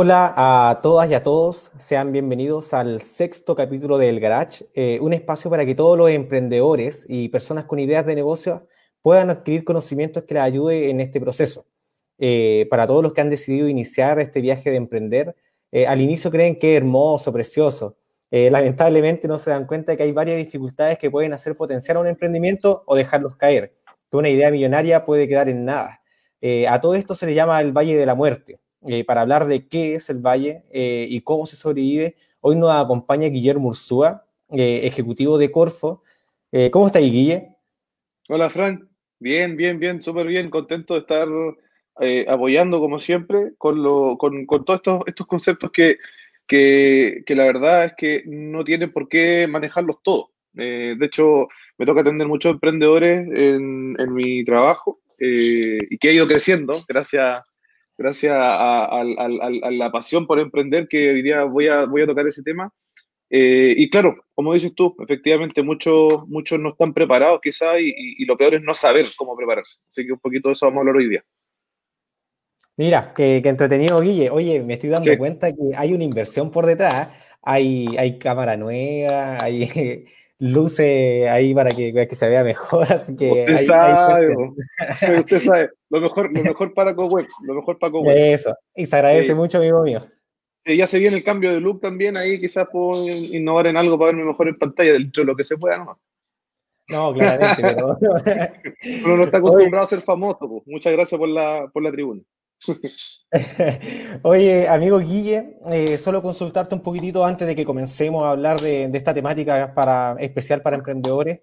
Hola 0.00 0.32
a 0.36 0.80
todas 0.80 1.10
y 1.10 1.14
a 1.14 1.24
todos, 1.24 1.72
sean 1.76 2.12
bienvenidos 2.12 2.72
al 2.72 3.02
sexto 3.02 3.56
capítulo 3.56 3.98
del 3.98 4.20
Garage, 4.20 4.64
eh, 4.72 5.00
un 5.00 5.12
espacio 5.12 5.50
para 5.50 5.66
que 5.66 5.74
todos 5.74 5.98
los 5.98 6.08
emprendedores 6.10 7.04
y 7.08 7.28
personas 7.30 7.64
con 7.64 7.80
ideas 7.80 8.06
de 8.06 8.14
negocio 8.14 8.68
puedan 9.02 9.28
adquirir 9.28 9.64
conocimientos 9.64 10.22
que 10.22 10.34
les 10.34 10.44
ayude 10.44 10.90
en 10.90 11.00
este 11.00 11.20
proceso. 11.20 11.66
Eh, 12.16 12.68
para 12.70 12.86
todos 12.86 13.02
los 13.02 13.12
que 13.12 13.22
han 13.22 13.28
decidido 13.28 13.66
iniciar 13.66 14.20
este 14.20 14.40
viaje 14.40 14.70
de 14.70 14.76
emprender, 14.76 15.34
eh, 15.72 15.88
al 15.88 16.00
inicio 16.00 16.30
creen 16.30 16.60
que 16.60 16.76
es 16.76 16.80
hermoso, 16.80 17.32
precioso. 17.32 17.96
lamentablemente 18.30 19.26
no 19.26 19.36
se 19.40 19.50
dan 19.50 19.66
cuenta 19.66 19.90
de 19.90 19.98
que 19.98 20.04
hay 20.04 20.12
varias 20.12 20.36
dificultades 20.36 20.96
que 20.96 21.10
pueden 21.10 21.32
hacer 21.32 21.56
potenciar 21.56 21.98
un 21.98 22.06
emprendimiento 22.06 22.84
o 22.86 22.94
dejarlos 22.94 23.34
caer, 23.36 23.74
que 24.08 24.16
una 24.16 24.28
idea 24.28 24.52
millonaria 24.52 25.04
puede 25.04 25.26
quedar 25.26 25.48
en 25.48 25.64
nada. 25.64 26.02
a 26.68 26.80
todo 26.80 26.94
esto 26.94 27.16
se 27.16 27.26
le 27.26 27.34
llama 27.34 27.60
el 27.60 27.72
Valle 27.72 27.96
de 27.96 28.06
la 28.06 28.14
Muerte 28.14 28.60
eh, 28.86 29.04
para 29.04 29.22
hablar 29.22 29.48
de 29.48 29.66
qué 29.66 29.96
es 29.96 30.08
el 30.08 30.18
Valle 30.18 30.62
eh, 30.70 31.06
y 31.10 31.20
cómo 31.22 31.46
se 31.46 31.56
sobrevive. 31.56 32.14
Hoy 32.40 32.54
nos 32.54 32.70
acompaña 32.70 33.28
Guillermo 33.28 33.68
Ursúa, 33.68 34.24
eh, 34.50 34.82
ejecutivo 34.84 35.36
de 35.36 35.50
Corfo. 35.50 36.02
¿Cómo 36.70 36.86
está 36.86 36.98
ahí, 36.98 37.10
Guille? 37.10 37.56
Hola, 38.28 38.48
Frank. 38.48 38.84
Bien, 39.18 39.54
bien, 39.54 39.78
bien, 39.78 40.02
súper 40.02 40.26
bien. 40.26 40.48
Contento 40.48 40.94
de 40.94 41.00
estar 41.00 41.28
apoyando, 42.26 42.80
como 42.80 42.98
siempre, 42.98 43.52
con, 43.58 43.82
lo, 43.82 44.16
con, 44.16 44.46
con 44.46 44.64
todos 44.64 44.78
estos, 44.78 45.02
estos 45.06 45.26
conceptos 45.26 45.70
que, 45.70 45.98
que, 46.46 47.22
que, 47.26 47.34
la 47.34 47.44
verdad 47.44 47.84
es 47.84 47.94
que 47.98 48.22
no 48.26 48.64
tienen 48.64 48.92
por 48.92 49.10
qué 49.10 49.46
manejarlos 49.46 50.02
todos. 50.02 50.28
de 50.54 50.96
hecho, 51.02 51.48
me 51.76 51.84
toca 51.84 52.00
atender 52.00 52.26
muchos 52.26 52.52
emprendedores 52.52 53.28
en, 53.28 53.94
en 53.98 54.14
mi 54.14 54.42
trabajo 54.42 55.00
y 55.18 55.98
que 55.98 56.08
ha 56.08 56.12
ido 56.12 56.28
creciendo 56.28 56.82
gracias 56.88 57.42
gracias 57.98 58.34
a, 58.38 59.02
la 59.70 59.90
pasión 59.90 60.26
por 60.26 60.38
emprender 60.38 60.86
que 60.86 61.10
hoy 61.10 61.22
día 61.22 61.44
voy 61.44 61.66
a, 61.66 61.84
voy 61.84 62.02
a 62.02 62.06
tocar 62.06 62.26
ese 62.26 62.42
tema. 62.42 62.72
Eh, 63.28 63.74
y 63.76 63.90
claro, 63.90 64.24
como 64.34 64.54
dices 64.54 64.72
tú, 64.74 64.96
efectivamente 65.00 65.62
muchos, 65.62 66.26
muchos 66.28 66.58
no 66.58 66.70
están 66.70 66.94
preparados 66.94 67.40
quizá 67.42 67.78
y, 67.78 68.24
lo 68.24 68.38
peor 68.38 68.54
es 68.54 68.62
no 68.62 68.72
saber 68.72 69.06
cómo 69.16 69.36
prepararse. 69.36 69.80
Así 69.88 70.06
que 70.06 70.12
un 70.12 70.20
poquito 70.20 70.48
de 70.48 70.52
eso 70.52 70.66
vamos 70.66 70.78
a 70.78 70.80
hablar 70.82 70.96
hoy 70.96 71.08
día. 71.08 71.24
Mira, 72.76 73.12
qué, 73.14 73.42
entretenido, 73.44 74.00
Guille. 74.00 74.30
Oye, 74.30 74.62
me 74.62 74.74
estoy 74.74 74.90
dando 74.90 75.18
cuenta 75.18 75.52
que 75.52 75.72
hay 75.76 75.92
una 75.92 76.04
inversión 76.04 76.50
por 76.52 76.64
detrás. 76.64 77.08
Hay, 77.42 77.96
hay 77.98 78.18
cámara 78.18 78.56
nueva, 78.56 79.38
hay 79.42 80.06
luce 80.38 81.28
ahí 81.28 81.54
para 81.54 81.70
que, 81.70 81.92
que 81.92 82.14
se 82.14 82.28
vea 82.28 82.44
mejor. 82.44 82.86
Así 82.92 83.14
que 83.16 83.30
usted, 83.30 83.56
sabe, 83.66 84.36
usted 85.18 85.40
sabe, 85.40 85.70
lo 85.90 86.00
mejor, 86.00 86.32
lo 86.32 86.42
mejor 86.42 86.74
para 86.74 86.94
CoWeb, 86.94 87.26
lo 87.44 87.54
mejor 87.54 87.78
para 87.78 87.92
CoWeb. 87.92 88.16
Eso, 88.16 88.56
y 88.74 88.86
se 88.86 88.96
agradece 88.96 89.34
mucho, 89.34 89.58
amigo 89.58 89.82
mío. 89.82 90.06
Sí, 90.64 90.76
ya 90.76 90.86
se 90.86 90.98
viene 90.98 91.16
el 91.16 91.24
cambio 91.24 91.52
de 91.52 91.60
look 91.60 91.80
también, 91.80 92.16
ahí 92.16 92.40
quizás 92.40 92.68
puedo 92.70 93.08
innovar 93.08 93.66
en 93.66 93.76
algo 93.76 93.98
para 93.98 94.12
verme 94.12 94.24
mejor 94.24 94.48
en 94.48 94.58
pantalla, 94.58 94.92
dentro 94.92 95.22
de 95.22 95.26
lo 95.26 95.36
que 95.36 95.44
se 95.44 95.56
pueda 95.56 95.78
¿no? 95.78 95.98
No, 96.88 97.12
claramente, 97.12 97.62
pero... 97.62 97.98
Uno 99.04 99.16
no 99.16 99.24
está 99.24 99.38
acostumbrado 99.38 99.84
a 99.84 99.88
ser 99.88 100.00
famoso, 100.00 100.48
pues. 100.48 100.62
Muchas 100.66 100.92
gracias 100.92 101.18
por 101.18 101.28
la, 101.28 101.68
por 101.72 101.82
la 101.82 101.92
tribuna. 101.92 102.22
Oye, 104.22 104.68
amigo 104.68 104.98
Guille, 104.98 105.56
eh, 105.70 105.98
solo 105.98 106.22
consultarte 106.22 106.74
un 106.74 106.82
poquitito 106.82 107.24
antes 107.24 107.46
de 107.46 107.54
que 107.54 107.64
comencemos 107.64 108.24
a 108.24 108.30
hablar 108.30 108.60
de, 108.60 108.84
esta 108.92 109.14
temática 109.14 109.74
para, 109.74 110.16
especial 110.20 110.62
para 110.62 110.76
emprendedores. 110.76 111.40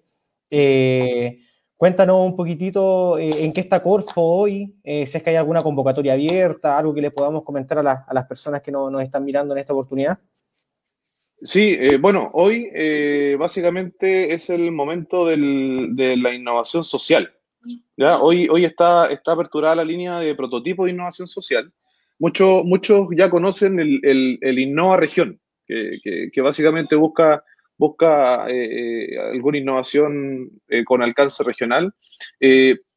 Eh, 0.50 1.40
cuéntanos 1.76 2.24
un 2.24 2.36
poquitito 2.36 3.18
eh, 3.18 3.30
en 3.44 3.52
qué 3.52 3.60
está 3.60 3.82
Corfo 3.82 4.20
hoy, 4.20 4.74
si 4.84 5.16
es 5.16 5.22
que 5.22 5.30
hay 5.30 5.36
alguna 5.36 5.62
convocatoria 5.62 6.12
abierta, 6.12 6.78
algo 6.78 6.94
que 6.94 7.00
le 7.00 7.10
podamos 7.10 7.42
comentar 7.42 7.78
a, 7.78 8.06
las 8.12 8.26
personas 8.26 8.62
que 8.62 8.72
nos 8.72 9.02
están 9.02 9.24
mirando 9.24 9.54
en 9.54 9.60
esta 9.60 9.72
oportunidad. 9.72 10.18
Sí, 11.42 11.78
bueno, 11.98 12.30
hoy 12.32 12.70
básicamente 13.38 14.32
es 14.32 14.48
el 14.50 14.72
momento 14.72 15.26
de 15.26 16.16
la 16.16 16.34
innovación 16.34 16.84
social. 16.84 17.35
¿Ya? 17.96 18.18
Hoy, 18.18 18.48
hoy 18.48 18.64
está, 18.64 19.06
está 19.10 19.32
aperturada 19.32 19.76
la 19.76 19.84
línea 19.84 20.18
de 20.20 20.34
prototipo 20.34 20.84
de 20.84 20.92
innovación 20.92 21.26
social. 21.26 21.72
Muchos, 22.18 22.64
muchos 22.64 23.08
ya 23.16 23.28
conocen 23.28 23.78
el, 23.78 24.00
el, 24.02 24.38
el 24.40 24.58
Innova 24.58 24.96
Región, 24.96 25.38
que, 25.66 26.30
que, 26.32 26.40
básicamente 26.40 26.96
busca, 26.96 27.44
busca 27.76 28.48
eh, 28.48 29.14
eh, 29.14 29.18
alguna 29.18 29.58
innovación 29.58 30.50
eh, 30.68 30.84
con 30.84 31.02
alcance 31.02 31.42
regional. 31.44 31.92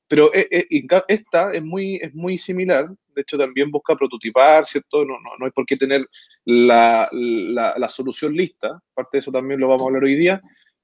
pero 0.08 0.32
esta 0.34 1.54
es 1.54 1.64
muy, 1.64 1.98
es 1.98 2.14
muy 2.16 2.38
similar, 2.38 2.90
de 3.14 3.22
hecho 3.22 3.38
también 3.38 3.70
busca 3.70 3.96
prototipar, 3.96 4.66
¿cierto? 4.66 5.06
No, 5.06 5.20
no, 5.20 5.32
no 5.38 5.46
hay 5.46 5.52
por 5.52 5.66
qué 5.66 5.78
tener 5.78 6.08
la, 6.46 7.10
la, 7.12 7.76
la, 7.78 7.90
solución 7.90 8.34
lista, 8.34 8.82
parte 8.94 9.18
de 9.18 9.20
eso 9.20 9.32
también 9.32 9.60
lo 9.60 9.68
vamos 9.68 9.84
a 9.84 9.88
hablar 9.88 10.04
hoy 10.04 10.16
día, 10.16 10.42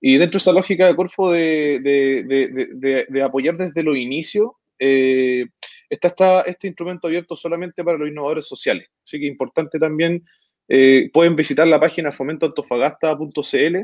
y 0.07 0.19
dentro 0.19 0.37
de 0.37 0.43
esa 0.43 0.51
lógica 0.51 0.85
de 0.85 0.95
Corfo 0.95 1.31
de, 1.31 1.79
de, 1.79 3.05
de, 3.09 3.23
apoyar 3.23 3.57
desde 3.57 3.81
los 3.81 3.97
inicios, 3.97 4.51
eh, 4.77 5.47
está, 5.89 6.41
este 6.41 6.67
instrumento 6.67 7.07
abierto 7.07 7.35
solamente 7.35 7.83
para 7.83 7.97
los 7.97 8.07
innovadores 8.07 8.47
sociales. 8.47 8.87
Así 9.03 9.19
que 9.19 9.25
importante 9.25 9.79
también, 9.79 10.23
eh, 10.67 11.09
pueden 11.11 11.35
visitar 11.35 11.65
la 11.65 11.79
página 11.79 12.11
fomentoantofagasta.cl 12.11 13.77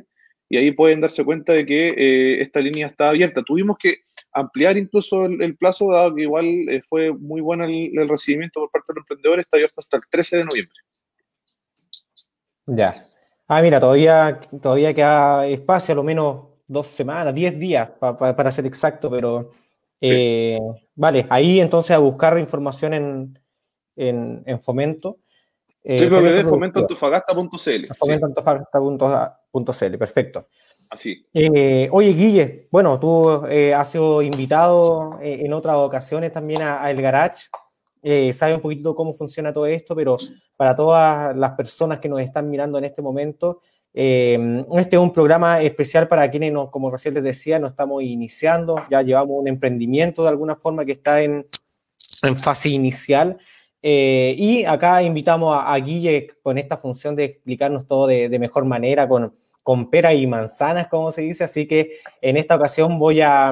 y 0.47 0.57
ahí 0.57 0.71
pueden 0.73 1.01
darse 1.01 1.25
cuenta 1.25 1.53
de 1.53 1.65
que 1.65 1.89
eh, 1.89 2.41
esta 2.43 2.59
línea 2.59 2.85
está 2.85 3.09
abierta. 3.09 3.41
Tuvimos 3.41 3.79
que 3.79 4.01
ampliar 4.31 4.77
incluso 4.77 5.25
el, 5.25 5.57
plazo, 5.57 5.91
dado 5.91 6.13
que 6.13 6.21
igual 6.21 6.45
fue 6.87 7.11
muy 7.11 7.41
bueno 7.41 7.65
el, 7.65 7.97
el, 7.97 8.07
recibimiento 8.07 8.59
por 8.59 8.69
parte 8.69 8.93
de 8.93 8.99
los 8.99 9.05
emprendedores, 9.05 9.45
está 9.45 9.57
abierto 9.57 9.81
hasta 9.81 9.97
el 9.97 10.03
13 10.07 10.37
de 10.37 10.45
noviembre. 10.45 10.77
Ya, 12.67 13.10
Ah, 13.53 13.61
mira, 13.61 13.81
todavía, 13.81 14.39
todavía 14.61 14.93
queda 14.93 15.45
espacio, 15.45 15.91
a 15.91 15.95
lo 15.97 16.03
menos 16.03 16.43
dos 16.65 16.87
semanas, 16.87 17.35
diez 17.35 17.59
días 17.59 17.89
para 17.99 18.49
ser 18.49 18.65
exacto, 18.65 19.09
pero 19.09 19.49
eh, 19.99 20.57
vale, 20.95 21.27
ahí 21.29 21.59
entonces 21.59 21.91
a 21.91 21.97
buscar 21.97 22.39
información 22.39 22.93
en, 22.93 23.39
en, 23.97 24.41
en 24.45 24.61
fomento. 24.61 25.17
Eh, 25.83 26.09
fomentoantofagasta.cl. 26.45 27.87
Fomentoantofagasta.cl, 27.97 29.97
perfecto. 29.97 30.47
Así. 30.89 31.27
Eh, 31.33 31.89
oye, 31.91 32.13
Guille, 32.13 32.69
bueno, 32.71 33.01
tú 33.01 33.45
eh, 33.49 33.73
has 33.73 33.91
sido 33.91 34.21
invitado 34.21 35.19
en 35.21 35.51
otras 35.51 35.75
ocasiones 35.75 36.31
también 36.31 36.61
a, 36.61 36.89
El 36.89 37.01
Garage. 37.01 37.49
Sabes 38.33 38.55
un 38.55 38.61
poquito 38.61 38.95
cómo 38.95 39.13
funciona 39.13 39.53
todo 39.53 39.65
esto, 39.65 39.95
pero 39.95 40.17
para 40.57 40.75
todas 40.75 41.35
las 41.35 41.51
personas 41.53 41.99
que 41.99 42.09
nos 42.09 42.21
están 42.21 42.49
mirando 42.49 42.77
en 42.77 42.85
este 42.85 43.01
momento. 43.01 43.61
Eh, 43.93 44.63
este 44.77 44.95
es 44.95 45.01
un 45.01 45.11
programa 45.11 45.61
especial 45.61 46.07
para 46.07 46.29
quienes, 46.31 46.53
como 46.71 46.89
recién 46.89 47.13
les 47.13 47.23
decía, 47.23 47.59
nos 47.59 47.71
estamos 47.71 48.03
iniciando, 48.03 48.83
ya 48.89 49.01
llevamos 49.01 49.37
un 49.39 49.47
emprendimiento 49.47 50.23
de 50.23 50.29
alguna 50.29 50.55
forma 50.55 50.85
que 50.85 50.93
está 50.93 51.21
en, 51.21 51.45
en 52.23 52.37
fase 52.37 52.69
inicial. 52.69 53.37
Eh, 53.81 54.35
y 54.37 54.63
acá 54.65 55.01
invitamos 55.01 55.57
a, 55.59 55.75
Guille 55.77 56.27
con 56.43 56.57
esta 56.57 56.77
función 56.77 57.15
de 57.15 57.25
explicarnos 57.25 57.87
todo 57.87 58.07
de, 58.07 58.39
mejor 58.39 58.65
manera, 58.65 59.07
con, 59.07 59.33
con 59.63 59.89
peras 59.89 60.13
y 60.13 60.27
manzanas, 60.27 60.87
como 60.87 61.11
se 61.11 61.21
dice. 61.21 61.43
Así 61.43 61.67
que 61.67 61.99
en 62.21 62.37
esta 62.37 62.55
ocasión 62.55 62.99
voy 62.99 63.21
a, 63.21 63.51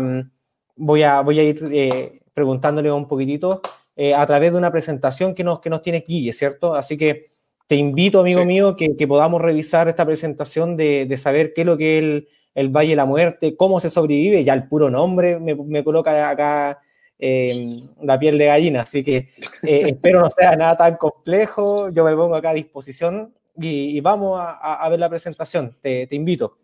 voy 0.76 1.04
a, 1.04 1.22
voy 1.22 1.40
a 1.40 1.44
ir 1.44 1.70
eh, 1.72 2.22
preguntándole 2.34 2.92
un 2.92 3.08
poquitito 3.08 3.62
eh, 4.02 4.14
a 4.14 4.26
través 4.26 4.54
de 4.54 4.58
una 4.58 4.72
presentación 4.72 5.36
que 5.36 5.44
nos, 5.44 5.60
que 5.60 5.70
nos 5.70 5.82
tiene 5.82 6.06
Guille, 6.08 6.32
¿cierto? 6.32 6.74
Así 6.74 6.96
que 6.96 7.26
te 7.68 7.76
invito, 7.76 8.22
amigo 8.22 8.46
mío, 8.46 8.78
que, 8.78 8.96
que, 8.96 9.06
podamos 9.06 9.42
revisar 9.42 9.90
esta 9.90 10.06
presentación 10.06 10.78
de, 10.78 11.06
de, 11.06 11.18
saber 11.18 11.54
qué 11.54 11.62
es 11.64 11.68
lo 11.68 11.78
que 11.78 11.98
es 11.98 12.04
el, 12.06 12.28
el, 12.56 12.70
Valle 12.70 12.92
de 12.92 12.96
la 12.96 13.06
Muerte, 13.06 13.58
cómo 13.58 13.82
se 13.82 13.90
sobrevive, 13.90 14.46
ya 14.46 14.54
el 14.54 14.70
puro 14.70 14.90
nombre 14.90 15.38
me, 15.38 15.54
me 15.54 15.84
coloca 15.84 16.30
acá 16.30 16.80
eh, 17.20 17.66
la 18.02 18.18
piel 18.18 18.38
de 18.38 18.46
gallina, 18.46 18.84
así 18.84 19.04
que 19.04 19.18
eh, 19.64 19.84
espero 19.88 20.22
no 20.22 20.30
sea 20.30 20.56
nada 20.56 20.78
tan 20.78 20.96
complejo, 20.96 21.90
yo 21.90 22.06
me 22.06 22.16
pongo 22.16 22.36
acá 22.36 22.52
a 22.52 22.54
disposición 22.54 23.34
y, 23.58 23.98
y 23.98 24.00
vamos 24.00 24.40
a, 24.40 24.76
a, 24.76 24.88
ver 24.88 25.02
la 25.02 25.10
presentación, 25.10 25.76
te, 25.82 26.08
te 26.08 26.16
invito. 26.16 26.58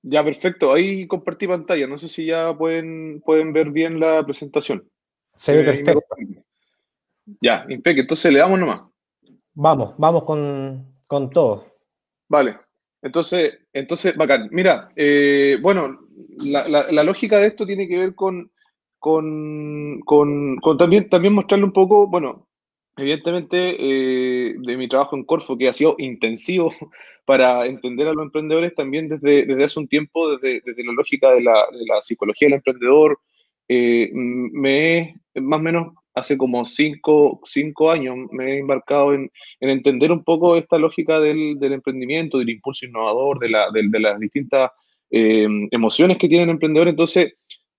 Ya, 0.00 0.24
perfecto. 0.24 0.72
Ahí 0.72 1.06
compartí 1.06 1.46
pantalla. 1.46 1.86
No 1.86 1.98
sé 1.98 2.08
si 2.08 2.26
ya 2.26 2.56
pueden, 2.56 3.20
pueden 3.20 3.52
ver 3.52 3.70
bien 3.70 4.00
la 4.00 4.24
presentación. 4.24 4.88
Se 5.36 5.56
ve 5.56 5.64
perfecto. 5.64 6.02
Ya, 7.40 7.64
impecable. 7.68 8.02
Entonces 8.02 8.32
le 8.32 8.38
damos 8.38 8.58
nomás. 8.58 8.82
Vamos, 9.54 9.94
vamos 9.98 10.24
con, 10.24 10.92
con 11.06 11.30
todo. 11.30 11.66
Vale. 12.28 12.58
Entonces, 13.02 13.58
entonces, 13.72 14.16
bacán. 14.16 14.48
Mira, 14.52 14.92
eh, 14.96 15.58
bueno, 15.60 15.98
la, 16.38 16.68
la, 16.68 17.04
lógica 17.04 17.38
de 17.38 17.48
esto 17.48 17.66
tiene 17.66 17.88
que 17.88 17.98
ver 17.98 18.14
con, 18.14 18.50
con, 18.98 20.00
con, 20.04 20.56
con 20.58 20.78
también, 20.78 21.08
también 21.08 21.34
mostrarle 21.34 21.64
un 21.64 21.72
poco, 21.72 22.06
bueno, 22.06 22.46
evidentemente 22.96 23.76
eh, 23.78 24.54
de 24.56 24.76
mi 24.76 24.88
trabajo 24.88 25.16
en 25.16 25.24
Corfo, 25.24 25.58
que 25.58 25.68
ha 25.68 25.72
sido 25.72 25.96
intensivo 25.98 26.72
para 27.24 27.66
entender 27.66 28.06
a 28.08 28.12
los 28.12 28.24
emprendedores 28.24 28.74
también 28.74 29.08
desde, 29.08 29.44
desde 29.46 29.64
hace 29.64 29.80
un 29.80 29.88
tiempo, 29.88 30.36
desde, 30.36 30.62
desde 30.64 30.84
la 30.84 30.92
lógica 30.92 31.32
de 31.32 31.42
la, 31.42 31.66
de 31.72 31.84
la, 31.86 32.02
psicología 32.02 32.46
del 32.46 32.54
emprendedor, 32.54 33.18
eh, 33.68 34.10
me 34.12 34.98
he 34.98 35.14
más 35.40 35.60
o 35.60 35.62
menos 35.62 35.94
hace 36.14 36.36
como 36.36 36.64
cinco, 36.64 37.40
cinco 37.44 37.90
años 37.90 38.16
me 38.30 38.54
he 38.54 38.58
embarcado 38.58 39.14
en, 39.14 39.30
entender 39.60 40.12
un 40.12 40.24
poco 40.24 40.56
esta 40.56 40.78
lógica 40.78 41.20
del, 41.20 41.58
emprendimiento, 41.62 42.38
del 42.38 42.50
impulso 42.50 42.86
innovador, 42.86 43.38
de, 43.38 43.48
la, 43.48 43.70
de, 43.70 44.00
las 44.00 44.18
distintas 44.18 44.70
eh, 45.10 45.46
emociones 45.70 46.18
que 46.18 46.28
tienen 46.28 46.48
el 46.48 46.54
emprendedor. 46.54 46.88
Entonces, 46.88 47.34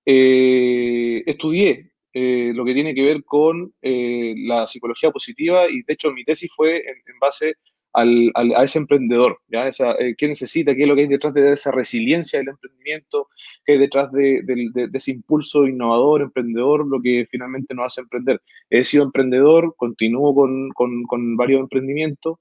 eh, 0.05 1.23
estudié 1.25 1.91
eh, 2.13 2.51
lo 2.53 2.65
que 2.65 2.73
tiene 2.73 2.93
que 2.93 3.03
ver 3.03 3.23
con 3.23 3.73
la 3.81 4.67
psicología 4.67 5.11
positiva 5.11 5.69
y 5.69 5.81
de 5.83 5.93
hecho 5.93 6.11
mi 6.11 6.23
tesis 6.23 6.51
fue 6.55 6.77
en, 6.77 7.19
base 7.19 7.55
al, 7.93 8.31
a 8.35 8.63
ese 8.63 8.79
emprendedor, 8.79 9.39
¿ya? 9.47 9.67
Esa, 9.67 9.95
¿Qué 10.17 10.27
necesita? 10.27 10.75
¿Qué 10.75 10.83
es 10.83 10.87
lo 10.87 10.95
que 10.95 11.01
hay 11.01 11.07
detrás 11.07 11.33
de 11.33 11.53
esa 11.53 11.71
resiliencia 11.71 12.39
del 12.39 12.49
emprendimiento? 12.49 13.29
¿Qué 13.65 13.73
hay 13.73 13.77
detrás 13.77 14.11
de, 14.11 14.41
de, 14.43 14.89
ese 14.93 15.11
impulso 15.11 15.67
innovador, 15.67 16.21
emprendedor, 16.21 16.87
lo 16.87 17.01
que 17.01 17.25
finalmente 17.29 17.73
nos 17.73 17.85
hace 17.85 18.01
emprender? 18.01 18.41
He 18.69 18.83
sido 18.83 19.03
emprendedor, 19.03 19.75
continúo 19.77 20.33
con, 20.33 20.69
con, 20.71 21.37
varios 21.37 21.61
emprendimientos 21.61 22.39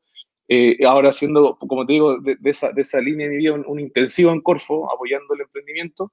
eh, 0.48 0.78
ahora 0.86 1.10
haciendo, 1.10 1.56
como 1.56 1.86
te 1.86 1.94
digo, 1.94 2.18
de, 2.18 2.36
esa, 2.44 2.72
de, 2.72 2.82
esa, 2.82 3.00
línea 3.00 3.26
de 3.26 3.32
mi 3.34 3.38
vida, 3.38 3.54
un, 3.54 3.80
intensivo 3.80 4.32
en 4.32 4.40
Corfo, 4.40 4.92
apoyando 4.92 5.34
el 5.34 5.42
emprendimiento. 5.42 6.12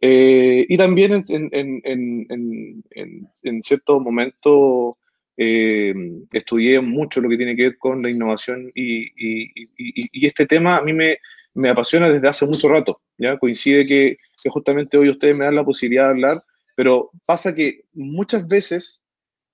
Eh, 0.00 0.66
y 0.68 0.76
también 0.76 1.24
en, 1.28 1.48
en, 1.52 1.80
en, 1.84 3.28
en 3.42 3.62
cierto 3.62 4.00
momento 4.00 4.98
eh, 5.40 5.94
estudié 6.32 6.80
mucho 6.80 7.20
lo 7.20 7.28
que 7.28 7.36
tiene 7.36 7.54
que 7.54 7.62
ver 7.62 7.78
con 7.78 8.02
la 8.02 8.10
innovación 8.10 8.72
y, 8.74 10.26
este 10.26 10.46
tema 10.46 10.76
a 10.76 10.82
mí 10.82 10.92
me, 10.92 11.18
me, 11.54 11.70
apasiona 11.70 12.10
desde 12.12 12.26
hace 12.26 12.44
mucho 12.44 12.68
rato. 12.68 13.00
Coincide 13.38 13.86
que, 13.86 14.18
justamente 14.46 14.98
hoy 14.98 15.10
ustedes 15.10 15.36
me 15.36 15.44
dan 15.44 15.54
la 15.54 15.64
posibilidad 15.64 16.06
de 16.06 16.10
hablar, 16.10 16.44
pero 16.74 17.10
pasa 17.24 17.54
que 17.54 17.84
muchas 17.92 18.48
veces 18.48 19.00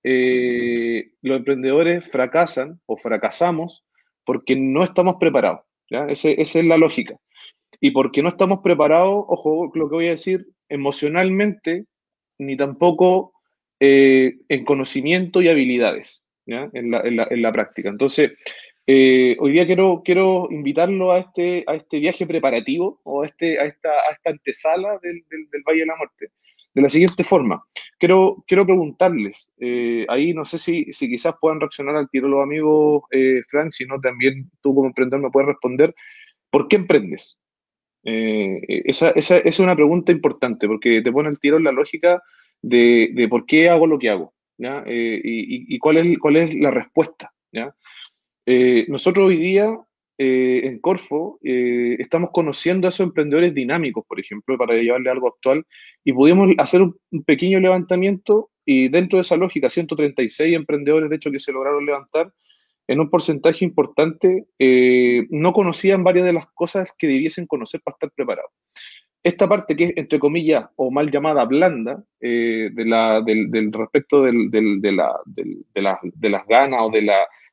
los 0.02 1.38
emprendedores 1.38 2.04
fracasan 2.10 2.80
o 2.86 2.96
fracasamos 2.96 3.84
porque 4.24 4.56
no 4.56 4.84
estamos 4.84 5.16
preparados. 5.20 5.60
esa 5.90 6.30
es 6.30 6.64
la 6.64 6.78
lógica. 6.78 7.18
Y 7.78 7.90
porque 7.90 8.22
no 8.22 8.30
estamos 8.30 8.60
preparados, 8.60 9.24
ojo, 9.28 9.70
lo 9.74 9.90
que 9.90 9.94
voy 9.96 10.06
a 10.06 10.12
decir, 10.12 10.46
emocionalmente, 10.70 11.84
ni 12.38 12.56
tampoco 12.56 13.33
eh, 13.80 14.36
en 14.48 14.64
conocimiento 14.64 15.42
y 15.42 15.48
habilidades. 15.48 16.22
En, 16.46 16.90
la, 16.90 17.52
práctica. 17.52 17.88
Entonces, 17.88 18.32
eh, 18.86 19.34
hoy 19.40 19.52
día 19.52 19.64
quiero, 19.64 20.02
quiero 20.04 20.46
invitarlo 20.50 21.12
a 21.12 21.20
este, 21.20 21.64
a 21.66 21.74
este 21.74 22.00
viaje 22.00 22.26
preparativo 22.26 23.00
o 23.02 23.22
a, 23.22 23.26
este, 23.26 23.58
a, 23.58 23.64
esta, 23.64 23.88
a 23.88 24.12
esta 24.12 24.30
antesala 24.30 24.98
del, 25.02 25.24
del, 25.30 25.62
Valle 25.66 25.80
de 25.80 25.86
la 25.86 25.96
Muerte 25.96 26.32
de 26.74 26.82
la 26.82 26.90
siguiente 26.90 27.24
forma. 27.24 27.64
Quiero, 27.98 28.44
quiero 28.46 28.66
preguntarles, 28.66 29.50
eh, 29.58 30.04
ahí 30.08 30.34
no 30.34 30.44
sé 30.44 30.58
si, 30.58 30.92
si 30.92 31.08
quizás 31.08 31.34
puedan 31.40 31.60
reaccionar 31.60 31.96
al 31.96 32.10
tiro 32.10 32.28
los 32.28 32.42
amigos, 32.42 33.04
Frank, 33.48 33.70
si 33.72 33.86
no 33.86 34.00
también 34.00 34.50
tú 34.60 34.74
como 34.74 34.88
emprendedor 34.88 35.22
me 35.22 35.30
puedes 35.30 35.48
responder, 35.48 35.94
¿por 36.50 36.68
qué 36.68 36.76
emprendes? 36.76 37.38
Esa, 38.02 39.10
esa, 39.10 39.10
esa, 39.10 39.38
es 39.38 39.58
una 39.60 39.76
pregunta 39.76 40.12
importante 40.12 40.66
porque 40.66 41.00
te 41.00 41.12
pone 41.12 41.30
el 41.30 41.38
tiro 41.38 41.56
en 41.56 41.64
la 41.64 41.72
lógica 41.72 42.20
de, 42.68 43.26
por 43.28 43.46
qué 43.46 43.68
hago 43.68 43.86
lo 43.86 43.98
que 43.98 44.10
hago 44.10 44.32
¿ya? 44.58 44.84
Y, 44.86 45.78
cuál, 45.78 45.98
es, 45.98 46.18
cuál 46.18 46.36
es 46.36 46.54
la 46.54 46.70
respuesta. 46.70 47.32
¿ya? 47.52 47.74
nosotros 48.88 49.28
hoy 49.28 49.36
día 49.36 49.78
eh, 50.16 50.60
en 50.64 50.78
Corfo 50.78 51.40
eh, 51.42 51.96
estamos 51.98 52.30
conociendo 52.32 52.86
a 52.86 52.90
esos 52.90 53.04
emprendedores 53.04 53.52
dinámicos, 53.52 54.04
por 54.06 54.20
ejemplo, 54.20 54.56
para 54.56 54.74
llevarle 54.74 55.10
algo 55.10 55.28
actual, 55.28 55.66
y 56.04 56.12
pudimos 56.12 56.50
hacer 56.58 56.82
un, 56.82 56.96
pequeño 57.24 57.58
levantamiento 57.58 58.50
y 58.64 58.88
dentro 58.88 59.18
de 59.18 59.22
esa 59.22 59.36
lógica, 59.36 59.68
136 59.68 60.54
emprendedores, 60.54 61.10
de 61.10 61.16
hecho, 61.16 61.32
que 61.32 61.40
se 61.40 61.52
lograron 61.52 61.84
levantar, 61.84 62.32
en 62.86 63.00
un 63.00 63.10
porcentaje 63.10 63.64
importante, 63.64 64.46
eh, 64.58 65.26
no 65.30 65.52
conocían 65.52 66.04
varias 66.04 66.26
de 66.26 66.34
las 66.34 66.46
cosas 66.52 66.90
que 66.96 67.08
debiesen 67.08 67.46
conocer 67.46 67.80
para 67.82 67.94
estar 67.94 68.10
preparados. 68.14 68.52
Esta 69.24 69.48
parte 69.48 69.74
que 69.74 69.84
es, 69.84 69.96
entre 69.96 70.18
comillas, 70.18 70.66
o 70.76 70.90
mal 70.90 71.10
llamada 71.10 71.46
blanda, 71.46 72.04
la, 72.20 73.22
del, 73.22 73.72
respecto 73.72 74.22
del, 74.22 74.50
de, 74.50 74.92
la, 74.92 75.18
de 75.24 76.28
las 76.28 76.46
ganas 76.46 76.80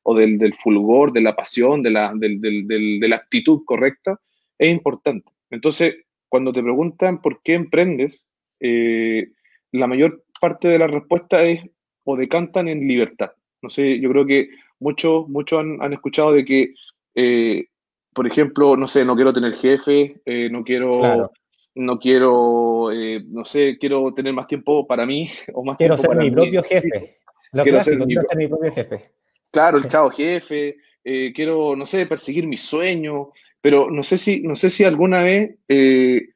o 0.04 0.14
del, 0.14 0.54
fulgor, 0.54 1.14
de 1.14 1.22
la 1.22 1.34
pasión, 1.34 1.82
de 1.82 1.92
la, 1.92 3.16
actitud 3.16 3.62
correcta, 3.66 4.20
es 4.60 4.70
importante. 4.70 5.32
Entonces, 5.50 5.96
cuando 6.28 6.52
te 6.52 6.62
preguntan 6.62 7.22
por 7.22 7.42
qué 7.42 7.54
emprendes, 7.54 8.28
eh, 8.60 9.30
la 9.72 9.88
mayor 9.88 10.26
parte 10.42 10.68
de 10.68 10.78
la 10.78 10.88
respuesta 10.88 11.42
es 11.44 11.62
o 12.04 12.18
decantan 12.18 12.68
en 12.68 12.86
libertad. 12.86 13.32
No 13.62 13.70
sé, 13.70 13.98
yo 14.02 14.10
creo 14.10 14.26
que 14.26 14.50
muchos, 14.80 15.30
muchos 15.30 15.62
han, 15.80 15.94
escuchado 15.94 16.34
de 16.34 16.44
que, 16.44 16.74
eh, 17.16 17.68
por 18.14 18.28
ejemplo, 18.28 18.76
no 18.76 18.88
sé, 18.88 19.06
no 19.06 19.16
quiero 19.16 19.32
tener 19.32 19.54
jefe, 19.54 20.20
eh, 20.26 20.50
no 20.52 20.66
quiero, 20.66 21.32
no 21.76 22.00
quiero, 22.00 22.90
no 23.28 23.46
sé, 23.46 23.78
quiero 23.80 24.14
tener 24.14 24.34
más 24.34 24.48
tiempo 24.48 24.86
para 24.86 25.06
mí 25.06 25.30
o 25.54 25.64
más 25.64 25.78
quiero 25.78 25.96
tiempo 25.96 26.14
ser 26.14 26.24
mi 26.24 26.32
propio 26.32 26.64
jefe. 26.64 27.18
Lo 27.54 27.64
quiero 27.64 27.82
ser 27.82 28.06
mi 28.06 28.48
propio 28.48 28.72
jefe. 28.72 29.12
Claro, 29.52 29.78
el 29.78 29.88
chavo 29.88 30.10
jefe, 30.10 30.78
eh, 31.04 31.34
quiero, 31.34 31.76
no 31.76 31.86
sé, 31.86 32.06
perseguir 32.06 32.48
mis 32.48 32.62
sueños, 32.62 33.28
pero 33.60 33.90
no 33.92 34.04
sé 34.04 34.18
si, 34.18 34.42
no 34.44 34.56
sé 34.56 34.70
si 34.70 34.84
alguna 34.84 35.22
vez 35.22 35.58
eh, 35.68 36.30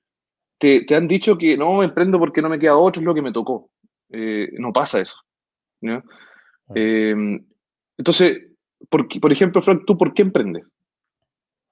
te, 0.58 0.86
han 0.96 1.08
dicho 1.08 1.38
que 1.38 1.58
no, 1.58 1.82
emprendo 1.84 2.20
porque 2.20 2.42
no 2.42 2.50
me 2.50 2.60
queda 2.60 2.78
otro, 2.78 3.02
es 3.02 3.06
lo 3.06 3.14
que 3.14 3.22
me 3.22 3.32
tocó. 3.32 3.70
Eh, 4.10 4.50
no 4.54 4.74
pasa 4.74 5.00
eso. 5.00 5.16
Ah. 5.88 6.04
Em, 6.74 7.46
entonces, 7.98 8.42
por, 8.90 9.08
por, 9.08 9.32
ejemplo, 9.32 9.62
Frank, 9.62 9.84
¿tú 9.86 9.98
por 9.98 10.14
qué 10.14 10.24
emprendes? 10.24 10.64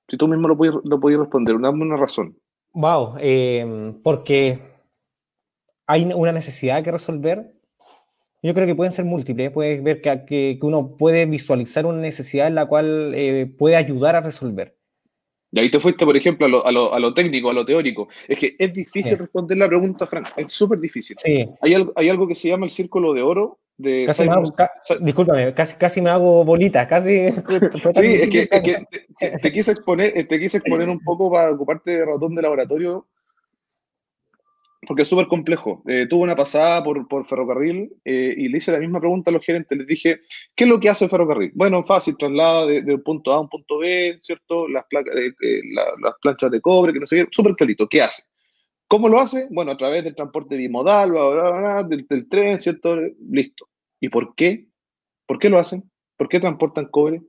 Si 0.07 0.17
tú 0.17 0.27
mismo 0.27 0.47
lo 0.47 0.57
puedes, 0.57 0.75
lo 0.83 0.99
responder, 0.99 1.59
dame 1.59 1.81
una 1.81 1.97
razón. 1.97 2.37
Wow, 2.73 3.17
em, 3.19 4.01
porque 4.01 4.59
hay 5.85 6.05
una 6.13 6.31
necesidad 6.31 6.83
que 6.83 6.91
resolver 6.91 7.53
yo 8.43 8.53
creo 8.53 8.67
que 8.67 8.75
pueden 8.75 8.91
ser 8.91 9.05
múltiples. 9.05 9.51
Puedes 9.51 9.81
ver 9.81 10.01
que, 10.01 10.25
que, 10.27 10.59
uno 10.61 10.97
puede 10.97 11.25
visualizar 11.25 11.85
una 11.85 11.99
necesidad 11.99 12.47
en 12.47 12.55
la 12.55 12.65
cual 12.65 13.13
eh, 13.15 13.45
puede 13.57 13.77
ayudar 13.77 14.17
a 14.17 14.21
resolver. 14.21 14.75
Y 15.53 15.59
ahí 15.59 15.71
te 15.71 15.79
fuiste, 15.79 16.03
por 16.03 16.17
ejemplo, 16.17 16.47
a 16.47 16.49
lo, 16.49 16.65
a 16.65 16.71
lo, 16.71 16.93
a 16.93 16.99
lo 16.99 17.13
técnico, 17.13 17.49
a 17.49 17.53
lo 17.53 17.63
teórico. 17.63 18.09
Es 18.27 18.37
que 18.37 18.55
es 18.59 18.73
difícil 18.73 19.17
responder 19.17 19.57
la 19.57 19.67
pregunta, 19.67 20.05
Frank. 20.05 20.27
Es 20.35 20.51
súper 20.51 20.79
difícil. 20.79 21.15
Sí. 21.19 21.47
Hay, 21.61 21.73
algo, 21.73 21.93
hay 21.95 22.09
algo 22.09 22.27
que 22.27 22.35
se 22.35 22.49
llama 22.49 22.65
el 22.65 22.71
círculo 22.71 23.13
de 23.13 23.21
oro. 23.21 23.59
De 23.75 24.05
casi 24.05 24.23
me 24.23 24.31
hago, 24.31 24.45
discúlpame, 25.01 25.53
casi, 25.53 25.77
casi 25.77 26.01
me 26.01 26.09
hago 26.11 26.45
bolita, 26.45 26.87
casi. 26.87 27.29
sí, 27.95 28.13
es 28.13 28.29
que, 28.29 28.39
es 28.41 28.61
que 28.61 28.85
te, 29.19 29.37
te, 29.39 29.51
quise 29.51 29.71
exponer, 29.71 30.27
te 30.27 30.39
quise 30.39 30.57
exponer 30.57 30.89
un 30.89 30.99
poco 30.99 31.31
para 31.31 31.51
ocuparte 31.51 31.91
de 31.91 32.05
ratón 32.05 32.35
de 32.35 32.41
laboratorio 32.43 33.07
porque 34.85 35.03
es 35.03 35.07
súper 35.07 35.27
complejo. 35.27 35.81
Eh, 35.87 36.07
tuve 36.09 36.23
una 36.23 36.35
pasada 36.35 36.83
por, 36.83 37.07
por 37.07 37.25
ferrocarril 37.27 37.91
eh, 38.03 38.33
y 38.37 38.49
le 38.49 38.57
hice 38.57 38.71
la 38.71 38.79
misma 38.79 38.99
pregunta 38.99 39.29
a 39.29 39.33
los 39.33 39.45
gerentes. 39.45 39.77
Les 39.77 39.87
dije, 39.87 40.19
¿qué 40.55 40.63
es 40.63 40.69
lo 40.69 40.79
que 40.79 40.89
hace 40.89 41.09
ferrocarril? 41.09 41.51
Bueno, 41.55 41.83
fácil, 41.83 42.17
traslada 42.17 42.65
de, 42.65 42.93
un 42.93 43.03
punto 43.03 43.33
A 43.33 43.37
a 43.37 43.41
un 43.41 43.49
punto 43.49 43.79
B, 43.79 44.19
¿cierto? 44.21 44.67
Las, 44.67 44.85
placas, 44.89 45.15
eh, 45.15 45.61
las 45.73 46.13
planchas 46.21 46.51
de 46.51 46.61
cobre, 46.61 46.93
que 46.93 46.99
no 46.99 47.05
sé 47.05 47.17
qué, 47.17 47.27
súper 47.31 47.55
clarito. 47.55 47.87
¿Qué 47.87 48.01
hace? 48.01 48.23
¿Cómo 48.93 49.09
lo 49.09 49.19
hace? 49.19 49.47
Bueno, 49.49 49.71
a 49.71 49.77
través 49.77 50.03
del 50.03 50.13
transporte 50.13 50.55
bimodal, 50.55 51.13
del, 51.89 52.05
del, 52.07 52.29
tren, 52.29 52.59
¿cierto? 52.59 52.95
Listo. 53.27 53.67
¿Y 53.99 54.09
por 54.09 54.35
qué? 54.35 54.67
¿Por 55.25 55.39
qué 55.39 55.49
lo 55.49 55.57
hacen? 55.57 55.89
¿Por 56.15 56.29
qué 56.29 56.39
transportan 56.39 56.85
cobre? 56.91 57.23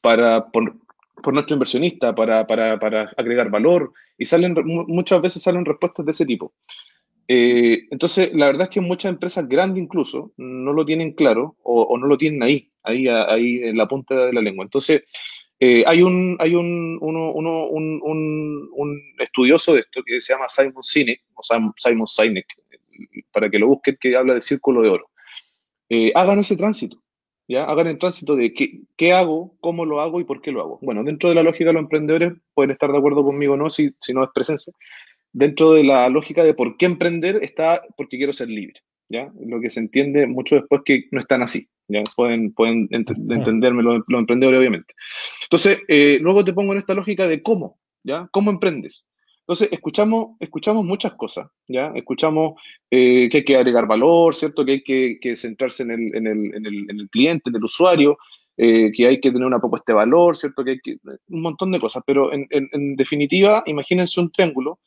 para, 0.00 0.46
por, 0.52 0.76
por 1.20 1.34
nuestro 1.34 1.54
inversionista 1.54 2.14
para, 2.14 2.46
para, 2.46 2.78
para, 2.78 3.10
agregar 3.16 3.50
valor 3.50 3.92
y 4.18 4.24
salen 4.24 4.54
muchas 4.64 5.20
veces 5.20 5.42
salen 5.42 5.64
respuestas 5.64 6.06
de 6.06 6.12
ese 6.12 6.26
tipo. 6.26 6.54
Eh, 7.26 7.88
entonces, 7.90 8.32
la 8.34 8.46
verdad 8.46 8.68
es 8.68 8.68
que 8.68 8.80
muchas 8.80 9.10
empresas 9.10 9.48
grandes 9.48 9.82
incluso 9.82 10.32
no 10.36 10.72
lo 10.72 10.84
tienen 10.84 11.12
claro 11.12 11.56
o, 11.64 11.98
no 11.98 12.06
lo 12.06 12.16
tienen 12.16 12.40
ahí, 12.44 12.70
ahí, 12.84 13.08
ahí 13.08 13.64
en 13.64 13.78
la 13.78 13.88
punta 13.88 14.26
de 14.26 14.32
la 14.32 14.42
lengua. 14.42 14.62
Entonces, 14.62 15.02
eh, 15.66 15.82
hay, 15.86 16.02
un, 16.02 16.36
hay 16.40 16.54
un, 16.54 16.98
uno, 17.00 17.32
uno, 17.32 17.68
un, 17.68 17.98
un, 18.02 18.68
un, 18.70 19.02
estudioso 19.18 19.72
de 19.72 19.80
esto 19.80 20.02
que 20.04 20.20
se 20.20 20.34
llama 20.34 20.46
Simon 20.46 20.82
Sinek, 20.82 21.22
o 21.32 21.42
Simon 21.78 22.06
Sinek, 22.06 22.46
para 23.32 23.48
que 23.48 23.58
lo 23.58 23.68
busquen, 23.68 23.96
que 23.98 24.14
habla 24.14 24.34
de 24.34 24.42
círculo 24.42 24.82
de 24.82 24.90
oro. 24.90 25.10
Eh, 25.88 26.12
hagan 26.14 26.38
ese 26.38 26.56
tránsito. 26.56 27.02
¿ya? 27.48 27.64
Hagan 27.64 27.86
el 27.86 27.98
tránsito 27.98 28.36
de 28.36 28.52
qué, 28.52 28.80
qué, 28.94 29.14
hago, 29.14 29.56
cómo 29.60 29.86
lo 29.86 30.02
hago 30.02 30.20
y 30.20 30.24
por 30.24 30.42
qué 30.42 30.52
lo 30.52 30.60
hago. 30.60 30.78
Bueno, 30.82 31.02
dentro 31.02 31.30
de 31.30 31.34
la 31.34 31.42
lógica 31.42 31.70
de 31.70 31.72
los 31.72 31.82
emprendedores, 31.82 32.34
pueden 32.52 32.72
estar 32.72 32.92
de 32.92 32.98
acuerdo 32.98 33.24
conmigo 33.24 33.54
o 33.54 33.56
no, 33.56 33.70
si, 33.70 33.94
si 34.02 34.12
no 34.12 34.22
es 34.22 34.30
presencia. 34.34 34.74
Dentro 35.32 35.72
de 35.72 35.84
la 35.84 36.10
lógica 36.10 36.44
de 36.44 36.52
por 36.52 36.76
qué 36.76 36.84
emprender 36.84 37.38
está 37.42 37.82
porque 37.96 38.18
quiero 38.18 38.34
ser 38.34 38.48
libre, 38.48 38.82
¿ya? 39.08 39.32
Lo 39.40 39.60
que 39.60 39.70
se 39.70 39.80
entiende 39.80 40.26
mucho 40.26 40.56
después 40.56 40.82
que 40.84 41.04
no 41.10 41.20
están 41.20 41.42
así, 41.42 41.68
¿ya? 41.88 42.02
Pueden, 42.16 42.52
pueden 42.52 42.88
entenderme 42.90 43.82
los, 43.82 44.02
emprendedores, 44.08 44.58
obviamente. 44.58 44.94
Entonces, 45.44 45.80
eh, 45.88 46.18
luego 46.20 46.44
te 46.44 46.52
pongo 46.52 46.72
en 46.72 46.78
esta 46.78 46.94
lógica 46.94 47.28
de 47.28 47.42
cómo, 47.42 47.78
¿ya? 48.02 48.28
¿Cómo 48.32 48.50
emprendes? 48.50 49.04
Entonces, 49.40 49.68
escuchamos, 49.72 50.36
escuchamos 50.40 50.86
muchas 50.86 51.14
cosas, 51.14 51.48
¿ya? 51.68 51.92
Escuchamos 51.94 52.54
eh, 52.90 53.28
que 53.28 53.38
hay 53.38 53.44
que 53.44 53.56
agregar 53.56 53.86
valor, 53.86 54.34
¿cierto? 54.34 54.64
Que 54.64 54.72
hay 54.72 55.18
que, 55.20 55.36
centrarse 55.36 55.82
en 55.82 55.90
el, 55.90 56.16
en, 56.16 56.26
el, 56.26 56.54
en, 56.54 56.66
el, 56.66 56.90
en 56.90 57.00
el, 57.00 57.10
cliente, 57.10 57.50
en 57.50 57.56
el 57.56 57.64
usuario, 57.64 58.16
eh, 58.56 58.92
que 58.92 59.06
hay 59.06 59.20
que 59.20 59.32
tener 59.32 59.46
una 59.46 59.58
propuesta 59.58 59.92
de 59.92 59.96
valor, 59.96 60.36
¿cierto? 60.36 60.64
Que 60.64 60.70
hay 60.72 60.80
que, 60.80 60.96
un 61.28 61.42
montón 61.42 61.72
de 61.72 61.78
cosas, 61.78 62.02
pero 62.06 62.30
en, 62.32 62.96
definitiva, 62.96 63.64
imagínense 63.66 64.20
un 64.20 64.30
triángulo, 64.30 64.78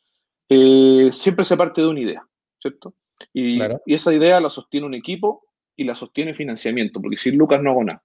eh, 0.48 1.10
siempre 1.12 1.44
se 1.44 1.56
parte 1.56 1.82
de 1.82 1.86
una 1.86 2.00
idea, 2.00 2.26
¿cierto? 2.58 2.94
Y, 3.32 3.60
y, 3.86 3.94
esa 3.94 4.12
idea 4.12 4.40
la 4.40 4.50
sostiene 4.50 4.86
un 4.86 4.94
equipo 4.94 5.42
y 5.78 5.84
la 5.84 5.94
sostiene 5.94 6.34
financiamiento, 6.34 7.00
porque 7.00 7.16
sin 7.16 7.38
Lucas 7.38 7.62
no 7.62 7.70
hago 7.70 7.84
nada. 7.84 8.02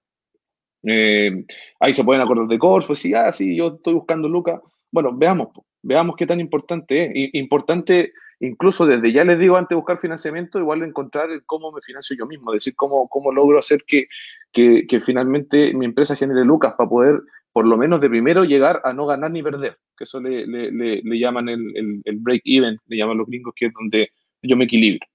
ahí 1.80 1.94
se 1.94 2.04
pueden 2.04 2.22
acordar 2.22 2.46
de 2.46 2.58
Corfo, 2.58 2.94
sí, 2.94 3.12
ah, 3.14 3.32
sí, 3.32 3.56
yo 3.56 3.74
estoy 3.76 3.94
buscando 3.94 4.28
Lucas. 4.28 4.60
Bueno, 4.90 5.10
veamos, 5.12 5.48
veamos 5.82 6.14
qué 6.16 6.24
tan 6.24 6.38
importante 6.38 7.04
es. 7.04 7.30
Importante, 7.34 8.12
incluso 8.38 8.86
desde 8.86 9.12
ya 9.12 9.24
les 9.24 9.40
digo, 9.40 9.56
antes 9.56 9.70
de 9.70 9.76
buscar 9.76 9.98
financiamiento, 9.98 10.60
igual 10.60 10.82
encontrar 10.82 11.28
cómo 11.46 11.72
me 11.72 11.80
financio 11.80 12.16
yo 12.16 12.26
mismo, 12.26 12.52
es 12.52 12.58
decir, 12.58 12.76
cómo, 12.76 13.08
cómo 13.08 13.32
logro 13.32 13.58
hacer 13.58 13.84
que, 13.84 14.06
que, 14.52 15.00
finalmente 15.04 15.74
mi 15.74 15.84
empresa 15.84 16.14
genere 16.14 16.44
lucas 16.44 16.74
para 16.78 16.88
poder, 16.88 17.20
por 17.52 17.66
lo 17.66 17.76
menos 17.76 18.00
de 18.00 18.08
primero, 18.08 18.44
llegar 18.44 18.80
a 18.84 18.92
no 18.92 19.04
ganar 19.06 19.32
ni 19.32 19.42
perder, 19.42 19.78
que 19.96 20.04
eso 20.04 20.20
le, 20.20 20.46
le, 20.46 20.70
le, 20.70 21.18
llaman 21.18 21.48
el, 21.48 22.02
el, 22.04 22.16
break-even, 22.18 22.78
le 22.86 22.96
llaman 22.96 23.18
los 23.18 23.26
gringos, 23.26 23.52
que 23.56 23.66
es 23.66 23.72
donde 23.72 24.10
yo 24.46 24.56
me 24.56 24.64
equilibro. 24.64 25.06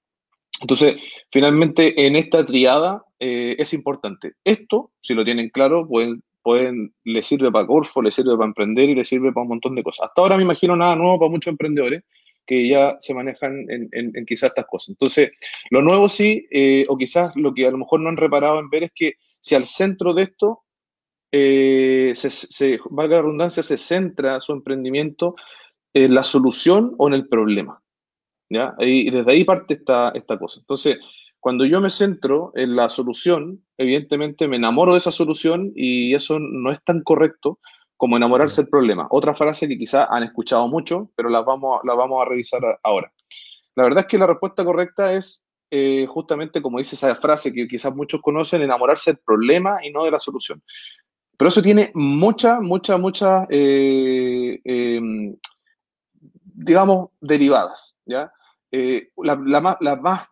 Entonces, 0.62 0.98
finalmente, 1.32 2.06
en 2.06 2.16
esta 2.16 2.46
triada 2.46 3.04
eh, 3.20 3.56
es 3.58 3.74
importante. 3.74 4.34
Esto, 4.44 4.92
si 5.02 5.14
lo 5.14 5.24
tienen 5.24 5.50
claro, 5.50 5.88
pueden 5.88 6.22
pueden, 6.42 6.94
le 7.04 7.22
sirve 7.22 7.52
para 7.52 7.68
Corfo, 7.68 8.02
le 8.02 8.12
sirve 8.12 8.36
para 8.36 8.48
emprender 8.48 8.90
y 8.90 8.96
le 8.96 9.04
sirve 9.04 9.32
para 9.32 9.44
un 9.44 9.50
montón 9.50 9.76
de 9.76 9.84
cosas. 9.84 10.08
Hasta 10.08 10.22
ahora 10.22 10.38
me 10.38 10.44
imagino 10.44 10.76
nada 10.76 10.96
nuevo 10.96 11.20
para 11.20 11.32
muchos 11.32 11.52
emprendedores 11.52 12.04
que 12.46 12.68
ya 12.68 12.98
se 13.00 13.14
manejan 13.14 13.66
en, 13.70 14.26
quizás 14.26 14.50
estas 14.50 14.66
cosas. 14.66 14.90
Entonces, 14.90 15.30
lo 15.70 15.84
nuevo 15.84 16.10
sí, 16.10 16.48
eh, 16.50 16.86
o 16.88 16.98
quizás 16.98 17.36
lo 17.36 17.54
que 17.54 17.68
a 17.68 17.72
lo 17.72 17.78
mejor 17.78 18.00
no 18.00 18.10
han 18.10 18.18
reparado 18.18 18.60
en 18.60 18.70
ver 18.72 18.84
es 18.84 18.92
que 18.96 19.14
si 19.40 19.54
al 19.54 19.66
centro 19.66 20.16
de 20.16 20.24
esto, 20.24 20.64
eh, 21.32 22.14
se, 22.16 22.80
valga 22.90 23.18
la 23.18 23.22
redundancia, 23.22 23.62
se 23.62 23.78
centra 23.78 24.42
su 24.42 24.52
emprendimiento 24.52 25.36
en 25.94 26.16
la 26.16 26.24
solución 26.24 26.96
o 26.98 27.08
en 27.08 27.14
el 27.14 27.28
problema. 27.28 27.84
¿Ya? 28.50 28.76
Y 28.80 29.10
desde 29.10 29.32
ahí 29.32 29.44
parte 29.44 29.76
esta, 29.76 30.10
esta 30.10 30.38
cosa. 30.38 30.60
Entonces, 30.60 30.98
cuando 31.40 31.66
yo 31.66 31.80
me 31.80 31.90
centro 31.90 32.52
en 32.56 32.76
la 32.76 32.90
solución, 32.90 33.64
evidentemente 33.78 34.48
me 34.48 34.58
enamoro 34.58 34.94
de 34.94 35.00
esa 35.00 35.12
solución 35.12 35.72
y 35.76 36.14
eso 36.14 36.38
no 36.40 36.72
es 36.72 36.84
tan 36.84 37.02
correcto 37.02 37.60
como 37.96 38.18
enamorarse 38.18 38.62
del 38.62 38.70
problema. 38.70 39.08
Otra 39.10 39.34
frase 39.34 39.68
que 39.68 39.78
quizás 39.78 40.08
han 40.10 40.24
escuchado 40.24 40.68
mucho, 40.68 41.12
pero 41.16 41.30
la 41.30 41.42
vamos, 41.42 41.82
a 41.84 42.26
revisar 42.26 42.62
ahora. 42.84 43.12
La 43.76 43.84
verdad 43.84 44.02
es 44.02 44.08
que 44.08 44.18
la 44.18 44.28
respuesta 44.28 44.66
correcta 44.66 45.14
es 45.14 45.46
eh, 45.72 46.08
justamente 46.08 46.62
como 46.62 46.80
dice 46.80 46.96
esa 46.96 47.16
frase 47.16 47.54
que 47.54 47.68
quizás 47.68 47.94
muchos 47.94 48.22
conocen, 48.22 48.62
enamorarse 48.62 49.12
del 49.12 49.22
problema 49.24 49.80
y 49.86 49.92
no 49.92 50.04
de 50.04 50.12
la 50.12 50.20
solución. 50.20 50.62
Pero 51.38 51.50
eso 51.50 51.62
tiene 51.62 51.92
muchas, 51.94 52.60
muchas, 52.60 53.00
muchas, 53.00 53.48
eh, 53.50 54.60
em, 54.64 55.38
digamos, 56.44 57.10
derivadas. 57.22 57.96
¿ya? 58.06 58.32
Eh, 58.72 59.10
la, 59.24 59.36
más, 59.36 59.78
la, 59.82 59.96
más, 59.96 60.28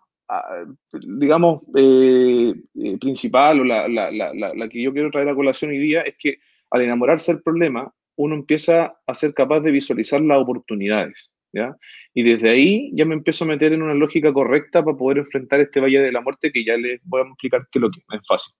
digamos, 0.91 1.61
eh, 1.75 2.53
eh, 2.75 2.97
principal 2.99 3.61
o 3.61 3.63
la, 3.63 3.87
la, 3.87 4.11
la, 4.11 4.33
la, 4.33 4.69
que 4.69 4.81
yo 4.81 4.93
quiero 4.93 5.09
traer 5.09 5.29
a 5.29 5.35
colación 5.35 5.71
hoy 5.71 5.79
día 5.79 6.01
es 6.01 6.15
que 6.17 6.39
al 6.69 6.81
enamorarse 6.81 7.33
del 7.33 7.41
problema, 7.41 7.91
uno 8.17 8.35
empieza 8.35 8.97
a 9.05 9.13
ser 9.13 9.33
capaz 9.33 9.61
de 9.61 9.71
visualizar 9.71 10.21
las 10.21 10.41
oportunidades. 10.41 11.33
¿ya? 11.53 11.75
Y 12.13 12.23
desde 12.23 12.49
ahí 12.49 12.91
ya 12.93 13.05
me 13.05 13.13
empiezo 13.13 13.45
a 13.45 13.47
meter 13.47 13.73
en 13.73 13.83
una 13.83 13.93
lógica 13.93 14.33
correcta 14.33 14.83
para 14.83 14.97
poder 14.97 15.19
enfrentar 15.19 15.59
este 15.61 15.79
valle 15.79 16.01
de 16.01 16.11
la 16.11 16.21
muerte 16.21 16.51
que 16.51 16.65
ya 16.65 16.75
les 16.77 16.99
voy 17.03 17.21
a 17.21 17.25
explicar 17.25 17.67
qué 17.71 17.79
es 17.79 17.81
lo 17.81 17.91
que 17.91 17.99
es, 17.99 18.21
fácil. 18.27 18.53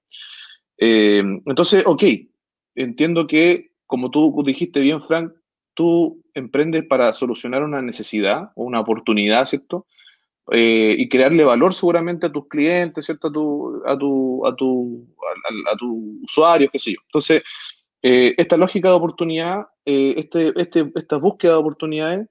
Eh, 0.78 1.24
entonces, 1.46 1.84
ok, 1.86 2.04
entiendo 2.76 3.28
que, 3.28 3.72
como 3.86 4.12
tú 4.12 4.44
dijiste 4.46 4.80
bien, 4.80 5.02
Frank, 5.02 5.34
tú 5.78 6.24
emprendes 6.34 6.86
para 6.86 7.14
solucionar 7.14 7.64
una 7.64 7.84
necesidad 7.84 8.52
o 8.56 8.64
una 8.64 8.80
oportunidad, 8.80 9.46
¿cierto? 9.46 9.86
Eh, 10.52 10.96
y 10.98 11.08
crearle 11.08 11.44
valor 11.44 11.72
seguramente 11.72 12.26
a 12.26 12.32
tus 12.32 12.48
clientes, 12.48 13.06
¿cierto? 13.06 13.28
A 13.28 13.32
tu, 13.32 13.84
a 13.86 13.96
tu, 13.96 14.48
a 14.48 14.56
tu, 14.56 15.08
a, 15.70 15.76
usuario, 16.24 16.68
qué 16.72 16.80
sé 16.80 16.94
yo. 16.94 17.00
Entonces, 17.04 17.44
eh, 18.02 18.34
esta 18.38 18.58
lógica 18.58 18.90
de 18.90 18.96
oportunidad, 18.96 19.68
eh, 19.86 20.16
este, 20.18 20.52
este, 20.60 20.92
esta 20.96 21.18
búsqueda 21.18 21.52
de 21.54 21.60
oportunidades, 21.60 22.28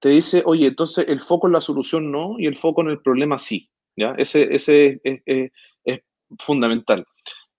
te 0.00 0.08
dice, 0.08 0.42
oye, 0.46 0.66
entonces 0.66 1.06
el 1.06 1.20
foco 1.20 1.48
en 1.48 1.52
la 1.52 1.60
solución 1.60 2.10
no 2.10 2.36
y 2.38 2.46
el 2.46 2.56
foco 2.56 2.80
en 2.80 2.88
el 2.88 3.02
problema 3.02 3.38
sí. 3.38 3.68
¿ya? 3.94 4.14
Ese, 4.16 4.54
ese 4.54 5.00
es, 5.04 5.20
es, 5.26 5.50
es 5.84 6.00
fundamental. 6.38 7.04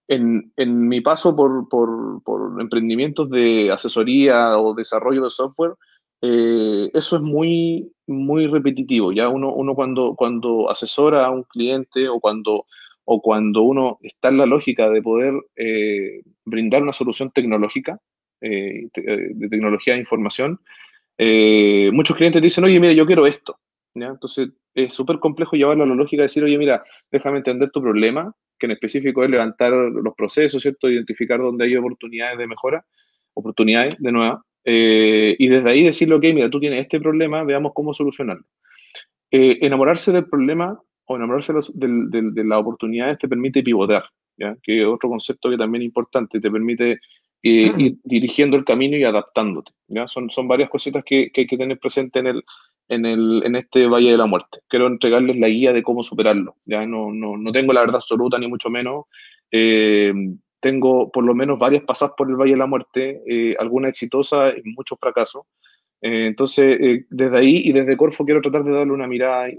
En, 0.08 0.54
en, 0.56 0.88
mi 0.88 1.02
paso 1.02 1.36
por, 1.36 1.68
por, 1.68 2.62
emprendimientos 2.62 3.30
de 3.30 3.72
asesoría 3.72 4.58
o 4.58 4.74
desarrollo 4.74 5.26
de 5.26 5.30
software, 5.30 5.74
eh, 6.22 6.90
eso 6.94 7.18
es 7.18 7.22
muy, 7.22 7.92
repetitivo. 8.08 9.12
Ya 9.12 9.30
uno, 9.30 9.76
cuando, 9.76 10.16
cuando 10.16 10.70
asesora 10.70 11.26
a 11.26 11.32
un 11.32 11.44
cliente 11.44 12.08
o 12.10 12.20
cuando, 12.20 12.66
o 13.06 13.22
cuando 13.22 13.62
uno 13.64 14.00
está 14.02 14.30
en 14.30 14.38
la 14.38 14.46
lógica 14.46 14.90
de 14.90 15.02
poder 15.02 15.34
eh, 15.56 16.22
brindar 16.46 16.84
una 16.84 16.94
solución 16.94 17.32
tecnológica, 17.32 18.00
eh, 18.42 18.88
de 18.94 19.50
tecnología 19.50 19.94
de 19.94 20.00
información, 20.00 20.60
muchos 21.94 22.16
clientes 22.16 22.42
dicen, 22.42 22.64
oye, 22.64 22.80
mira, 22.80 22.94
yo 22.94 23.06
quiero 23.06 23.26
esto. 23.26 23.60
¿Ya? 24.00 24.08
Entonces 24.08 24.50
es 24.74 24.94
súper 24.94 25.20
complejo 25.20 25.56
llevarlo 25.56 25.84
a 25.84 25.88
la 25.88 25.96
lógica 25.96 26.22
de 26.22 26.26
decir, 26.26 26.44
oye, 26.44 26.58
mira, 26.58 26.84
déjame 27.12 27.38
entender 27.38 27.72
tu 27.72 27.82
problema, 27.82 28.32
que 28.60 28.68
en 28.68 28.74
específico 28.74 29.24
es 29.24 29.30
levantar 29.30 29.72
los 29.72 30.14
procesos, 30.16 30.62
¿cierto? 30.62 30.90
Identificar 30.90 31.40
dónde 31.40 31.66
hay 31.66 31.76
oportunidades 31.76 32.38
de 32.38 32.48
mejora, 32.48 32.86
oportunidades 33.34 33.96
de 33.98 34.12
nueva, 34.12 34.44
eh, 34.70 35.34
y 35.40 35.48
desde 35.48 35.70
ahí 35.70 35.84
decirle, 35.84 36.16
ok, 36.16 36.24
mira, 36.34 36.50
tú 36.50 36.60
tienes 36.60 36.82
este 36.82 37.00
problema, 37.00 37.44
veamos 37.46 37.72
cómo 37.74 37.94
solucionarlo. 37.94 38.44
Eh, 39.32 39.60
enamorarse 39.62 40.12
del 40.12 40.26
problema 40.26 40.78
o 41.06 41.16
enamorarse 41.16 41.54
de, 41.74 42.44
las 42.44 42.60
oportunidades 42.60 43.18
te 43.18 43.30
permite 43.30 43.64
pivotar, 43.64 44.04
¿ya? 44.36 44.58
que 44.62 44.82
es 44.82 44.86
otro 44.86 45.10
concepto 45.10 45.50
que 45.50 45.58
también 45.58 45.84
es 45.84 45.86
importante, 45.86 46.42
te 46.42 46.52
permite 46.52 47.00
eh, 47.44 47.74
ir 47.78 47.96
dirigiendo 48.04 48.58
el 48.58 48.66
camino 48.66 48.98
y 48.98 49.06
adaptándote. 49.06 49.72
¿ya? 49.88 50.06
Son, 50.06 50.30
son 50.30 50.50
varias 50.50 50.70
cositas 50.70 51.02
que, 51.06 51.32
que 51.32 51.42
hay 51.42 51.48
que 51.48 51.58
tener 51.58 51.80
presente 51.80 52.20
en, 52.20 52.28
el, 52.28 52.44
en, 52.90 53.06
el, 53.06 53.44
en 53.46 53.56
este 53.56 53.88
Valle 53.88 54.12
de 54.12 54.18
la 54.18 54.26
Muerte. 54.26 54.60
Quiero 54.68 54.88
entregarles 54.88 55.38
la 55.38 55.48
guía 55.48 55.74
de 55.74 55.84
cómo 55.84 56.04
superarlo. 56.04 56.56
¿ya? 56.66 56.86
No, 56.86 57.12
no, 57.12 57.38
no 57.38 57.52
tengo 57.52 57.74
la 57.74 57.82
verdad 57.82 57.98
absoluta, 57.98 58.38
ni 58.38 58.48
mucho 58.48 58.70
menos 58.70 59.06
tengo 60.60 61.12
por 61.12 61.24
lo 61.24 61.36
menos 61.36 61.60
varias 61.60 61.84
pasadas 61.84 62.16
por 62.18 62.30
el 62.30 62.36
Valle 62.36 62.52
de 62.52 62.58
la 62.58 62.66
Muerte, 62.66 63.22
eh, 63.28 63.56
alguna 63.60 63.90
exitosa 63.90 64.50
y 64.50 64.62
muchos 64.76 64.98
fracasos. 65.00 65.44
Eh, 66.02 66.28
entonces, 66.28 66.78
eh, 66.80 67.06
desde 67.10 67.38
ahí 67.38 67.62
y 67.66 67.72
desde 67.72 67.98
Corfo 67.98 68.26
quiero 68.26 68.42
tratar 68.42 68.64
de 68.64 68.72
darle 68.72 68.94
una 68.94 69.08
mirada 69.08 69.50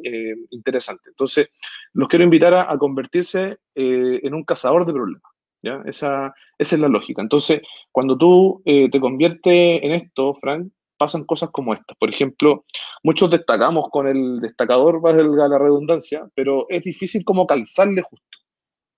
interesante. 0.51 1.11
Entonces, 1.11 1.49
los 1.93 2.09
quiero 2.09 2.25
invitar 2.25 2.55
a, 2.55 2.77
convertirse 2.79 3.57
en 3.75 4.35
un 4.35 4.45
cazador 4.45 4.87
de 4.87 4.93
problemas. 4.93 5.33
¿ya? 5.63 5.83
Esa, 5.87 6.35
esa 6.59 6.75
es 6.77 6.81
la 6.81 6.89
lógica. 6.89 7.23
Entonces, 7.23 7.63
cuando 7.91 8.17
tú 8.17 8.63
te 8.65 9.01
conviertes 9.01 9.83
en 9.83 9.93
esto, 9.93 10.35
Frank, 10.35 10.71
pasan 10.99 11.25
cosas 11.25 11.51
como 11.51 11.73
estas. 11.73 11.97
Por 11.97 12.11
ejemplo, 12.11 12.65
muchos 13.03 13.31
destacamos 13.31 13.89
con 13.91 14.07
el 14.09 14.41
destacador, 14.41 15.05
va 15.05 15.11
a 15.11 15.49
la 15.49 15.59
redundancia, 15.59 16.29
pero 16.35 16.67
es 16.69 16.83
difícil 16.83 17.25
como 17.25 17.47
calzarle 17.47 18.03
justo. 18.03 18.39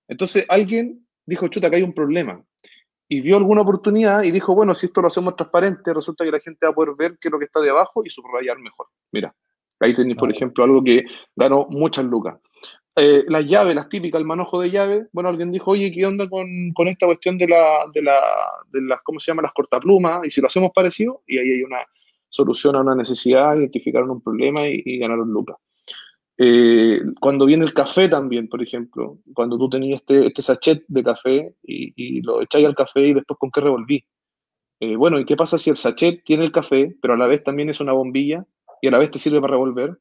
Entonces, 0.07 0.45
alguien 0.49 1.07
dijo, 1.25 1.47
chuta, 1.47 1.69
que 1.69 1.77
hay 1.77 1.83
un 1.83 1.93
problema. 1.93 2.43
Y 3.07 3.21
vio 3.21 3.37
alguna 3.37 3.61
oportunidad 3.61 4.23
y 4.23 4.31
dijo, 4.31 4.55
bueno, 4.55 4.73
si 4.73 4.87
esto 4.87 5.01
lo 5.01 5.07
hacemos 5.07 5.35
transparente, 5.35 5.93
resulta 5.93 6.23
que 6.25 6.31
la 6.31 6.39
gente 6.39 6.65
va 6.65 6.71
a 6.71 6.75
poder 6.75 6.95
ver 6.97 7.17
qué 7.19 7.27
es 7.27 7.31
lo 7.31 7.39
que 7.39 7.45
está 7.45 7.61
de 7.61 7.69
abajo 7.69 8.03
y 8.05 8.09
subrayar 8.09 8.57
mejor. 8.57 8.87
Mira, 9.11 9.35
ahí 9.79 9.93
tenéis, 9.93 10.15
por 10.15 10.31
ejemplo, 10.31 10.63
algo 10.63 10.83
que 10.83 11.03
ganó 11.35 11.67
muchas 11.69 12.05
lucas. 12.05 12.39
Eh, 12.95 13.23
las 13.29 13.45
llaves, 13.45 13.73
las 13.73 13.87
típicas, 13.87 14.19
el 14.19 14.27
manojo 14.27 14.61
de 14.61 14.69
llaves, 14.69 15.07
bueno, 15.13 15.29
alguien 15.29 15.51
dijo, 15.51 15.71
oye, 15.71 15.91
¿qué 15.91 16.05
onda 16.05 16.27
con, 16.29 16.71
con 16.73 16.89
esta 16.89 17.05
cuestión 17.05 17.37
de, 17.37 17.47
la, 17.47 17.85
de, 17.93 18.01
la, 18.01 18.19
de 18.69 18.81
las, 18.81 18.99
¿cómo 19.01 19.19
se 19.19 19.31
llama? 19.31 19.43
Las 19.43 19.53
cortaplumas, 19.53 20.25
y 20.25 20.29
si 20.29 20.41
lo 20.41 20.47
hacemos 20.47 20.71
parecido, 20.75 21.23
y 21.25 21.37
ahí 21.37 21.51
hay 21.51 21.63
una 21.63 21.79
solución 22.27 22.75
a 22.75 22.81
una 22.81 22.95
necesidad, 22.95 23.55
identificaron 23.55 24.09
un 24.09 24.21
problema 24.21 24.67
y, 24.67 24.97
ganaron 24.97 25.29
lucas. 25.29 25.57
Eh, 26.37 27.01
cuando 27.19 27.45
viene 27.45 27.63
el 27.63 27.73
café 27.73 28.09
también, 28.09 28.49
por 28.49 28.61
ejemplo, 28.61 29.19
cuando 29.33 29.57
tú 29.57 29.69
tenías 29.69 30.01
este, 30.01 30.25
este 30.25 30.41
sachet 30.41 30.83
de 30.87 31.03
café 31.03 31.55
y, 31.63 32.21
lo 32.23 32.41
echáis 32.41 32.65
al 32.65 32.75
café 32.75 33.07
y 33.07 33.13
después 33.13 33.37
con 33.37 33.51
qué 33.51 33.61
revolví. 33.61 34.03
Eh, 34.79 34.95
bueno, 34.95 35.19
¿y 35.19 35.25
qué 35.25 35.35
pasa 35.35 35.57
si 35.57 35.69
el 35.69 35.75
sachet 35.75 36.23
tiene 36.23 36.43
el 36.43 36.51
café, 36.51 36.95
pero 37.01 37.13
a 37.13 37.17
la 37.17 37.27
vez 37.27 37.43
también 37.43 37.69
es 37.69 37.79
una 37.79 37.93
bombilla 37.93 38.45
y 38.81 38.87
a 38.87 38.91
la 38.91 38.97
vez 38.97 39.11
te 39.11 39.19
sirve 39.19 39.39
para 39.39 39.51
revolver? 39.51 39.97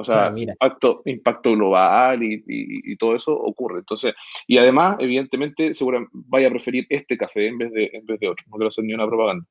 O 0.00 0.04
sea, 0.04 0.26
ah, 0.26 0.34
impacto, 0.34 1.02
impacto 1.04 1.52
global 1.52 2.22
y, 2.22 2.96
todo 2.96 3.14
eso 3.14 3.32
ocurre. 3.32 3.80
Entonces, 3.80 4.14
y 4.46 4.58
además, 4.58 4.96
evidentemente, 4.98 5.74
seguramente 5.74 6.10
vaya 6.14 6.48
a 6.48 6.50
preferir 6.50 6.86
este 6.88 7.16
café 7.16 7.46
en 7.46 7.58
vez 7.58 7.72
de, 7.72 7.90
en 7.92 8.06
vez 8.06 8.18
de 8.18 8.28
otro. 8.28 8.44
No 8.48 8.56
quiero 8.56 8.68
hacer 8.68 8.84
ni 8.84 8.94
una 8.94 9.06
propaganda. 9.06 9.46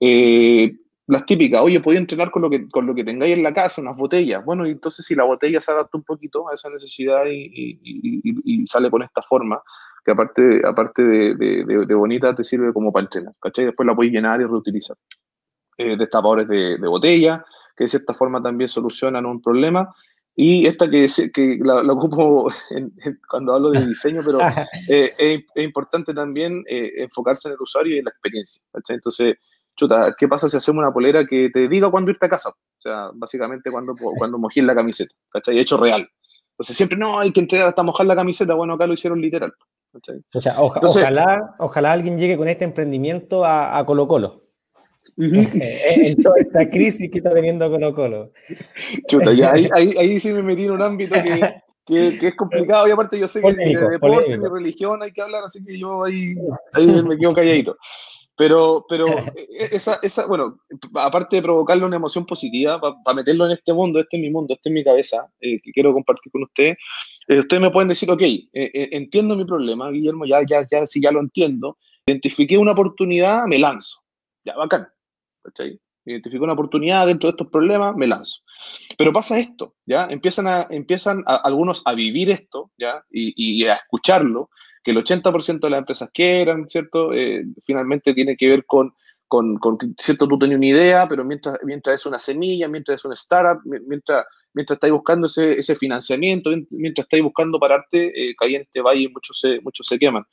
Eh, 0.00 0.72
las 1.08 1.24
típicas, 1.24 1.60
oye, 1.60 1.80
podía 1.80 2.00
entrenar 2.00 2.30
con 2.30 2.42
lo, 2.42 2.50
que, 2.50 2.68
con 2.68 2.86
lo 2.86 2.94
que 2.94 3.04
tengáis 3.04 3.36
en 3.36 3.42
la 3.42 3.54
casa, 3.54 3.80
unas 3.80 3.96
botellas. 3.96 4.44
Bueno, 4.44 4.66
y 4.66 4.72
entonces 4.72 5.04
si 5.06 5.14
la 5.14 5.24
botella 5.24 5.60
se 5.60 5.70
adapta 5.70 5.96
un 5.96 6.04
poquito 6.04 6.48
a 6.48 6.54
esa 6.54 6.68
necesidad 6.68 7.24
y, 7.26 8.64
sale 8.66 8.90
con 8.90 9.02
esta 9.02 9.22
forma, 9.22 9.60
que 10.04 10.12
aparte, 10.12 10.62
aparte 10.64 11.02
de, 11.02 11.94
bonita 11.94 12.34
te 12.34 12.42
sirve 12.42 12.72
como 12.72 12.92
para 12.92 13.04
entrenar, 13.04 13.34
¿cachai? 13.40 13.66
Después 13.66 13.86
la 13.86 13.94
podéis 13.94 14.12
llenar 14.12 14.40
y 14.40 14.44
reutilizar. 14.44 14.96
Eh, 15.78 15.96
destapadores 15.96 16.48
de, 16.48 16.88
botella, 16.88 17.44
que 17.76 17.84
de 17.84 17.88
cierta 17.88 18.14
forma 18.14 18.42
también 18.42 18.68
solucionan 18.68 19.26
un 19.26 19.40
problema. 19.40 19.94
Y 20.34 20.66
esta 20.66 20.88
que, 20.90 21.08
que 21.32 21.58
la, 21.62 21.80
ocupo 21.92 22.48
cuando 23.30 23.54
hablo 23.54 23.70
de 23.70 23.86
diseño, 23.86 24.22
pero 24.24 24.38
eh, 24.88 25.14
es, 25.18 25.64
importante 25.64 26.12
también 26.12 26.62
eh, 26.68 26.92
enfocarse 26.96 27.48
en 27.48 27.54
el 27.54 27.60
usuario 27.60 27.94
y 27.94 27.98
en 27.98 28.04
la 28.04 28.10
experiencia. 28.10 28.62
¿cachai? 28.72 28.96
Entonces, 28.96 29.36
chuta, 29.74 30.14
¿qué 30.18 30.28
pasa 30.28 30.48
si 30.48 30.56
hacemos 30.56 30.82
una 30.82 30.92
polera 30.92 31.24
que 31.24 31.50
te 31.50 31.68
diga 31.68 31.90
cuándo 31.90 32.10
irte 32.10 32.26
a 32.26 32.30
casa? 32.30 32.50
O 32.50 32.80
sea, 32.80 33.10
básicamente 33.14 33.70
cuando, 33.70 33.94
cuando 33.94 34.38
mojí 34.38 34.60
la 34.62 34.74
camiseta, 34.74 35.14
¿cachai? 35.30 35.58
Hecho 35.58 35.76
real. 35.76 36.08
Entonces 36.52 36.76
siempre, 36.76 36.96
no, 36.98 37.18
hay 37.18 37.32
que 37.32 37.40
entregar 37.40 37.68
hasta 37.68 37.82
mojar 37.82 38.06
la 38.06 38.16
camiseta. 38.16 38.54
Bueno, 38.54 38.74
acá 38.74 38.86
lo 38.86 38.94
hicieron 38.94 39.20
literal. 39.20 39.52
O 40.34 40.40
sea, 40.40 40.60
ojalá, 40.60 41.54
ojalá 41.58 41.92
alguien 41.92 42.18
llegue 42.18 42.36
con 42.36 42.48
este 42.48 42.64
emprendimiento 42.64 43.44
a, 43.44 43.84
Colo 43.86 44.08
Colo. 44.08 44.45
en 45.18 46.22
toda 46.22 46.36
esta 46.38 46.68
crisis 46.68 47.10
que 47.10 47.18
está 47.18 47.32
teniendo 47.32 47.70
Colo 47.70 47.94
Colo. 47.94 48.32
Chuta, 49.08 49.32
ya 49.32 49.52
ahí, 49.52 49.68
ahí, 49.72 50.20
sí 50.20 50.32
me 50.32 50.42
metí 50.42 50.64
en 50.64 50.72
un 50.72 50.82
ámbito 50.82 51.14
que, 51.86 52.18
que, 52.18 52.26
es 52.26 52.36
complicado 52.36 52.86
y 52.86 52.90
aparte 52.90 53.18
yo 53.18 53.26
sé 53.26 53.40
que 53.40 53.52
de 53.52 53.88
deporte, 53.88 54.36
de 54.36 54.48
religión 54.48 55.02
hay 55.02 55.12
que 55.12 55.22
hablar, 55.22 55.44
así 55.44 55.64
que 55.64 55.78
yo 55.78 56.04
ahí, 56.04 56.34
ahí 56.74 57.02
me 57.02 57.16
quedo 57.16 57.34
calladito. 57.34 57.76
Pero, 58.36 58.84
pero 58.86 59.06
e, 59.36 59.68
esa, 59.72 59.98
esa, 60.02 60.26
bueno, 60.26 60.58
aparte 60.94 61.36
de 61.36 61.42
provocarle 61.42 61.86
una 61.86 61.96
emoción 61.96 62.26
positiva, 62.26 62.78
para 62.78 63.14
meterlo 63.14 63.46
en 63.46 63.52
este 63.52 63.72
mundo, 63.72 63.98
este 63.98 64.18
es 64.18 64.22
mi 64.22 64.30
mundo, 64.30 64.52
este 64.52 64.68
es 64.68 64.74
mi 64.74 64.84
cabeza, 64.84 65.26
eh, 65.40 65.58
que 65.62 65.72
quiero 65.72 65.94
compartir 65.94 66.30
con 66.30 66.42
ustedes, 66.42 66.76
eh, 67.28 67.38
ustedes 67.38 67.62
me 67.62 67.70
pueden 67.70 67.88
decir, 67.88 68.10
ok, 68.10 68.22
eh, 68.22 68.44
entiendo 68.92 69.34
mi 69.34 69.46
problema, 69.46 69.90
Guillermo, 69.90 70.26
ya, 70.26 70.42
ya, 70.46 70.66
ya, 70.70 70.86
si 70.86 71.00
ya 71.00 71.10
lo 71.10 71.20
entiendo, 71.20 71.78
identifiqué 72.04 72.58
una 72.58 72.72
oportunidad, 72.72 73.46
me 73.46 73.58
lanzo. 73.58 74.02
Ya, 74.44 74.54
bacán. 74.54 74.86
¿Cachai? 75.46 75.78
Identifiqué 76.04 76.42
una 76.42 76.52
oportunidad 76.52 77.06
dentro 77.06 77.28
de 77.28 77.32
estos 77.32 77.48
problemas, 77.48 77.96
me 77.96 78.06
lanzo. 78.06 78.42
Pero 78.96 79.12
pasa 79.12 79.38
esto, 79.38 79.74
¿ya? 79.86 80.06
Empiezan, 80.08 80.46
a, 80.46 80.66
empiezan 80.70 81.24
algunos 81.26 81.82
a 81.84 81.94
vivir 81.94 82.30
esto, 82.30 82.70
¿ya? 82.78 83.04
Y, 83.10 83.64
a 83.66 83.74
escucharlo, 83.74 84.50
que 84.84 84.92
el 84.92 84.98
80% 84.98 85.60
de 85.60 85.70
las 85.70 85.78
empresas 85.78 86.10
quieran, 86.12 86.68
¿cierto? 86.68 87.12
Eh, 87.12 87.44
finalmente 87.64 88.14
tiene 88.14 88.36
que 88.36 88.48
ver 88.48 88.64
con, 88.66 88.92
con, 89.26 89.56
con, 89.56 89.78
¿cierto? 89.98 90.28
Tú 90.28 90.38
tenías 90.38 90.58
una 90.58 90.66
idea, 90.66 91.08
pero 91.08 91.24
mientras, 91.24 91.58
mientras 91.64 92.00
es 92.00 92.06
una 92.06 92.20
semilla, 92.20 92.68
mientras 92.68 93.00
es 93.00 93.04
una 93.04 93.14
startup, 93.14 93.60
mientras, 93.64 94.24
mientras 94.54 94.76
estáis 94.76 94.92
buscando 94.92 95.26
ese, 95.26 95.58
ese 95.58 95.74
financiamiento, 95.74 96.50
mientras 96.70 97.04
estáis 97.04 97.22
buscando 97.24 97.58
pararte, 97.58 98.12
eh, 98.14 98.34
caí 98.36 98.54
en 98.54 98.62
este 98.62 98.80
valle 98.80 99.02
y 99.02 99.08
muchos 99.08 99.40
se, 99.40 99.60
muchos 99.60 99.86
se 99.88 99.98
queman. 99.98 100.24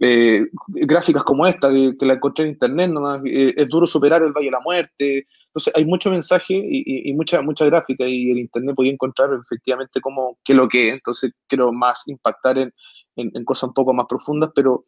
Eh, 0.00 0.46
gráficas 0.66 1.22
como 1.22 1.46
esta, 1.46 1.70
que, 1.70 2.06
la 2.06 2.14
encontré 2.14 2.44
en 2.44 2.52
internet, 2.52 2.90
nomás, 2.90 3.22
eh, 3.24 3.54
es 3.56 3.68
duro 3.68 3.86
superar 3.86 4.22
el 4.22 4.32
Valle 4.32 4.46
de 4.46 4.52
la 4.52 4.60
Muerte. 4.60 5.26
Entonces, 5.46 5.72
hay 5.76 5.84
mucho 5.84 6.10
mensaje 6.10 6.54
y, 6.54 7.10
y, 7.10 7.12
mucha, 7.14 7.40
mucha 7.42 7.64
gráfica, 7.64 8.04
y 8.06 8.30
el 8.30 8.38
internet 8.38 8.74
podía 8.74 8.92
encontrar 8.92 9.30
efectivamente 9.32 10.00
cómo, 10.00 10.38
qué 10.44 10.52
es 10.52 10.56
lo 10.56 10.68
que 10.68 10.88
es. 10.88 10.94
Entonces, 10.94 11.32
quiero 11.46 11.72
más 11.72 12.08
impactar 12.08 12.58
en, 12.58 12.72
en, 13.16 13.44
cosas 13.44 13.68
un 13.68 13.74
poco 13.74 13.92
más 13.92 14.06
profundas, 14.08 14.50
pero 14.54 14.84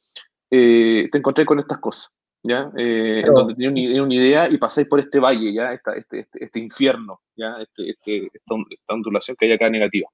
eh, 0.50 1.08
te 1.10 1.18
encontré 1.18 1.44
con 1.44 1.58
estas 1.58 1.78
cosas, 1.78 2.12
¿ya? 2.42 2.70
Eh, 2.76 3.22
en 3.26 3.32
donde 3.32 3.54
tenía 3.54 4.02
una, 4.02 4.14
idea 4.14 4.48
y 4.50 4.58
pasáis 4.58 4.88
por 4.88 5.00
este 5.00 5.20
valle, 5.20 5.52
¿ya? 5.52 5.72
este, 5.72 5.98
este, 5.98 6.26
este, 6.32 6.60
infierno, 6.60 7.20
¿ya? 7.36 7.56
Este, 7.60 7.90
este, 7.90 8.30
esta, 8.32 8.94
ondulación 8.94 9.36
que 9.38 9.46
hay 9.46 9.52
acá 9.52 9.70
negativa. 9.70 10.08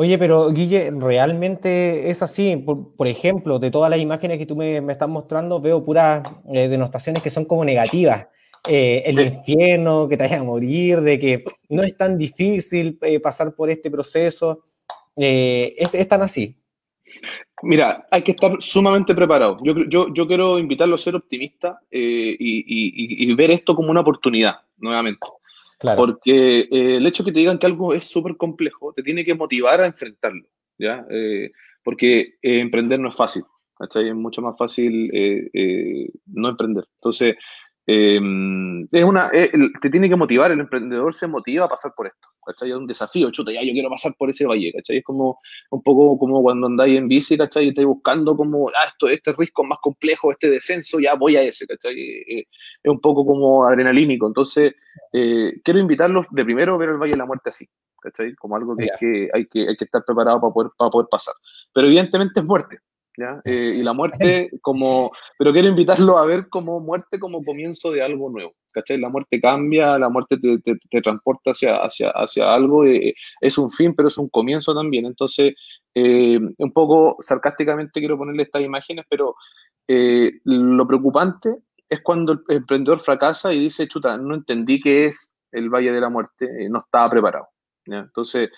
Oye, 0.00 0.16
pero 0.16 0.50
Guille, 0.50 0.90
¿realmente 0.90 2.08
es 2.08 2.22
así? 2.22 2.56
Por, 2.56 3.06
ejemplo, 3.06 3.58
de 3.58 3.70
todas 3.70 3.90
las 3.90 3.98
imágenes 3.98 4.38
que 4.38 4.46
tú 4.46 4.56
me, 4.56 4.80
me 4.80 4.94
estás 4.94 5.10
mostrando, 5.10 5.60
veo 5.60 5.84
puras 5.84 6.26
eh, 6.50 6.68
denotaciones 6.68 7.22
que 7.22 7.28
son 7.28 7.44
como 7.44 7.66
negativas. 7.66 8.26
el 8.66 9.20
infierno, 9.20 10.08
que 10.08 10.16
te 10.16 10.22
vayas 10.24 10.40
a 10.40 10.44
morir, 10.44 11.02
de 11.02 11.18
que 11.18 11.44
no 11.68 11.82
es 11.82 11.94
tan 11.98 12.16
difícil 12.16 12.98
pasar 13.22 13.54
por 13.54 13.68
este 13.68 13.90
proceso. 13.90 14.64
¿es, 15.16 15.92
¿Es 15.92 16.08
tan 16.08 16.22
así? 16.22 16.56
Mira, 17.62 18.06
hay 18.10 18.22
que 18.22 18.30
estar 18.30 18.56
sumamente 18.58 19.14
preparado. 19.14 19.58
Yo, 19.62 19.74
yo, 19.86 20.06
yo 20.14 20.26
quiero 20.26 20.58
invitarlo 20.58 20.94
a 20.94 20.98
ser 20.98 21.14
optimista 21.14 21.80
eh, 21.90 22.34
y, 22.38 23.34
ver 23.34 23.50
esto 23.50 23.76
como 23.76 23.90
una 23.90 24.00
oportunidad, 24.00 24.60
nuevamente. 24.78 25.26
Porque 25.96 26.60
eh, 26.70 26.96
el 26.96 27.06
hecho 27.06 27.24
que 27.24 27.32
te 27.32 27.38
digan 27.38 27.58
que 27.58 27.66
algo 27.66 27.94
es 27.94 28.06
súper 28.06 28.36
complejo 28.36 28.92
te 28.92 29.02
tiene 29.02 29.24
que 29.24 29.34
motivar 29.34 29.80
a 29.80 29.86
enfrentarlo, 29.86 30.46
¿ya? 30.78 31.06
Eh, 31.10 31.50
porque 31.82 32.34
emprender 32.42 33.00
no 33.00 33.08
es 33.08 33.16
fácil, 33.16 33.44
Es 33.78 34.14
mucho 34.14 34.42
más 34.42 34.56
fácil 34.58 35.10
no 36.26 36.48
emprender. 36.48 36.84
Entonces, 36.96 37.36
Em, 37.92 38.86
es 38.92 39.02
una, 39.02 39.30
eh, 39.32 39.50
te 39.82 39.90
tiene 39.90 40.08
que 40.08 40.14
motivar, 40.14 40.52
el 40.52 40.60
emprendedor 40.60 41.12
se 41.12 41.26
motiva 41.26 41.64
a 41.64 41.68
pasar 41.68 41.92
por 41.96 42.06
esto, 42.06 42.28
¿cachai? 42.46 42.70
Es 42.70 42.76
un 42.76 42.86
desafío, 42.86 43.32
chuta, 43.32 43.50
ya 43.50 43.64
yo 43.64 43.72
quiero 43.72 43.90
pasar 43.90 44.14
por 44.16 44.30
ese 44.30 44.46
valle, 44.46 44.72
¿cachai? 44.72 44.98
Es 44.98 45.04
como 45.04 45.40
un 45.72 45.82
poco 45.82 46.16
como 46.16 46.40
cuando 46.40 46.68
andáis 46.68 46.96
en 46.96 47.08
bici, 47.08 47.36
¿cachai? 47.36 47.64
Y 47.64 47.68
estáis 47.70 47.88
buscando 47.88 48.36
como, 48.36 48.68
ah, 48.68 48.86
esto, 48.86 49.08
este 49.08 49.32
risco 49.32 49.64
más 49.64 49.80
complejo, 49.82 50.30
este 50.30 50.48
descenso, 50.50 51.00
ya 51.00 51.14
voy 51.14 51.34
a 51.34 51.42
ese, 51.42 51.66
¿cachai? 51.66 51.98
Eh, 51.98 52.24
eh, 52.28 52.44
es 52.80 52.90
un 52.92 53.00
poco 53.00 53.26
como 53.26 53.64
adrenalínico, 53.64 54.28
entonces 54.28 54.72
quiero 55.10 55.80
invitarlos 55.80 56.26
de 56.30 56.44
primero 56.44 56.76
a 56.76 56.78
ver 56.78 56.90
el 56.90 56.96
Valle 56.96 57.12
de 57.12 57.18
la 57.18 57.26
Muerte 57.26 57.50
así, 57.50 57.68
¿cachai? 58.00 58.36
Como 58.36 58.54
algo 58.54 58.76
que, 58.76 58.86
que, 59.00 59.30
hay, 59.34 59.46
que 59.46 59.68
hay 59.68 59.76
que 59.76 59.84
estar 59.84 60.04
preparado 60.04 60.40
para 60.40 60.52
poder, 60.52 60.70
para 60.78 60.92
poder 60.92 61.08
pasar. 61.10 61.34
Pero 61.74 61.88
evidentemente 61.88 62.38
es 62.38 62.46
muerte, 62.46 62.78
eh, 63.44 63.74
y 63.76 63.82
la 63.82 63.92
muerte 63.92 64.50
como, 64.62 65.10
pero 65.38 65.52
quiero 65.52 65.68
invitarlo 65.68 66.16
a 66.16 66.26
ver 66.26 66.48
como 66.48 66.80
muerte 66.80 67.18
como 67.18 67.44
comienzo 67.44 67.90
de 67.90 68.02
algo 68.02 68.30
nuevo. 68.30 68.54
La 68.88 69.08
muerte 69.08 69.40
cambia, 69.40 69.98
la 69.98 70.08
muerte 70.08 70.38
te, 70.38 71.00
transporta 71.02 71.50
hacia, 71.50 71.76
hacia, 71.76 72.10
hacia 72.10 72.54
algo, 72.54 72.86
eh, 72.86 73.14
es 73.40 73.58
un 73.58 73.68
fin, 73.68 73.94
pero 73.94 74.08
es 74.08 74.16
un 74.16 74.28
comienzo 74.28 74.74
también. 74.74 75.06
Entonces, 75.06 75.54
eh, 75.94 76.38
un 76.58 76.72
poco 76.72 77.16
sarcásticamente 77.20 78.00
quiero 78.00 78.16
ponerle 78.16 78.44
estas 78.44 78.62
imágenes, 78.62 79.04
pero 79.08 79.34
lo 80.44 80.86
preocupante 80.86 81.56
es 81.88 82.00
cuando 82.02 82.34
el 82.34 82.40
emprendedor 82.48 83.00
fracasa 83.00 83.52
y 83.52 83.58
dice, 83.58 83.88
chuta, 83.88 84.16
no 84.16 84.36
entendí 84.36 84.80
qué 84.80 85.06
es 85.06 85.36
el 85.50 85.68
Valle 85.68 85.90
de 85.90 86.00
la 86.00 86.08
Muerte, 86.08 86.48
no 86.70 86.78
estaba 86.84 87.10
preparado. 87.10 87.48
Entonces, 87.86 88.50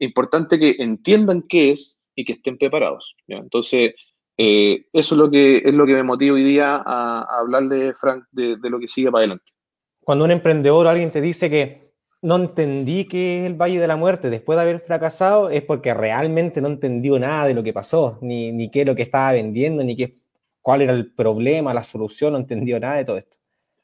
importante 0.00 0.58
que 0.58 0.74
entiendan 0.80 1.42
qué 1.42 1.70
es, 1.70 1.99
y 2.14 2.24
que 2.24 2.34
estén 2.34 2.58
preparados. 2.58 3.14
Entonces, 3.26 3.94
eh, 4.36 4.86
eso 4.92 5.14
es 5.14 5.18
lo, 5.18 5.30
que, 5.30 5.58
es 5.58 5.74
lo 5.74 5.86
que 5.86 5.94
me 5.94 6.02
motiva 6.02 6.34
hoy 6.34 6.44
día 6.44 6.82
a, 6.84 7.38
hablarle, 7.38 7.92
Frank, 7.94 8.24
de, 8.32 8.56
lo 8.62 8.78
que 8.78 8.88
sigue 8.88 9.10
para 9.10 9.20
adelante. 9.20 9.52
Cuando 10.00 10.24
un 10.24 10.30
emprendedor 10.30 10.86
o 10.86 10.88
alguien 10.88 11.10
te 11.10 11.20
dice 11.20 11.50
que 11.50 11.90
no 12.22 12.36
entendí 12.36 13.04
qué 13.04 13.40
es 13.40 13.46
el 13.46 13.54
Valle 13.54 13.80
de 13.80 13.86
la 13.86 13.96
Muerte 13.96 14.30
después 14.30 14.56
de 14.56 14.62
haber 14.62 14.80
fracasado, 14.80 15.50
es 15.50 15.62
porque 15.62 15.94
realmente 15.94 16.60
no 16.60 16.68
entendió 16.68 17.18
nada 17.18 17.46
de 17.46 17.54
lo 17.54 17.62
que 17.62 17.72
pasó, 17.72 18.18
ni, 18.22 18.52
ni 18.52 18.70
qué 18.70 18.80
es 18.82 18.86
lo 18.86 18.96
que 18.96 19.02
estaba 19.02 19.32
vendiendo, 19.32 19.84
ni 19.84 19.96
qué, 19.96 20.14
cuál 20.62 20.82
era 20.82 20.92
el 20.92 21.12
problema, 21.12 21.74
la 21.74 21.84
solución, 21.84 22.32
no 22.32 22.38
entendió 22.38 22.78
nada 22.80 22.96
de 22.96 23.04
todo 23.04 23.18
esto. 23.18 23.36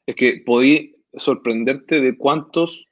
Es 0.05 0.15
que 0.15 0.41
podí 0.45 0.95
sorprenderte 1.13 1.99
de 1.99 2.17
cuántos 2.17 2.87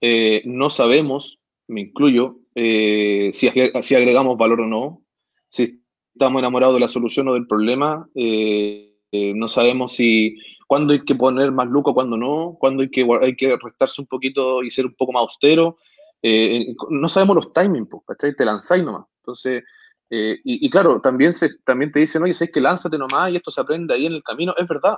eh, 0.00 0.42
no 0.44 0.70
sabemos, 0.70 1.38
me 1.68 1.82
incluyo, 1.82 2.38
eh, 2.54 3.30
si, 3.32 3.48
si, 3.82 3.94
agregamos 3.94 4.36
valor 4.36 4.62
o 4.62 4.66
no, 4.66 5.02
si 5.48 5.82
estamos 6.12 6.40
enamorados 6.40 6.74
de 6.74 6.80
la 6.80 6.88
solución 6.88 7.28
o 7.28 7.34
del 7.34 7.46
problema, 7.46 8.08
eh, 8.14 8.96
eh, 9.10 9.32
no 9.34 9.48
sabemos 9.48 9.94
si 9.94 10.36
cuándo 10.66 10.92
hay 10.92 11.04
que 11.04 11.14
poner 11.14 11.52
más 11.52 11.68
luco, 11.68 11.94
cuándo 11.94 12.16
no, 12.16 12.56
cuándo 12.58 12.82
hay 12.82 12.90
que, 12.90 13.06
hay 13.20 13.36
que 13.36 13.56
restarse 13.56 14.00
un 14.00 14.06
poquito 14.06 14.62
y 14.62 14.70
ser 14.70 14.86
un 14.86 14.94
poco 14.94 15.12
más 15.12 15.22
austero. 15.22 15.78
no 16.22 17.08
sabemos 17.08 17.36
los 17.36 17.52
timings, 17.52 17.88
¿cachai? 18.06 18.34
Te 18.34 18.44
lanzáis 18.44 18.84
nomás. 18.84 19.06
Entonces, 19.18 19.64
y, 20.10 20.68
claro, 20.68 21.00
también, 21.00 21.32
se, 21.32 21.58
también 21.64 21.90
te 21.90 22.00
dicen, 22.00 22.22
oye, 22.22 22.32
es 22.32 22.50
que 22.52 22.60
lánzate 22.60 22.98
nomás 22.98 23.30
y 23.30 23.36
esto 23.36 23.50
se 23.50 23.60
aprende 23.60 23.94
ahí 23.94 24.06
en 24.06 24.12
el 24.12 24.22
camino. 24.22 24.54
Es 24.58 24.68
verdad, 24.68 24.96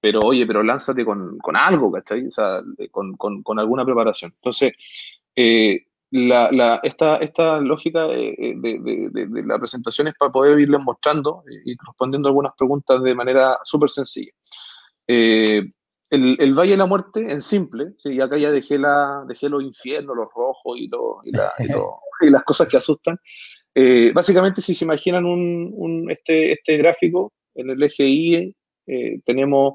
pero 0.00 0.20
oye, 0.20 0.46
pero 0.46 0.62
lánzate 0.62 1.04
con, 1.04 1.38
con 1.38 1.56
algo, 1.56 1.90
¿cachai? 1.90 2.26
O 2.26 2.30
sea, 2.30 2.60
con, 2.90 3.16
con, 3.16 3.42
con 3.42 3.58
alguna 3.58 3.84
preparación. 3.84 4.32
Entonces, 4.36 4.74
eh, 5.34 5.86
la, 6.14 6.80
esta, 6.84 7.16
esta 7.16 7.60
lógica 7.60 8.06
de, 8.06 9.42
la 9.44 9.58
presentación 9.58 10.08
es 10.08 10.14
para 10.16 10.30
poder 10.30 10.58
irles 10.60 10.80
mostrando 10.80 11.42
y 11.64 11.76
respondiendo 11.76 12.28
algunas 12.28 12.52
preguntas 12.56 13.02
de 13.02 13.14
manera 13.14 13.58
súper 13.64 13.90
sencilla. 13.90 14.30
Eh, 15.08 15.62
el, 16.10 16.54
Valle 16.54 16.72
de 16.72 16.76
la 16.76 16.86
Muerte, 16.86 17.32
en 17.32 17.42
simple, 17.42 17.94
¿sí? 17.96 18.20
acá 18.20 18.38
ya 18.38 18.52
dejé, 18.52 18.78
la, 18.78 19.24
dejé 19.26 19.48
los 19.48 19.64
infiernos, 19.64 20.16
los 20.16 20.28
rojos 20.32 20.78
y, 20.78 20.88
y, 22.20 22.30
las 22.30 22.44
cosas 22.44 22.68
que 22.68 22.76
asustan. 22.76 23.18
Eh, 23.74 24.12
básicamente, 24.14 24.62
si 24.62 24.72
se 24.72 24.84
imaginan 24.84 25.24
un, 25.24 26.06
este, 26.10 26.52
este 26.52 26.76
gráfico, 26.76 27.32
en 27.56 27.70
el 27.70 27.82
eje 27.82 28.06
Y 28.06 28.54
eh, 28.86 29.20
tenemos 29.24 29.74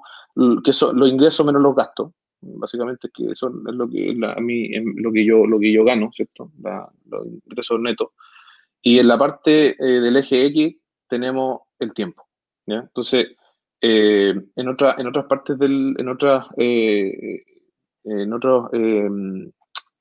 que 0.63 0.71
son 0.71 0.97
los 0.97 1.10
ingresos 1.10 1.45
menos 1.45 1.62
los 1.62 1.75
gastos. 1.75 2.12
Básicamente 2.41 3.10
que 3.13 3.32
eso 3.32 3.49
es 3.49 3.75
lo 3.75 3.89
que, 3.89 4.17
a 4.23 4.39
mí, 4.39 4.69
lo 4.95 5.12
que, 5.12 5.25
yo, 5.25 5.45
lo 5.45 5.60
que 5.60 5.71
yo 5.71 5.84
gano, 5.84 6.10
¿cierto? 6.12 6.52
los 7.06 7.28
ingresos 7.45 7.80
netos. 7.80 8.10
Y 8.82 8.99
en 8.99 9.08
la 9.08 9.17
parte 9.17 9.75
eh, 9.78 9.99
del 9.99 10.17
eje 10.17 10.45
X 10.45 10.78
tenemos 11.08 11.62
el 11.80 11.93
tiempo. 11.93 12.28
¿ya? 12.65 12.78
Entonces, 12.78 13.36
eh, 13.82 14.34
en, 14.56 14.67
otra, 14.67 14.95
en 14.97 15.08
otras 15.08 15.25
partes 15.25 15.58
del, 15.60 15.95
en 15.97 16.08
otras, 16.08 16.45
eh, 16.58 17.43
en 18.06 18.34
otros 18.34 18.69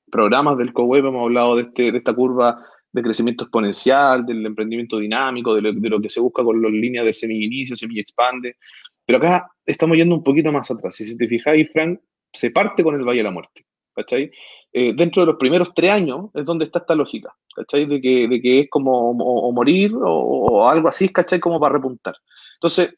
programas 0.09 0.57
del 0.57 0.73
CoWeb 0.73 1.05
hemos 1.05 1.23
hablado 1.23 1.55
de, 1.57 1.63
este, 1.63 1.91
de 1.91 1.97
esta 1.97 2.13
curva 2.13 2.65
de 2.91 3.03
crecimiento 3.03 3.43
exponencial, 3.43 4.25
del 4.25 4.45
emprendimiento 4.45 4.97
dinámico, 4.97 5.53
de 5.55 5.61
lo, 5.61 6.01
que 6.01 6.09
se 6.09 6.19
busca 6.19 6.43
con 6.43 6.61
las 6.61 6.71
líneas 6.71 7.05
de 7.05 7.13
semi-inicio, 7.13 7.75
semi-expande. 7.75 8.57
Pero 9.05 9.17
acá 9.17 9.51
estamos 9.65 9.97
yendo 9.97 10.15
un 10.15 10.23
poquito 10.23 10.51
más 10.51 10.69
atrás. 10.71 10.95
Si 10.95 11.17
te 11.17 11.27
fijáis, 11.27 11.71
Frank, 11.71 11.99
se 12.33 12.51
parte 12.51 12.83
con 12.83 12.95
el 12.95 13.05
Valle 13.05 13.19
de 13.19 13.23
la 13.23 13.31
Muerte. 13.31 13.65
¿Cachai? 13.95 14.31
Eh, 14.71 14.93
dentro 14.95 15.23
de 15.23 15.27
los 15.27 15.37
primeros 15.37 15.73
tres 15.73 15.91
años 15.91 16.27
es 16.33 16.45
donde 16.45 16.65
está 16.65 16.79
esta 16.79 16.95
lógica, 16.95 17.35
¿cachai? 17.55 17.85
De 17.85 17.99
que, 17.99 18.27
de 18.27 18.41
que 18.41 18.59
es 18.61 18.69
como 18.69 19.11
o, 19.11 19.51
morir 19.51 19.91
o, 19.95 20.69
algo 20.69 20.87
así, 20.87 21.09
¿cachai? 21.09 21.39
Como 21.39 21.59
para 21.59 21.73
repuntar. 21.73 22.15
Entonces, 22.55 22.93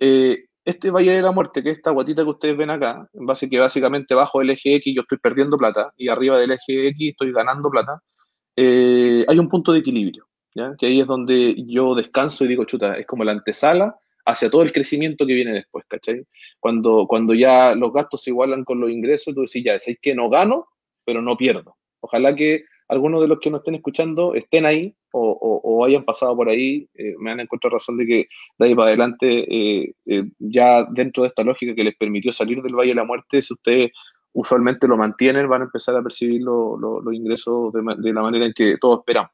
eh, 0.00 0.44
este 0.64 0.90
Valle 0.90 1.12
de 1.12 1.22
la 1.22 1.32
Muerte, 1.32 1.62
que 1.62 1.70
es 1.70 1.76
esta 1.76 1.90
guatita 1.90 2.22
que 2.22 2.30
ustedes 2.30 2.56
ven 2.56 2.70
acá, 2.70 3.08
en 3.12 3.26
base 3.26 3.48
que 3.48 3.58
básicamente 3.58 4.14
bajo 4.14 4.42
el 4.42 4.50
eje 4.50 4.76
X 4.76 4.94
yo 4.94 5.02
estoy 5.02 5.18
perdiendo 5.18 5.56
plata 5.56 5.92
y 5.96 6.08
arriba 6.08 6.38
del 6.38 6.52
eje 6.52 6.88
X 6.88 7.10
estoy 7.10 7.32
ganando 7.32 7.70
plata, 7.70 8.00
eh, 8.56 9.24
hay 9.26 9.38
un 9.38 9.48
punto 9.48 9.72
de 9.72 9.80
equilibrio, 9.80 10.26
¿ya? 10.54 10.74
que 10.76 10.86
ahí 10.86 11.00
es 11.00 11.06
donde 11.06 11.54
yo 11.66 11.94
descanso 11.94 12.44
y 12.44 12.48
digo, 12.48 12.64
chuta, 12.64 12.96
es 12.96 13.06
como 13.06 13.24
la 13.24 13.32
antesala 13.32 13.96
hacia 14.24 14.50
todo 14.50 14.62
el 14.62 14.72
crecimiento 14.72 15.26
que 15.26 15.34
viene 15.34 15.52
después, 15.52 15.84
¿cachai? 15.88 16.24
Cuando, 16.60 17.06
cuando 17.08 17.34
ya 17.34 17.74
los 17.74 17.92
gastos 17.92 18.22
se 18.22 18.30
igualan 18.30 18.64
con 18.64 18.80
los 18.80 18.90
ingresos, 18.90 19.34
tú 19.34 19.42
decís, 19.42 19.64
ya, 19.64 19.74
es 19.74 19.98
que 20.00 20.14
no 20.14 20.28
gano, 20.28 20.68
pero 21.04 21.22
no 21.22 21.36
pierdo. 21.36 21.76
Ojalá 22.00 22.34
que 22.34 22.64
algunos 22.88 23.22
de 23.22 23.28
los 23.28 23.40
que 23.40 23.50
nos 23.50 23.60
estén 23.60 23.76
escuchando 23.76 24.34
estén 24.34 24.66
ahí 24.66 24.94
o, 25.12 25.84
hayan 25.84 26.04
pasado 26.04 26.36
por 26.36 26.48
ahí, 26.48 26.88
eh, 26.94 27.14
me 27.18 27.32
han 27.32 27.40
encontrado 27.40 27.74
razón 27.74 27.96
de 27.96 28.06
que 28.06 28.28
de 28.58 28.66
ahí 28.66 28.74
para 28.74 28.88
adelante, 28.88 29.26
eh, 29.48 29.94
ya 30.38 30.84
dentro 30.84 31.22
de 31.22 31.28
esta 31.28 31.42
lógica 31.42 31.74
que 31.74 31.84
les 31.84 31.96
permitió 31.96 32.32
salir 32.32 32.62
del 32.62 32.74
Valle 32.74 32.90
de 32.90 32.96
la 32.96 33.04
Muerte, 33.04 33.42
si 33.42 33.52
ustedes 33.52 33.90
usualmente 34.32 34.86
lo 34.86 34.96
mantienen, 34.96 35.48
van 35.48 35.62
a 35.62 35.64
empezar 35.64 35.96
a 35.96 36.02
percibir 36.02 36.42
los 36.42 37.14
ingresos 37.14 37.72
de, 37.72 38.12
la 38.12 38.22
manera 38.22 38.46
en 38.46 38.52
que 38.52 38.78
todos 38.78 39.00
esperamos. 39.00 39.32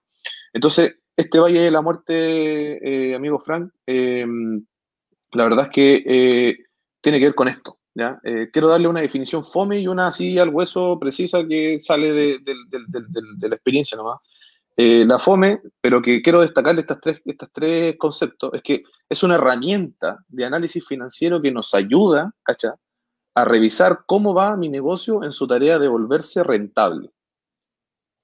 Entonces, 0.52 0.96
este 1.16 1.38
Valle 1.38 1.60
de 1.60 1.70
la 1.70 1.82
Muerte, 1.82 3.10
eh, 3.10 3.14
amigo 3.14 3.38
Frank, 3.38 3.70
la 5.32 5.44
verdad 5.44 5.66
es 5.66 5.70
que 5.70 6.02
eh, 6.06 6.58
tiene 7.00 7.18
que 7.18 7.26
ver 7.26 7.34
con 7.34 7.48
esto. 7.48 7.78
¿ya? 7.94 8.20
Eh, 8.24 8.48
quiero 8.52 8.68
darle 8.68 8.88
una 8.88 9.00
definición 9.00 9.44
fome 9.44 9.80
y 9.80 9.88
una 9.88 10.08
así 10.08 10.38
al 10.38 10.50
hueso 10.50 10.98
precisa 10.98 11.46
que 11.46 11.80
sale 11.80 12.12
de, 12.12 12.40
la 13.40 13.54
experiencia 13.54 13.96
nomás. 13.96 14.20
la 14.76 15.18
FOME, 15.18 15.60
pero 15.80 16.00
que 16.00 16.22
quiero 16.22 16.40
destacar 16.40 16.78
estas 16.78 17.00
tres, 17.00 17.20
estos 17.24 17.48
tres 17.52 17.96
conceptos, 17.98 18.50
es 18.54 18.62
que 18.62 18.82
es 19.08 19.22
una 19.22 19.34
herramienta 19.34 20.18
de 20.28 20.44
análisis 20.44 20.86
financiero 20.86 21.42
que 21.42 21.50
nos 21.50 21.74
ayuda, 21.74 22.32
¿cachai? 22.42 22.72
a 23.38 23.44
revisar 23.44 24.04
cómo 24.04 24.34
va 24.34 24.56
mi 24.56 24.68
negocio 24.68 25.22
en 25.22 25.32
su 25.32 25.46
tarea 25.46 25.78
de 25.78 25.86
volverse 25.86 26.42
rentable. 26.42 27.10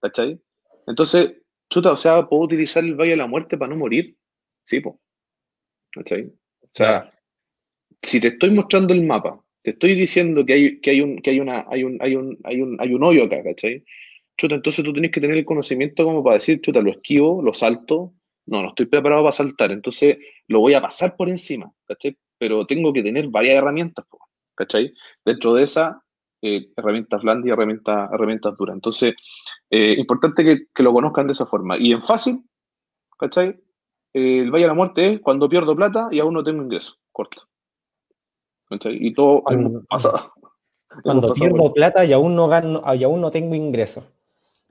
¿Cachai? 0.00 0.42
Entonces, 0.88 1.34
chuta, 1.70 1.92
o 1.92 1.96
sea, 1.96 2.26
¿puedo 2.26 2.42
utilizar 2.42 2.82
el 2.82 2.96
Valle 2.96 3.12
de 3.12 3.18
la 3.18 3.28
Muerte 3.28 3.56
para 3.56 3.70
no 3.70 3.76
morir? 3.76 4.16
Sí, 4.64 4.80
pues. 4.80 4.96
¿Cachai? 5.92 6.32
O 6.74 6.76
sea, 6.76 7.12
si 8.02 8.20
te 8.20 8.28
estoy 8.28 8.50
mostrando 8.50 8.92
el 8.92 9.04
mapa, 9.04 9.40
te 9.62 9.70
estoy 9.70 9.94
diciendo 9.94 10.44
que 10.44 10.52
hay, 10.52 10.80
que 10.80 10.90
hay 10.90 11.00
un, 11.00 11.18
que 11.18 11.30
hay 11.30 11.40
una, 11.40 11.64
hay 11.70 11.84
un, 11.84 11.98
hay 12.00 12.16
un, 12.16 12.38
hay 12.44 12.60
un, 12.60 12.76
hay 12.80 12.92
un 12.92 13.04
hoyo 13.04 13.24
acá, 13.24 13.42
¿cachai? 13.42 13.84
Chuta, 14.36 14.56
entonces 14.56 14.84
tú 14.84 14.92
tienes 14.92 15.12
que 15.12 15.20
tener 15.20 15.36
el 15.38 15.44
conocimiento 15.44 16.04
como 16.04 16.22
para 16.24 16.34
decir, 16.34 16.60
chuta, 16.60 16.82
lo 16.82 16.90
esquivo, 16.90 17.40
lo 17.42 17.54
salto, 17.54 18.12
no, 18.46 18.62
no 18.62 18.68
estoy 18.70 18.86
preparado 18.86 19.22
para 19.22 19.32
saltar, 19.32 19.70
entonces 19.70 20.18
lo 20.48 20.60
voy 20.60 20.74
a 20.74 20.82
pasar 20.82 21.16
por 21.16 21.28
encima, 21.28 21.72
¿cachai? 21.86 22.16
Pero 22.38 22.66
tengo 22.66 22.92
que 22.92 23.02
tener 23.02 23.28
varias 23.28 23.56
herramientas. 23.56 24.04
¿cachai? 24.54 24.92
Dentro 25.24 25.54
de 25.54 25.64
esa, 25.64 26.02
eh, 26.42 26.70
herramientas 26.76 27.22
blandas 27.22 27.46
y 27.46 27.50
herramientas, 27.50 28.10
herramientas 28.12 28.56
duras. 28.56 28.74
Entonces, 28.74 29.14
eh, 29.70 29.94
importante 29.98 30.44
que, 30.44 30.82
lo 30.82 30.92
conozcan 30.92 31.26
de 31.26 31.32
esa 31.32 31.46
forma. 31.46 31.76
Y 31.78 31.92
en 31.92 32.02
fácil, 32.02 32.42
¿cachai? 33.18 33.60
El 34.14 34.50
Valle 34.50 34.64
a 34.64 34.68
la 34.68 34.74
Muerte 34.74 35.14
es 35.14 35.20
cuando 35.20 35.48
pierdo 35.48 35.76
plata 35.76 36.08
y 36.10 36.20
aún 36.20 36.34
no 36.34 36.42
tengo 36.42 36.62
ingreso, 36.62 36.96
corto. 37.12 37.42
Y 38.84 39.12
todo 39.12 39.42
cuando, 39.42 39.84
pasado. 39.84 40.32
Cuando 41.02 41.32
pierdo 41.32 41.72
plata 41.72 42.04
y 42.04 42.12
aún 42.12 42.36
no 42.36 42.46
gano, 42.46 42.82
y 42.94 43.02
aún 43.02 43.20
no 43.20 43.30
tengo 43.32 43.56
ingreso. 43.56 44.04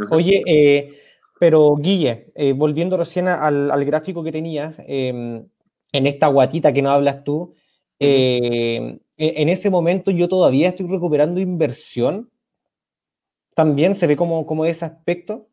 Oye, 0.10 0.42
eh, 0.46 1.02
pero 1.38 1.76
Guille, 1.76 2.32
volviendo 2.56 2.96
recién 2.96 3.28
al, 3.28 3.70
al, 3.70 3.86
gráfico 3.86 4.24
que 4.24 4.32
tenías, 4.32 4.74
em, 4.88 5.46
en 5.92 6.08
esta 6.08 6.28
guatita 6.28 6.72
que 6.72 6.82
no 6.82 6.92
hablas 6.92 7.26
tú, 7.26 7.54
eh, 8.00 9.00
e-, 9.18 9.42
en 9.42 9.50
ese 9.50 9.70
momento 9.70 10.12
yo 10.12 10.28
todavía 10.28 10.70
estoy 10.70 10.88
recuperando 10.88 11.40
inversión. 11.40 12.30
También 13.56 13.96
se 13.96 14.08
ve 14.08 14.16
como, 14.18 14.46
como 14.46 14.66
ese 14.66 14.86
aspecto. 14.86 15.48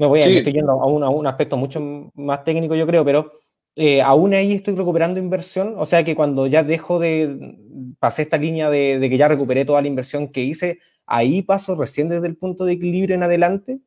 Me 0.00 0.06
voy 0.06 0.20
a 0.22 0.24
estoy 0.24 0.54
yendo 0.54 0.72
a 0.72 0.86
un, 0.86 1.04
a 1.04 1.10
un, 1.10 1.26
aspecto 1.26 1.58
mucho 1.58 2.10
más 2.14 2.42
técnico, 2.42 2.74
yo 2.74 2.86
creo, 2.86 3.04
pero 3.04 3.32
eh, 3.76 4.00
aún 4.00 4.32
ahí 4.32 4.54
estoy 4.54 4.74
recuperando 4.74 5.20
inversión. 5.20 5.74
O 5.76 5.84
sea 5.84 6.02
que 6.02 6.14
cuando 6.14 6.46
ya 6.46 6.62
dejo 6.62 6.98
de, 6.98 7.58
pasé 7.98 8.22
esta 8.22 8.38
línea 8.38 8.70
de, 8.70 8.98
de, 8.98 9.10
que 9.10 9.18
ya 9.18 9.28
recuperé 9.28 9.66
toda 9.66 9.82
la 9.82 9.88
inversión 9.88 10.32
que 10.32 10.40
hice, 10.40 10.78
ahí 11.04 11.42
paso 11.42 11.74
recién 11.74 12.08
desde 12.08 12.28
el 12.28 12.38
punto 12.38 12.64
de 12.64 12.72
equilibrio 12.72 13.14
en 13.14 13.24
adelante. 13.24 13.80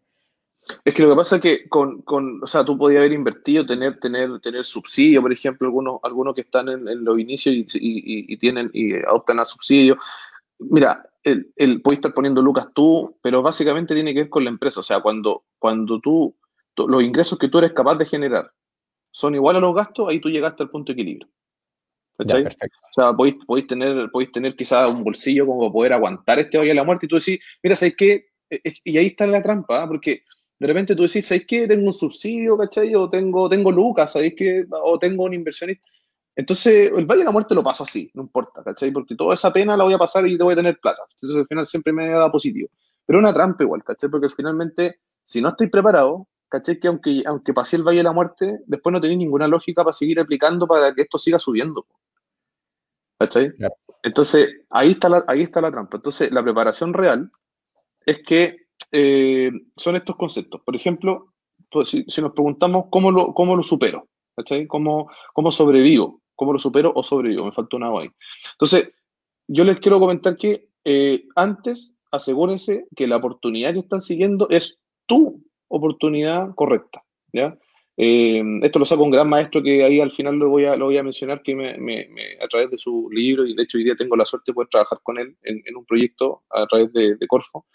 Es 0.85 0.93
que 0.93 1.01
lo 1.01 1.09
que 1.09 1.15
pasa 1.15 1.37
es 1.37 1.41
que 1.41 1.67
con, 1.67 2.03
con 2.03 2.43
o 2.43 2.47
sea, 2.47 2.63
tú 2.63 2.77
podías 2.77 2.99
haber 2.99 3.13
invertido, 3.13 3.65
tener, 3.65 3.99
tener, 3.99 4.39
tener 4.39 4.63
subsidio, 4.63 5.19
por 5.19 5.33
ejemplo, 5.33 5.67
algunos, 5.67 5.99
algunos 6.03 6.35
que 6.35 6.41
están 6.41 6.69
en, 6.69 7.03
los 7.03 7.19
inicios 7.19 7.55
y, 7.55 7.65
y, 7.73 8.37
tienen 8.37 8.69
y 8.71 8.93
adoptan 8.97 9.39
a 9.39 9.45
subsidio. 9.45 9.97
Mira, 10.59 11.01
el, 11.23 11.51
el, 11.55 11.81
puedes 11.81 11.99
estar 11.99 12.13
poniendo 12.13 12.41
lucas 12.41 12.67
tú, 12.73 13.17
pero 13.21 13.41
básicamente 13.41 13.93
tiene 13.93 14.13
que 14.13 14.21
ver 14.21 14.29
con 14.29 14.43
la 14.43 14.49
empresa. 14.49 14.79
O 14.81 14.83
sea, 14.83 15.01
cuando, 15.01 15.45
cuando 15.59 15.99
tú, 15.99 16.35
los 16.75 17.03
ingresos 17.03 17.37
que 17.37 17.47
tú 17.47 17.59
eres 17.59 17.71
capaz 17.71 17.95
de 17.95 18.05
generar 18.05 18.51
son 19.11 19.35
iguales 19.35 19.59
a 19.59 19.61
los 19.61 19.75
gastos, 19.75 20.09
ahí 20.09 20.19
tú 20.19 20.29
llegaste 20.29 20.63
al 20.63 20.69
punto 20.69 20.91
de 20.91 21.01
equilibrio. 21.01 21.29
¿Cachai? 22.17 22.45
o 22.45 22.49
sea, 22.91 23.13
podéis, 23.13 23.35
podéis, 23.45 23.67
tener, 23.67 24.11
podéis 24.11 24.31
tener 24.31 24.55
quizás 24.55 24.91
un 24.93 25.03
bolsillo 25.03 25.47
como 25.47 25.71
poder 25.71 25.93
aguantar 25.93 26.39
este 26.39 26.57
hoy 26.57 26.69
a 26.69 26.73
la 26.73 26.83
muerte 26.83 27.07
y 27.07 27.09
tú 27.09 27.15
decís, 27.15 27.39
mira, 27.61 27.75
¿sabes 27.75 27.95
qué? 27.95 28.27
E, 28.49 28.61
e, 28.63 28.73
y 28.83 28.97
ahí 28.97 29.07
está 29.07 29.25
la 29.25 29.41
trampa, 29.41 29.83
¿ah? 29.83 29.87
porque 29.87 30.23
de 30.59 30.67
repente 30.67 30.95
tú 30.95 31.03
decís, 31.03 31.25
¿sabes 31.25 31.45
qué? 31.47 31.67
Tengo 31.67 31.87
un 31.87 31.93
subsidio, 31.93 32.57
¿cachai? 32.57 32.93
O 32.95 33.09
tengo, 33.09 33.49
tengo 33.49 33.71
lucas, 33.71 34.13
¿sabéis 34.13 34.35
qué? 34.37 34.65
O 34.83 34.99
tengo 34.99 35.23
un 35.23 35.33
inversionista. 35.33 35.85
Entonces, 36.35 36.91
el 36.95 37.05
Valle 37.05 37.19
de 37.19 37.25
la 37.25 37.31
Muerte 37.31 37.53
lo 37.53 37.63
paso 37.63 37.83
así, 37.83 38.09
no 38.13 38.23
importa, 38.23 38.63
¿cachai? 38.63 38.91
Porque 38.91 39.15
toda 39.15 39.35
esa 39.35 39.53
pena 39.53 39.77
la 39.77 39.83
voy 39.83 39.93
a 39.93 39.99
pasar 39.99 40.27
y 40.27 40.37
te 40.37 40.43
voy 40.43 40.53
a 40.53 40.57
tener 40.57 40.79
plata. 40.79 41.03
Entonces, 41.15 41.41
al 41.41 41.47
final 41.47 41.67
siempre 41.67 41.93
me 41.93 42.09
da 42.09 42.31
positivo. 42.31 42.69
Pero 43.05 43.19
una 43.19 43.33
trampa 43.33 43.63
igual, 43.63 43.83
¿cachai? 43.83 44.09
Porque 44.09 44.29
finalmente, 44.29 44.99
si 45.23 45.41
no 45.41 45.49
estoy 45.49 45.67
preparado, 45.67 46.27
¿cachai? 46.49 46.79
Que 46.79 46.87
aunque, 46.87 47.21
aunque 47.25 47.53
pase 47.53 47.75
el 47.75 47.83
Valle 47.83 47.97
de 47.97 48.03
la 48.03 48.13
Muerte, 48.13 48.59
después 48.65 48.93
no 48.93 48.99
tenéis 49.01 49.19
ninguna 49.19 49.47
lógica 49.47 49.83
para 49.83 49.93
seguir 49.93 50.19
aplicando 50.19 50.67
para 50.67 50.93
que 50.93 51.03
esto 51.03 51.17
siga 51.19 51.37
subiendo. 51.37 51.85
¿Cachai? 53.19 53.53
Entonces, 54.01 54.49
ahí 54.69 54.91
está, 54.91 55.09
la, 55.09 55.23
ahí 55.27 55.41
está 55.41 55.61
la 55.61 55.71
trampa. 55.71 55.97
Entonces, 55.97 56.31
la 56.31 56.43
preparación 56.43 56.93
real 56.93 57.31
es 58.05 58.23
que 58.23 58.67
eh, 58.91 59.51
son 59.77 59.95
estos 59.95 60.15
conceptos. 60.15 60.61
Por 60.65 60.75
ejemplo, 60.75 61.33
pues, 61.71 61.89
si, 61.89 62.21
nos 62.21 62.33
preguntamos 62.33 62.85
cómo 62.89 63.11
lo, 63.11 63.33
cómo 63.33 63.55
lo 63.55 63.63
supero, 63.63 64.07
¿cachai? 64.35 64.67
¿Cómo, 64.67 65.09
¿Cómo 65.33 65.51
sobrevivo? 65.51 66.22
¿Cómo 66.35 66.53
lo 66.53 66.59
supero 66.59 66.91
o 66.95 67.03
sobrevivo? 67.03 67.45
Me 67.45 67.51
falta 67.51 67.77
una 67.77 67.87
ahí. 67.87 68.09
Entonces, 68.53 68.89
yo 69.47 69.63
les 69.63 69.79
quiero 69.79 69.99
comentar 69.99 70.35
que 70.35 70.69
eh, 70.83 71.25
antes 71.35 71.95
asegúrense 72.11 72.85
que 72.95 73.07
la 73.07 73.17
oportunidad 73.17 73.73
que 73.73 73.79
están 73.79 74.01
siguiendo 74.01 74.47
es 74.49 74.79
tu 75.05 75.43
oportunidad 75.67 76.53
correcta. 76.55 77.03
¿ya? 77.31 77.57
Eh, 77.97 78.43
esto 78.61 78.79
lo 78.79 78.85
saco 78.85 79.03
un 79.03 79.11
gran 79.11 79.29
maestro 79.29 79.61
que 79.61 79.83
ahí 79.83 79.99
al 79.99 80.11
final 80.11 80.35
lo 80.35 80.49
voy 80.49 80.65
a, 80.65 80.75
lo 80.75 80.85
voy 80.85 80.97
a 80.97 81.03
mencionar, 81.03 81.41
que 81.43 81.55
me, 81.55 82.07
a 82.43 82.47
través 82.47 82.71
de 82.71 82.77
su 82.77 83.09
libro, 83.11 83.45
y 83.45 83.55
de 83.55 83.63
hecho 83.63 83.77
hoy 83.77 83.83
día 83.83 83.95
tengo 83.95 84.15
la 84.15 84.25
suerte 84.25 84.51
de 84.51 84.55
poder 84.55 84.69
trabajar 84.69 84.99
con 85.03 85.19
él 85.19 85.35
en, 85.43 85.75
un 85.75 85.85
proyecto 85.85 86.43
a 86.49 86.65
través 86.65 86.91
de, 86.93 87.15
de 87.15 87.27
Corfo, 87.27 87.65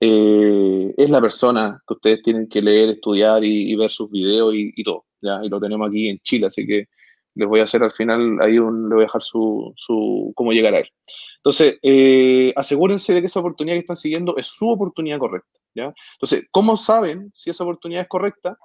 eh, 0.00 0.94
es 0.96 1.08
la 1.08 1.20
persona 1.20 1.82
que 1.86 1.94
ustedes 1.94 2.22
tienen 2.22 2.48
que 2.48 2.60
leer, 2.60 2.90
estudiar 2.90 3.42
y, 3.44 3.74
ver 3.74 3.90
sus 3.90 4.10
videos 4.10 4.52
y, 4.54 4.82
todo. 4.82 5.06
¿ya? 5.22 5.40
Y 5.42 5.48
lo 5.48 5.60
tenemos 5.60 5.88
aquí 5.88 6.08
en 6.08 6.18
Chile, 6.18 6.46
así 6.46 6.66
que 6.66 6.88
les 7.34 7.48
voy 7.48 7.60
a 7.60 7.64
hacer 7.64 7.82
al 7.82 7.92
final, 7.92 8.38
ahí 8.40 8.58
un, 8.58 8.88
le 8.88 8.94
voy 8.94 9.04
a 9.04 9.06
dejar 9.06 9.22
su, 9.22 9.72
su 9.76 10.32
cómo 10.34 10.52
llegar 10.52 10.74
a 10.74 10.78
él. 10.78 10.88
Entonces, 11.36 11.78
eh, 11.82 12.52
asegúrense 12.56 13.12
de 13.12 13.20
que 13.20 13.26
esa 13.26 13.40
oportunidad 13.40 13.74
que 13.74 13.80
están 13.80 13.96
siguiendo 13.96 14.36
es 14.36 14.46
su 14.46 14.70
oportunidad 14.70 15.18
correcta. 15.18 15.60
¿ya? 15.74 15.92
Entonces, 16.14 16.46
¿cómo 16.50 16.76
saben 16.76 17.30
si 17.34 17.50
esa 17.50 17.64
oportunidad 17.64 18.02
es 18.02 18.08
correcta? 18.08 18.56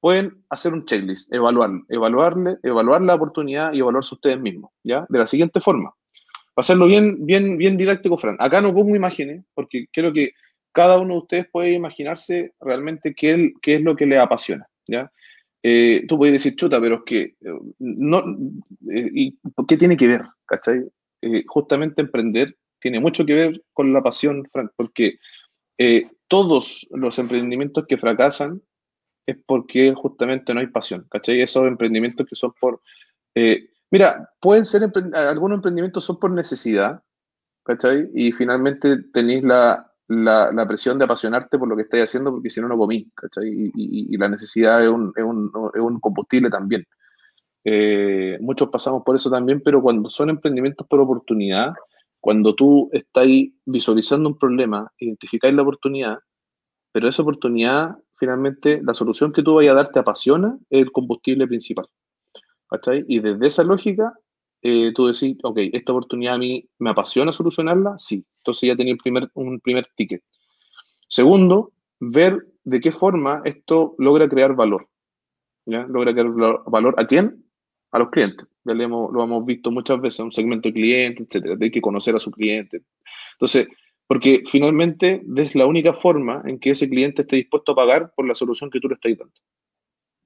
Pueden 0.00 0.44
hacer 0.50 0.72
un 0.74 0.84
checklist, 0.84 1.32
evaluar, 1.32 1.70
evaluarle, 1.88 2.56
evaluar 2.62 3.02
la 3.02 3.14
oportunidad 3.14 3.72
y 3.72 3.78
evaluarse 3.78 4.14
ustedes 4.14 4.38
mismos, 4.38 4.70
¿ya? 4.82 5.06
De 5.08 5.18
la 5.18 5.26
siguiente 5.26 5.60
forma. 5.60 5.94
hacerlo 6.56 6.86
bien, 6.86 7.24
bien, 7.24 7.56
bien 7.56 7.76
didáctico, 7.76 8.18
Fran. 8.18 8.36
Acá 8.38 8.60
no 8.60 8.74
pongo 8.74 8.94
imágenes, 8.94 9.44
porque 9.54 9.86
creo 9.92 10.12
que 10.12 10.32
cada 10.72 10.98
uno 10.98 11.14
de 11.14 11.20
ustedes 11.20 11.46
puede 11.50 11.72
imaginarse 11.72 12.52
realmente 12.60 13.14
qué, 13.14 13.52
qué 13.62 13.76
es 13.76 13.82
lo 13.82 13.96
que 13.96 14.06
le 14.06 14.18
apasiona, 14.18 14.66
¿ya? 14.86 15.10
Eh, 15.66 16.04
tú 16.06 16.18
puedes 16.18 16.34
decir, 16.34 16.54
chuta, 16.56 16.78
pero 16.78 16.96
es 16.96 17.02
que, 17.06 17.20
eh, 17.40 17.58
no, 17.78 18.18
eh, 18.90 19.10
¿y 19.14 19.38
¿qué 19.66 19.78
tiene 19.78 19.96
que 19.96 20.06
ver? 20.06 20.22
¿Cachai? 20.46 20.84
justamente 21.46 22.02
emprender 22.02 22.54
tiene 22.78 23.00
mucho 23.00 23.24
que 23.24 23.32
ver 23.32 23.62
con 23.72 23.94
la 23.94 24.02
pasión, 24.02 24.46
Frank, 24.52 24.72
porque 24.76 25.18
todos 26.28 26.86
los 26.90 27.18
emprendimientos 27.18 27.86
que 27.88 27.96
fracasan 27.96 28.60
es 29.24 29.38
porque 29.46 29.94
justamente 29.94 30.52
no 30.52 30.60
hay 30.60 30.66
pasión, 30.66 31.06
¿cachai? 31.10 31.40
Esos 31.40 31.66
emprendimientos 31.66 32.26
que 32.28 32.36
son 32.36 32.52
por... 32.60 32.82
mira, 33.90 34.28
pueden 34.38 34.66
ser, 34.66 34.82
algunos 35.14 35.56
emprendimientos 35.56 36.04
son 36.04 36.20
por 36.20 36.30
necesidad, 36.30 37.02
¿cachai? 37.64 38.10
Y 38.14 38.30
finalmente 38.32 38.98
tenéis 39.14 39.44
la, 39.44 39.93
la, 40.08 40.66
presión 40.66 40.98
de 40.98 41.04
apasionarte 41.04 41.58
por 41.58 41.68
lo 41.68 41.76
que 41.76 41.82
estás 41.82 42.02
haciendo, 42.02 42.30
porque 42.30 42.50
si 42.50 42.60
no, 42.60 42.68
no 42.68 42.76
comí. 42.76 43.10
Y, 43.42 44.16
la 44.16 44.28
necesidad 44.28 44.82
es 44.82 44.90
un, 44.90 45.12
es 45.16 45.24
un, 45.24 45.50
es 45.74 45.80
un 45.80 46.00
combustible 46.00 46.50
también. 46.50 46.84
Eh, 47.64 48.38
muchos 48.40 48.68
pasamos 48.68 49.02
por 49.04 49.16
eso 49.16 49.30
también, 49.30 49.62
pero 49.62 49.80
cuando 49.80 50.10
son 50.10 50.30
emprendimientos 50.30 50.86
por 50.86 51.00
oportunidad, 51.00 51.72
cuando 52.20 52.54
tú 52.54 52.90
estás 52.92 53.26
visualizando 53.64 54.28
un 54.28 54.38
problema, 54.38 54.90
identificáis 54.98 55.54
la 55.54 55.62
oportunidad, 55.62 56.18
pero 56.92 57.08
esa 57.08 57.22
oportunidad, 57.22 57.96
finalmente, 58.18 58.80
la 58.82 58.94
solución 58.94 59.32
que 59.32 59.42
tú 59.42 59.54
vayas 59.54 59.72
a 59.72 59.76
dar 59.76 59.92
te 59.92 59.98
apasiona, 59.98 60.56
es 60.70 60.82
el 60.82 60.92
combustible 60.92 61.46
principal. 61.46 61.86
Y 63.08 63.20
desde 63.20 63.46
esa 63.46 63.62
lógica, 63.62 64.12
eh, 64.66 64.92
tú 64.94 65.06
decís, 65.06 65.36
ok, 65.42 65.58
esta 65.74 65.92
oportunidad 65.92 66.36
a 66.36 66.38
mí 66.38 66.66
me 66.78 66.88
apasiona 66.88 67.32
solucionarla, 67.32 67.96
sí. 67.98 68.24
Entonces 68.38 68.68
ya 68.68 68.74
tenía 68.74 68.96
primer, 68.96 69.30
un 69.34 69.60
primer 69.60 69.86
ticket. 69.94 70.22
Segundo, 71.06 71.72
ver 72.00 72.46
de 72.64 72.80
qué 72.80 72.90
forma 72.90 73.42
esto 73.44 73.94
logra 73.98 74.26
crear 74.26 74.56
valor. 74.56 74.88
¿ya? 75.66 75.86
Logra 75.86 76.14
crear 76.14 76.30
valor 76.66 76.94
a 76.96 77.06
quién? 77.06 77.44
A 77.92 77.98
los 77.98 78.08
clientes. 78.08 78.48
Ya 78.64 78.72
lo 78.72 78.82
hemos, 78.82 79.12
lo 79.12 79.22
hemos 79.22 79.44
visto 79.44 79.70
muchas 79.70 80.00
veces, 80.00 80.20
un 80.20 80.32
segmento 80.32 80.70
de 80.70 80.72
clientes, 80.72 81.26
etcétera. 81.26 81.56
Hay 81.60 81.70
que 81.70 81.82
conocer 81.82 82.16
a 82.16 82.18
su 82.18 82.30
cliente. 82.30 82.80
Entonces, 83.32 83.68
porque 84.06 84.44
finalmente 84.50 85.22
es 85.36 85.54
la 85.54 85.66
única 85.66 85.92
forma 85.92 86.42
en 86.46 86.58
que 86.58 86.70
ese 86.70 86.88
cliente 86.88 87.20
esté 87.20 87.36
dispuesto 87.36 87.72
a 87.72 87.76
pagar 87.76 88.14
por 88.16 88.26
la 88.26 88.34
solución 88.34 88.70
que 88.70 88.80
tú 88.80 88.88
le 88.88 88.94
estás 88.94 89.18
dando. 89.18 89.34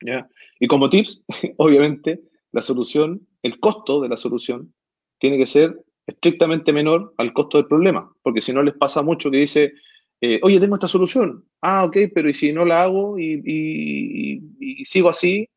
¿ya? 0.00 0.28
Y 0.60 0.68
como 0.68 0.88
tips, 0.88 1.24
obviamente, 1.56 2.20
la 2.52 2.62
solución, 2.62 3.26
el 3.42 3.60
costo 3.60 4.00
de 4.00 4.08
la 4.08 4.16
solución, 4.16 4.72
tiene 5.18 5.38
que 5.38 5.46
ser 5.46 5.84
estrictamente 6.06 6.72
menor 6.72 7.14
al 7.18 7.32
costo 7.32 7.58
del 7.58 7.66
problema, 7.66 8.10
porque 8.22 8.40
si 8.40 8.52
no 8.52 8.62
les 8.62 8.74
pasa 8.74 9.02
mucho 9.02 9.30
que 9.30 9.38
dice, 9.38 9.74
eh, 10.20 10.40
oye, 10.42 10.58
tengo 10.58 10.76
esta 10.76 10.88
solución, 10.88 11.44
ah, 11.60 11.84
ok, 11.84 11.96
pero 12.14 12.28
¿y 12.28 12.34
si 12.34 12.52
no 12.52 12.64
la 12.64 12.82
hago 12.82 13.18
y, 13.18 14.40
sigo 14.84 15.10
así? 15.10 15.48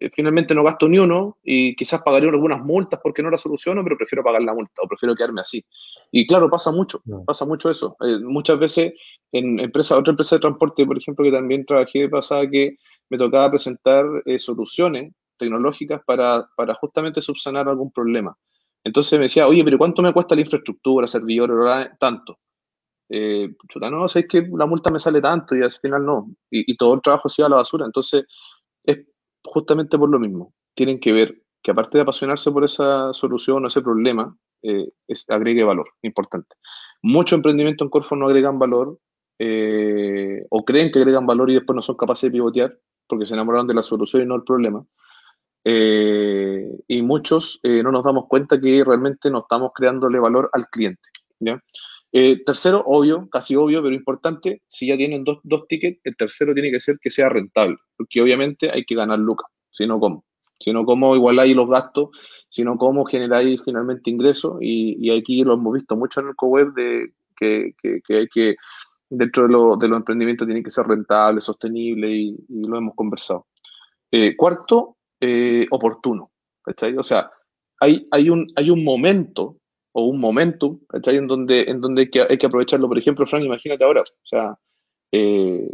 Eh, 0.00 0.08
finalmente 0.14 0.54
no 0.54 0.62
gasto 0.62 0.88
ni 0.88 0.98
uno 0.98 1.38
y 1.42 1.74
quizás 1.74 2.00
pagaré 2.02 2.28
algunas 2.28 2.64
multas 2.64 3.00
porque 3.02 3.22
no 3.22 3.30
la 3.30 3.36
soluciono, 3.36 3.82
pero 3.82 3.98
prefiero 3.98 4.22
pagar 4.22 4.42
la 4.42 4.54
multa 4.54 4.82
o 4.82 4.88
prefiero 4.88 5.16
quedarme 5.16 5.40
así. 5.40 5.64
Y 6.12 6.26
claro, 6.26 6.48
pasa 6.48 6.70
mucho, 6.70 7.02
pasa 7.26 7.44
mucho 7.44 7.68
eso. 7.68 7.96
Eh, 8.00 8.20
muchas 8.20 8.58
veces 8.58 8.92
en 9.32 9.58
empresa, 9.58 9.98
otra 9.98 10.12
empresa 10.12 10.36
de 10.36 10.40
transporte, 10.40 10.86
por 10.86 10.96
ejemplo, 10.96 11.24
que 11.24 11.32
también 11.32 11.66
trabajé 11.66 12.00
de 12.00 12.08
pasada, 12.08 12.48
que 12.48 12.76
me 13.10 13.18
tocaba 13.18 13.50
presentar 13.50 14.06
soluciones 14.38 15.12
tecnológicas 15.42 16.02
para, 16.04 16.48
para 16.56 16.74
justamente 16.74 17.20
subsanar 17.20 17.68
algún 17.68 17.92
problema. 17.92 18.36
Entonces 18.84 19.18
me 19.18 19.24
decía, 19.24 19.46
oye, 19.46 19.64
pero 19.64 19.78
¿cuánto 19.78 20.02
me 20.02 20.12
cuesta 20.12 20.34
la 20.34 20.40
infraestructura, 20.40 21.06
servidor, 21.06 21.90
tanto? 21.98 22.38
Eh, 23.08 23.54
chuta, 23.68 23.90
no, 23.90 24.08
sé 24.08 24.26
que 24.26 24.48
la 24.56 24.66
multa 24.66 24.90
me 24.90 24.98
sale 24.98 25.20
tanto 25.20 25.54
y 25.54 25.62
al 25.62 25.70
final 25.70 26.04
no. 26.04 26.30
Y, 26.50 26.76
todo 26.76 26.94
el 26.94 27.02
trabajo 27.02 27.28
se 27.28 27.42
va 27.42 27.46
a 27.46 27.50
la 27.50 27.56
basura. 27.56 27.86
Entonces, 27.86 28.24
es 28.84 29.06
justamente 29.44 29.98
por 29.98 30.10
lo 30.10 30.18
mismo. 30.18 30.54
Tienen 30.74 30.98
que 30.98 31.12
ver 31.12 31.42
que 31.62 31.70
aparte 31.70 31.98
de 31.98 32.02
apasionarse 32.02 32.50
por 32.50 32.64
esa 32.64 33.12
solución 33.12 33.64
o 33.64 33.68
ese 33.68 33.82
problema, 33.82 34.36
eh, 34.62 34.88
es, 35.06 35.28
agregue 35.28 35.62
valor, 35.62 35.90
importante. 36.02 36.56
Muchos 37.02 37.36
emprendimientos 37.36 37.86
en 37.86 37.90
Corfo 37.90 38.16
no 38.16 38.26
agregan 38.26 38.58
valor 38.58 38.98
eh, 39.38 40.44
o 40.50 40.64
creen 40.64 40.90
que 40.90 40.98
agregan 40.98 41.26
valor 41.26 41.50
y 41.50 41.54
después 41.54 41.74
no 41.76 41.82
son 41.82 41.96
capaces 41.96 42.28
de 42.28 42.32
pivotear 42.32 42.78
porque 43.06 43.26
se 43.26 43.34
enamoraron 43.34 43.66
de 43.66 43.74
la 43.74 43.82
solución 43.82 44.22
y 44.22 44.26
no 44.26 44.36
el 44.36 44.44
problema. 44.44 44.84
Eh, 45.64 46.68
y 46.88 47.02
muchos 47.02 47.60
eh, 47.62 47.82
no 47.82 47.92
nos 47.92 48.04
damos 48.04 48.26
cuenta 48.26 48.60
que 48.60 48.82
realmente 48.84 49.30
no 49.30 49.40
estamos 49.40 49.72
creándole 49.74 50.18
valor 50.18 50.50
al 50.52 50.68
cliente. 50.68 51.08
Eh, 52.12 52.42
tercero, 52.44 52.82
obvio, 52.84 53.28
casi 53.30 53.56
obvio, 53.56 53.82
pero 53.82 53.94
importante, 53.94 54.62
si 54.66 54.88
ya 54.88 54.96
tienen 54.96 55.24
dos, 55.24 55.38
dos, 55.44 55.66
tickets, 55.66 56.00
el 56.04 56.16
tercero 56.16 56.52
tiene 56.52 56.70
que 56.70 56.80
ser 56.80 56.98
que 57.00 57.10
sea 57.10 57.28
rentable, 57.28 57.76
porque 57.96 58.20
obviamente 58.20 58.70
hay 58.70 58.84
que 58.84 58.94
ganar 58.94 59.18
lucas, 59.18 59.50
si 59.70 59.86
no, 59.86 59.98
¿cómo? 59.98 60.24
Si 60.60 60.72
no, 60.72 60.84
¿cómo 60.84 61.16
igualáis 61.16 61.56
los 61.56 61.68
gastos? 61.68 62.10
Si 62.48 62.62
no, 62.64 62.76
¿cómo 62.76 63.04
generáis 63.06 63.60
finalmente 63.64 64.10
ingresos? 64.10 64.58
Y, 64.60 64.96
y, 65.00 65.10
aquí 65.16 65.42
lo 65.42 65.54
hemos 65.54 65.72
visto 65.72 65.96
mucho 65.96 66.20
en 66.20 66.28
el 66.28 66.36
co-web 66.36 66.74
de 66.74 67.12
que, 67.34 67.74
que, 67.82 68.00
que, 68.06 68.16
hay 68.18 68.28
que, 68.28 68.56
dentro 69.08 69.44
de, 69.44 69.48
lo, 69.48 69.76
de, 69.76 69.88
los 69.88 69.96
emprendimientos, 69.96 70.46
tiene 70.46 70.62
que 70.62 70.70
ser 70.70 70.86
rentable, 70.86 71.40
sostenible 71.40 72.10
y, 72.10 72.36
y 72.48 72.66
lo 72.68 72.76
hemos 72.76 72.94
conversado. 72.94 73.46
cuarto, 74.36 74.98
eh, 75.22 75.66
oportuno, 75.70 76.32
¿cachai? 76.62 76.96
O 76.96 77.02
sea, 77.02 77.30
hay, 77.80 78.06
hay, 78.10 78.28
un, 78.28 78.52
hay 78.56 78.70
un 78.70 78.82
momento 78.82 79.58
o 79.92 80.06
un 80.06 80.18
momentum, 80.18 80.80
¿cachai? 80.88 81.16
En 81.16 81.26
donde, 81.26 81.62
en 81.62 81.80
donde 81.80 82.02
hay, 82.02 82.10
que, 82.10 82.22
hay 82.22 82.36
que 82.36 82.46
aprovecharlo. 82.46 82.88
Por 82.88 82.98
ejemplo, 82.98 83.26
Frank, 83.26 83.44
imagínate 83.44 83.84
ahora, 83.84 84.02
o 84.02 84.26
sea, 84.26 84.58
eh, 85.12 85.68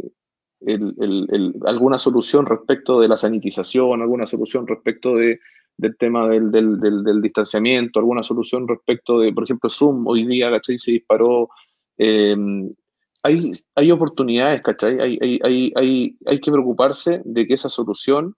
alguna 1.65 1.97
solución 1.97 2.45
respecto 2.45 2.99
de 2.99 3.07
la 3.07 3.17
sanitización, 3.17 4.01
alguna 4.01 4.25
solución 4.25 4.67
respecto 4.67 5.15
de, 5.15 5.39
del 5.77 5.97
tema 5.97 6.27
del, 6.27 6.51
del, 6.51 7.21
distanciamiento, 7.21 7.99
alguna 7.99 8.21
solución 8.21 8.67
respecto 8.67 9.19
de, 9.19 9.31
por 9.33 9.45
ejemplo, 9.45 9.69
Zoom, 9.69 10.05
hoy 10.05 10.27
día, 10.27 10.51
¿cachai? 10.51 10.77
Se 10.77 10.91
disparó. 10.91 11.49
Em, 11.97 12.71
hay, 13.23 13.51
hay 13.75 13.91
oportunidades, 13.91 14.61
¿cachai? 14.61 14.99
Hay, 14.99 15.19
hay, 15.21 15.71
hay, 15.75 16.17
hay, 16.25 16.39
que 16.39 16.51
preocuparse 16.51 17.21
de 17.25 17.47
que 17.47 17.53
esa 17.53 17.69
solución 17.69 18.35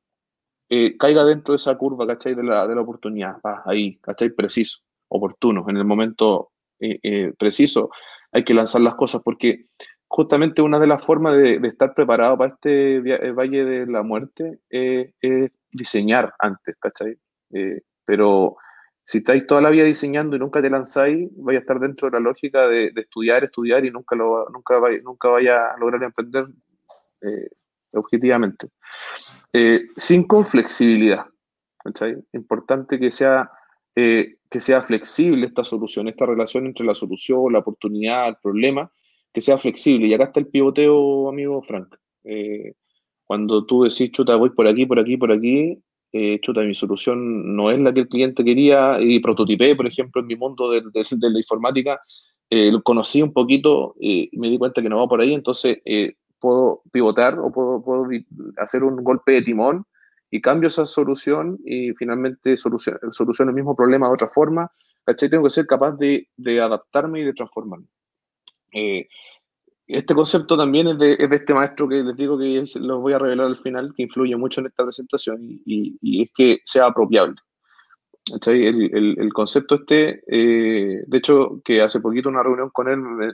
eh, 0.73 0.95
caiga 0.97 1.25
dentro 1.25 1.51
de 1.51 1.57
esa 1.57 1.77
curva, 1.77 2.07
¿cachai? 2.07 2.34
De 2.34 2.43
la, 2.43 2.65
de 2.65 2.73
la 2.75 2.79
oportunidad, 2.79 3.36
ahí, 3.65 3.97
¿cachai? 3.97 4.29
Preciso, 4.29 4.79
oportuno, 5.10 5.65
en 5.67 5.75
el 5.75 5.84
momento 5.84 6.51
eh, 6.79 6.97
eh, 7.03 7.34
preciso 7.38 7.89
hay 8.31 8.45
que 8.45 8.53
lanzar 8.53 8.79
las 8.79 8.95
cosas 8.95 9.21
porque 9.21 9.65
justamente 10.07 10.62
una 10.62 10.79
de 10.79 10.88
las 10.88 11.03
formas 11.03 11.38
de, 11.38 11.60
estar 11.67 11.93
preparado 11.93 12.38
para 12.38 12.53
este 12.53 13.01
Valle 13.34 13.65
de 13.65 13.86
la 13.86 14.01
Muerte 14.01 14.60
es 14.69 15.13
diseñar 15.73 16.34
antes, 16.39 16.77
¿cachai? 16.79 17.17
pero 18.05 18.55
si 19.03 19.17
estáis 19.17 19.45
toda 19.45 19.60
la 19.60 19.71
vida 19.71 19.84
diseñando 19.84 20.38
y 20.38 20.39
nunca 20.39 20.62
te 20.62 20.69
lanzáis, 20.69 21.29
vais 21.36 21.57
a 21.57 21.62
estar 21.62 21.81
dentro 21.81 22.10
de 22.10 22.13
la 22.13 22.21
lógica 22.21 22.65
de, 22.69 22.93
estudiar, 22.95 23.43
estudiar 23.43 23.84
y 23.84 23.91
nunca, 23.91 24.15
lo, 24.15 24.47
nunca, 24.49 24.79
nunca 25.03 25.27
vaya 25.27 25.73
a 25.73 25.77
lograr 25.77 26.01
emprender 26.01 26.47
objetivamente. 27.93 28.69
Eh, 29.54 29.88
cinco, 29.95 30.43
flexibilidad. 30.43 31.25
Importante 32.34 32.99
que 32.99 33.12
sea, 33.12 33.49
eh, 33.95 34.36
que 34.49 34.60
sea 34.60 34.82
flexible 34.82 35.47
esta 35.47 35.63
solución, 35.63 36.08
esta 36.08 36.25
relación 36.25 36.65
entre 36.67 36.86
la 36.86 36.93
solución, 36.93 37.51
la 37.51 37.60
oportunidad, 37.60 38.30
el 38.30 38.36
problema, 38.41 38.91
que 39.34 39.41
sea 39.41 39.58
flexible. 39.58 40.08
Y 40.08 40.13
acá 40.13 40.25
está 40.25 40.39
el 40.39 40.47
pivoteo, 40.47 41.30
amigo 41.30 41.62
Frank. 41.63 41.95
Eh, 42.23 42.73
cuando 43.25 43.65
tú 43.65 43.84
decís, 43.84 44.12
chuta, 44.12 44.36
voy 44.36 44.51
por 44.51 44.67
aquí, 44.67 44.86
por 44.86 44.99
aquí, 44.99 45.17
por 45.17 45.32
aquí, 45.32 45.82
chuta, 46.41 46.62
mi 46.62 46.75
solución 46.75 47.56
no 47.56 47.71
es 47.71 47.80
la 47.80 47.93
que 47.93 48.01
el 48.01 48.10
cliente 48.10 48.43
quería 48.43 48.97
y 48.99 49.19
prototipé, 49.21 49.77
por 49.77 49.88
ejemplo, 49.88 50.21
en 50.21 50.27
mi 50.27 50.36
mundo 50.36 50.69
de, 50.69 50.82
de, 50.82 51.30
la 51.30 51.39
informática, 51.39 52.01
lo 52.49 52.84
conocí 52.84 53.21
un 53.21 53.32
poquito 53.32 53.95
y 53.97 54.30
me 54.34 54.49
di 54.49 54.58
cuenta 54.58 54.82
que 54.82 54.89
no 54.89 54.97
va 54.97 55.08
por 55.08 55.21
ahí, 55.21 55.34
entonces 55.34 55.77
puedo 56.41 56.82
pivotar 56.91 57.39
o 57.39 57.51
puedo, 57.51 57.82
puedo 57.82 58.08
hacer 58.58 58.84
un 58.84 59.04
golpe 59.04 59.34
de 59.34 59.43
timón 59.43 59.86
y 60.30 60.41
cambio 60.41 60.67
esa 60.67 60.86
solución 60.86 61.60
y 61.65 61.91
finalmente 61.93 62.58
soluciono, 62.58 62.99
soluciono 63.12 63.51
el 63.51 63.56
mismo 63.56 63.75
problema 63.75 64.08
de 64.08 64.13
otra 64.13 64.30
forma. 64.30 64.71
¿cachai? 65.06 65.30
Tengo 65.30 65.43
que 65.43 65.49
ser 65.49 65.67
capaz 65.67 65.93
de, 65.93 66.27
de 66.38 66.62
adaptarme 66.62 67.21
y 67.21 67.25
de 67.25 67.34
transformarme. 67.34 67.86
Eh, 68.73 69.08
este 69.88 70.15
concepto 70.15 70.58
también 70.58 70.88
es 70.88 70.97
de, 70.97 71.12
es 71.19 71.30
de, 71.30 71.36
este 71.36 71.54
maestro 71.54 71.88
que 71.88 71.95
les 71.95 72.15
digo 72.15 72.38
que 72.38 72.63
lo 72.75 73.01
voy 73.01 73.13
a 73.13 73.19
revelar 73.19 73.47
al 73.47 73.58
final, 73.58 73.93
que 73.93 74.04
influye 74.04 74.36
mucho 74.38 74.62
en 74.62 74.67
esta 74.67 74.84
presentación 74.84 75.39
y, 75.41 75.97
y, 76.01 76.23
es 76.23 76.30
que 76.34 76.60
sea 76.63 76.86
apropiable. 76.86 77.36
El, 78.45 78.89
el, 78.93 79.15
el, 79.19 79.34
concepto 79.34 79.75
este, 79.75 80.23
eh, 80.27 81.04
de 81.06 81.17
hecho, 81.17 81.62
que 81.65 81.82
hace 81.82 81.99
poquito 81.99 82.30
una 82.30 82.43
reunión 82.43 82.69
con 82.69 82.88
él 82.88 82.99
me, 82.99 83.34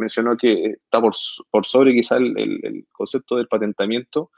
mencionó 0.00 0.36
que 0.36 0.76
está 0.82 1.00
por, 1.00 1.14
por 1.50 1.64
sobre 1.64 1.94
quizá 1.94 2.16
el, 2.16 2.36
el, 2.36 2.86
concepto 2.90 3.36
del 3.36 3.46
patentamiento, 3.46 4.30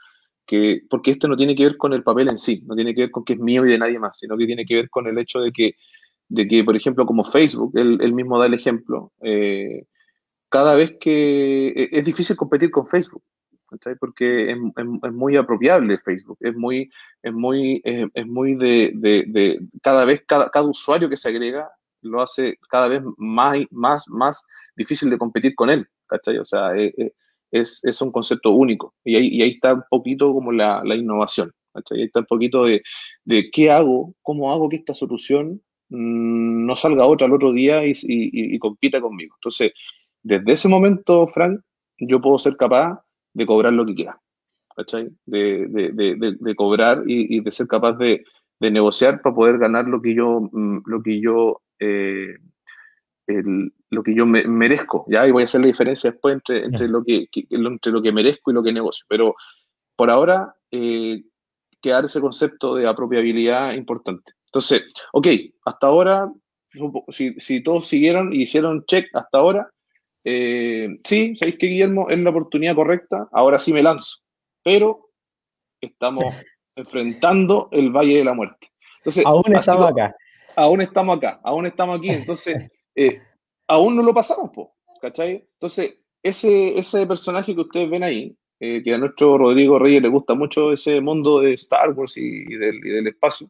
que, 0.45 0.81
porque 0.89 1.11
esto 1.11 1.27
no 1.27 1.37
tiene 1.37 1.55
que 1.55 1.63
ver 1.63 1.77
con 1.77 1.93
el 1.93 2.03
papel 2.03 2.27
en 2.29 2.37
sí, 2.37 2.61
no 2.65 2.75
tiene 2.75 2.93
que 2.93 3.01
ver 3.01 3.11
con 3.11 3.23
que 3.23 3.33
es 3.33 3.39
mío 3.39 3.65
y 3.65 3.71
de 3.71 3.79
nadie 3.79 3.97
más, 3.97 4.19
sino 4.19 4.37
que 4.37 4.45
tiene 4.45 4.65
que 4.65 4.75
ver 4.75 4.89
con 4.89 5.07
el 5.07 5.17
hecho 5.17 5.39
de 5.39 5.51
que 5.51 5.75
de 6.29 6.47
que, 6.47 6.63
por 6.63 6.75
ejemplo, 6.75 7.05
como 7.05 7.25
Facebook, 7.25 7.73
él, 7.75 8.13
mismo 8.13 8.39
da 8.39 8.47
el 8.47 8.55
ejemplo, 8.55 9.11
eh, 9.21 9.85
cada 10.49 10.73
vez 10.73 10.95
que 10.99 11.67
e, 11.67 11.89
es 11.91 12.03
difícil 12.03 12.35
competir 12.35 12.71
con 12.71 12.87
Facebook, 12.87 13.23
porque 13.99 14.51
es, 14.51 15.13
muy 15.13 15.35
apropiable 15.35 15.97
Facebook, 15.99 16.37
es 16.39 16.55
muy, 16.55 16.89
es 17.21 17.33
muy, 17.33 17.81
es, 17.83 18.27
muy 18.27 18.55
de, 18.55 19.59
cada 19.81 20.05
vez, 20.05 20.23
cada, 20.27 20.49
cada 20.49 20.65
usuario 20.65 21.09
que 21.09 21.17
se 21.17 21.29
agrega 21.29 21.69
lo 22.03 22.21
hace 22.21 22.57
cada 22.69 22.87
vez 22.87 23.01
más, 23.17 23.59
más, 23.71 24.07
más 24.07 24.45
difícil 24.75 25.09
de 25.09 25.17
competir 25.17 25.55
con 25.55 25.69
él, 25.69 25.87
¿cachai? 26.07 26.37
O 26.37 26.45
sea, 26.45 26.75
e, 26.75 26.93
e, 26.97 27.13
es, 27.51 27.83
es, 27.83 28.01
un 28.01 28.11
concepto 28.11 28.51
único 28.51 28.95
y 29.03 29.15
ahí, 29.15 29.27
y 29.27 29.41
ahí 29.41 29.51
está 29.51 29.75
un 29.75 29.83
poquito 29.89 30.33
como 30.33 30.51
la, 30.51 30.81
la 30.83 30.95
innovación, 30.95 31.51
¿cachai? 31.73 31.99
Ahí 31.99 32.05
está 32.05 32.21
un 32.21 32.25
poquito 32.25 32.65
de, 32.65 32.81
de, 33.25 33.49
qué 33.51 33.71
hago, 33.71 34.15
cómo 34.21 34.51
hago 34.51 34.69
que 34.69 34.77
esta 34.77 34.93
solución 34.93 35.61
mm, 35.89 36.65
no 36.65 36.75
salga 36.75 37.05
otra 37.05 37.27
al 37.27 37.33
otro 37.33 37.51
día 37.51 37.85
y, 37.85 37.91
y, 37.91 38.55
y, 38.55 38.59
compita 38.59 39.01
conmigo. 39.01 39.35
Entonces, 39.37 39.71
desde 40.23 40.51
ese 40.51 40.69
momento, 40.69 41.27
Frank, 41.27 41.59
yo 41.99 42.21
puedo 42.21 42.39
ser 42.39 42.57
capaz 42.57 43.03
de 43.33 43.45
cobrar 43.45 43.73
lo 43.73 43.85
que 43.85 43.95
quiera, 43.95 44.19
¿cachai? 44.75 45.09
De, 45.25 45.67
de, 45.67 46.35
de, 46.39 46.55
cobrar 46.55 47.03
y, 47.05 47.39
de 47.41 47.51
ser 47.51 47.67
capaz 47.67 47.93
de, 47.93 48.23
negociar 48.59 49.21
para 49.21 49.35
poder 49.35 49.57
ganar 49.57 49.87
lo 49.87 50.01
que 50.01 50.15
yo, 50.15 50.49
mm, 50.51 50.83
lo 50.85 51.03
que 51.03 51.19
yo 51.19 51.61
eh, 51.79 52.35
lo 53.89 54.03
que 54.03 54.15
yo 54.15 54.25
me, 54.25 54.45
merezco, 54.45 55.05
¿ya? 55.07 55.27
Y 55.27 55.31
voy 55.31 55.43
a 55.43 55.45
hacer 55.45 55.61
la 55.61 55.67
diferencia 55.67 56.11
después 56.11 56.33
entre, 56.33 56.65
entre, 56.65 56.87
lo 56.87 57.03
que, 57.03 57.27
entre 57.49 57.91
lo 57.91 58.01
que 58.01 58.11
merezco 58.11 58.51
y 58.51 58.53
lo 58.53 58.63
que 58.63 58.73
negocio. 58.73 59.05
Pero 59.07 59.35
por 59.95 60.09
ahora, 60.09 60.55
eh, 60.71 61.23
quedar 61.81 62.05
ese 62.05 62.19
concepto 62.19 62.75
de 62.75 62.87
apropiabilidad 62.87 63.73
importante. 63.73 64.33
Entonces, 64.45 64.83
ok, 65.13 65.27
hasta 65.65 65.87
ahora, 65.87 66.31
si, 67.09 67.33
si 67.39 67.61
todos 67.63 67.87
siguieron 67.87 68.33
y 68.33 68.43
hicieron 68.43 68.85
check 68.85 69.07
hasta 69.13 69.37
ahora, 69.37 69.69
eh, 70.23 70.89
sí, 71.03 71.35
sabéis 71.35 71.57
que 71.57 71.67
Guillermo 71.67 72.09
es 72.09 72.17
la 72.19 72.29
oportunidad 72.29 72.75
correcta, 72.75 73.27
ahora 73.31 73.59
sí 73.59 73.73
me 73.73 73.83
lanzo, 73.83 74.19
pero 74.63 75.09
estamos 75.81 76.23
enfrentando 76.75 77.69
el 77.71 77.91
Valle 77.91 78.17
de 78.17 78.23
la 78.23 78.33
Muerte. 78.33 78.71
Entonces, 78.99 79.25
aún 79.25 79.55
estamos 79.55 79.91
acá 79.91 80.15
aún 80.55 80.81
estamos 80.81 81.17
acá, 81.17 81.39
aún 81.43 81.65
estamos 81.65 81.97
aquí, 81.97 82.09
entonces 82.09 82.71
eh, 82.95 83.21
aún 83.67 83.95
no 83.95 84.03
lo 84.03 84.13
pasamos, 84.13 84.51
po, 84.51 84.75
¿cachai? 85.01 85.47
Entonces, 85.53 85.99
ese, 86.21 86.77
ese 86.77 87.05
personaje 87.05 87.53
que 87.53 87.61
ustedes 87.61 87.89
ven 87.89 88.03
ahí, 88.03 88.35
eh, 88.59 88.81
que 88.83 88.93
a 88.93 88.97
nuestro 88.97 89.37
Rodrigo 89.37 89.77
Reyes 89.77 90.01
le 90.01 90.07
gusta 90.07 90.33
mucho 90.33 90.71
ese 90.71 91.01
mundo 91.01 91.41
de 91.41 91.53
Star 91.53 91.91
Wars 91.91 92.15
y, 92.17 92.45
del, 92.55 93.07
espacio, 93.07 93.49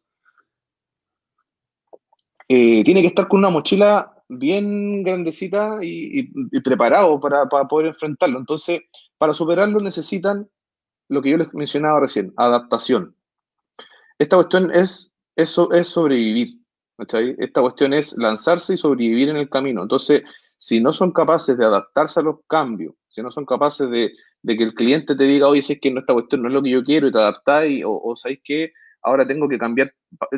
eh, 2.47 2.83
tiene 2.83 3.01
que 3.01 3.07
estar 3.07 3.27
con 3.27 3.39
una 3.39 3.49
mochila 3.49 4.13
bien 4.27 5.03
grandecita 5.03 5.77
y, 5.81 6.23
preparado 6.61 7.19
para, 7.19 7.47
para, 7.47 7.67
poder 7.67 7.87
enfrentarlo. 7.89 8.39
Entonces, 8.39 8.81
para 9.17 9.33
superarlo 9.33 9.79
necesitan 9.79 10.49
lo 11.09 11.21
que 11.21 11.29
yo 11.29 11.37
les 11.37 11.53
mencionaba 11.53 11.99
recién, 11.99 12.33
adaptación. 12.37 13.15
Esta 14.17 14.37
cuestión 14.37 14.71
es, 14.73 15.13
eso 15.35 15.71
es 15.73 15.87
sobrevivir. 15.87 16.62
Esta 16.97 17.61
cuestión 17.61 17.93
es 17.93 18.17
lanzarse 18.17 18.75
y 18.75 18.77
sobrevivir 18.77 19.29
en 19.29 19.37
el 19.37 19.49
camino. 19.49 19.81
Entonces, 19.81 20.23
si 20.57 20.79
no 20.79 20.93
son 20.93 21.11
capaces 21.11 21.57
de 21.57 21.65
adaptarse 21.65 22.19
a 22.19 22.23
los 22.23 22.37
cambios, 22.47 22.93
si 23.07 23.21
no 23.21 23.31
son 23.31 23.45
capaces 23.45 23.89
de, 23.89 24.13
que 24.45 24.63
el 24.63 24.73
cliente 24.73 25.15
te 25.15 25.23
diga, 25.23 25.47
oye, 25.47 25.61
si 25.61 25.73
es 25.73 25.79
que 25.81 25.91
no, 25.91 25.99
esta 25.99 26.13
cuestión 26.13 26.41
no 26.41 26.47
es 26.47 26.53
lo 26.53 26.63
que 26.63 26.69
yo 26.69 26.83
quiero 26.83 27.07
y 27.07 27.11
te 27.11 27.17
adaptáis, 27.17 27.83
o, 27.83 27.99
o 28.01 28.15
sabéis 28.15 28.41
que 28.43 28.73
ahora 29.03 29.27
tengo 29.27 29.47
que 29.49 29.57
cambiar, 29.57 29.93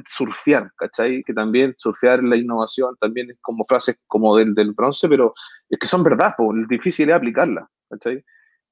surfear, 0.08 0.72
¿cachai? 0.76 1.24
Que 1.24 1.34
también 1.34 1.76
surfear 1.78 2.24
la 2.24 2.36
innovación 2.36 2.96
también 3.00 3.30
es 3.32 3.38
como 3.42 3.64
frases 3.66 3.98
como 4.08 4.36
del, 4.36 4.56
del 4.56 4.74
bronce, 4.74 5.08
pero 5.08 5.34
es 5.70 5.78
que 5.78 5.88
son 5.88 6.04
verdad, 6.04 6.34
pues, 6.38 6.50
lo 6.58 6.68
difícil 6.68 7.10
es 7.10 7.16
aplicarla, 7.16 7.70
¿cachai? 7.90 8.24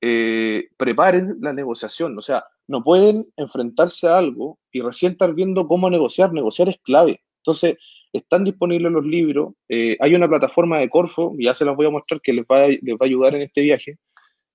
Eh, 0.01 0.69
preparen 0.77 1.37
la 1.39 1.53
negociación, 1.53 2.17
o 2.17 2.21
sea, 2.21 2.43
no 2.67 2.83
pueden 2.83 3.27
enfrentarse 3.37 4.07
a 4.07 4.17
algo 4.17 4.59
y 4.71 4.81
recién 4.81 5.13
estar 5.13 5.33
viendo 5.33 5.67
cómo 5.67 5.89
negociar, 5.89 6.33
negociar 6.33 6.69
es 6.69 6.77
clave, 6.83 7.21
entonces, 7.43 7.77
están 8.13 8.45
disponibles 8.45 8.91
los 8.91 9.03
libros. 9.03 9.53
Eh, 9.67 9.97
hay 9.99 10.15
una 10.15 10.29
plataforma 10.29 10.79
de 10.79 10.89
Corfo, 10.89 11.35
ya 11.37 11.53
se 11.53 11.65
las 11.65 11.75
voy 11.75 11.87
a 11.87 11.89
mostrar, 11.89 12.21
que 12.21 12.31
les 12.31 12.45
va, 12.45 12.67
les 12.67 12.95
va 12.95 12.99
a 13.01 13.05
ayudar 13.05 13.35
en 13.35 13.41
este 13.41 13.61
viaje. 13.61 13.97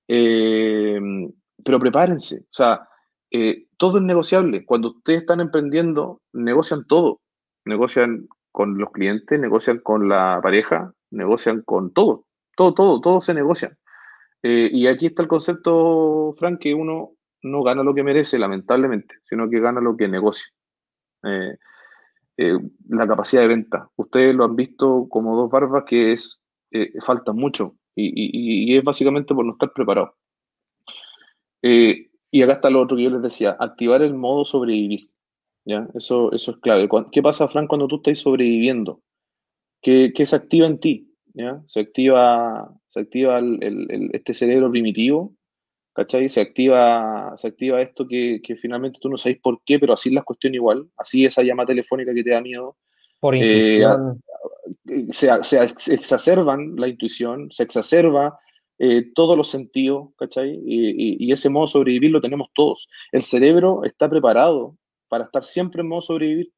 Eh, 0.06 0.98
pero 1.62 1.78
prepárense, 1.78 2.40
o 2.40 2.52
sea, 2.52 2.88
eh, 3.30 3.66
todo 3.76 3.98
es 3.98 4.04
negociable. 4.04 4.64
Cuando 4.64 4.90
ustedes 4.90 5.20
están 5.20 5.40
emprendiendo, 5.40 6.22
negocian 6.32 6.86
todo. 6.86 7.20
Negocian 7.66 8.26
con 8.52 8.78
los 8.78 8.90
clientes, 8.90 9.38
negocian 9.38 9.80
con 9.80 10.08
la 10.08 10.40
pareja, 10.42 10.94
negocian 11.10 11.60
con 11.62 11.92
todo. 11.92 12.24
Todo, 12.56 12.72
todo, 12.72 13.00
todo 13.00 13.20
se 13.20 13.34
negocia. 13.34 13.76
y 14.42 14.86
aquí 14.86 15.06
está 15.06 15.22
el 15.22 15.28
concepto, 15.28 16.32
Frank, 16.38 16.60
que 16.60 16.74
uno 16.74 17.12
no 17.42 17.62
gana 17.62 17.82
lo 17.82 17.94
que 17.94 18.02
merece, 18.02 18.38
lamentablemente, 18.38 19.16
sino 19.28 19.50
que 19.50 19.60
gana 19.60 19.80
lo 19.80 19.96
que 19.96 20.08
negocia. 20.08 20.46
Eh, 22.40 22.56
la 22.88 23.08
capacidad 23.08 23.42
de 23.42 23.48
venta. 23.48 23.90
Ustedes 23.96 24.32
lo 24.32 24.44
han 24.44 24.54
visto 24.54 25.08
como 25.08 25.36
dos 25.36 25.50
barbas 25.50 25.82
que 25.84 26.12
es 26.12 26.40
eh, 26.70 26.92
falta 27.04 27.32
mucho 27.32 27.74
y, 27.96 28.76
es 28.76 28.84
básicamente 28.84 29.34
por 29.34 29.44
no 29.44 29.52
estar 29.54 29.72
preparado. 29.72 30.14
Eh, 31.62 32.10
y 32.30 32.42
acá 32.42 32.52
está 32.52 32.70
lo 32.70 32.80
otro 32.80 32.96
que 32.96 33.02
yo 33.02 33.10
les 33.10 33.22
decía, 33.22 33.56
activar 33.58 34.02
el 34.02 34.14
modo 34.14 34.44
sobrevivir. 34.44 35.10
¿ya? 35.64 35.88
Eso, 35.94 36.30
eso 36.30 36.52
es 36.52 36.56
clave. 36.58 36.88
¿Qué 37.10 37.20
pasa, 37.22 37.48
Fran, 37.48 37.66
cuando 37.66 37.88
tú 37.88 37.96
estás 37.96 38.20
sobreviviendo? 38.20 39.02
¿Qué, 39.82 40.12
se 40.24 40.36
activa 40.36 40.68
en 40.68 40.78
ti? 40.78 41.12
Se 41.66 41.80
activa, 41.80 42.72
se 42.88 43.00
activa 43.00 43.40
este 44.12 44.34
cerebro 44.34 44.70
primitivo 44.70 45.34
¿cachai? 45.98 46.28
Se 46.28 46.40
activa, 46.40 47.34
se 47.36 47.48
activa 47.48 47.82
esto 47.82 48.06
que, 48.06 48.40
finalmente 48.62 49.00
tú 49.02 49.08
no 49.08 49.18
sabes 49.18 49.40
por 49.40 49.60
qué, 49.64 49.80
pero 49.80 49.94
así 49.94 50.10
las 50.10 50.22
cuestiones 50.22 50.58
igual, 50.58 50.86
así 50.96 51.24
esa 51.24 51.42
llama 51.42 51.66
telefónica 51.66 52.14
que 52.14 52.22
te 52.22 52.30
da 52.30 52.40
miedo. 52.40 52.76
Por 53.18 53.34
eh, 53.34 53.80
intuición. 53.80 54.22
se, 55.10 55.92
exacerban 55.92 56.76
la 56.76 56.86
intuición, 56.86 57.50
se 57.50 57.64
exacerba 57.64 58.38
eh, 58.78 59.10
todos 59.12 59.36
los 59.36 59.50
sentidos, 59.50 60.10
¿cachai? 60.16 60.60
Y, 60.64 61.32
ese 61.32 61.50
modo 61.50 61.66
sobrevivir 61.66 62.12
lo 62.12 62.20
tenemos 62.20 62.48
todos. 62.54 62.88
El 63.10 63.22
cerebro 63.22 63.82
está 63.82 64.08
preparado 64.08 64.76
para 65.08 65.24
estar 65.24 65.42
siempre 65.42 65.80
en 65.80 65.88
modo 65.88 66.02
sobrevivir, 66.02 66.52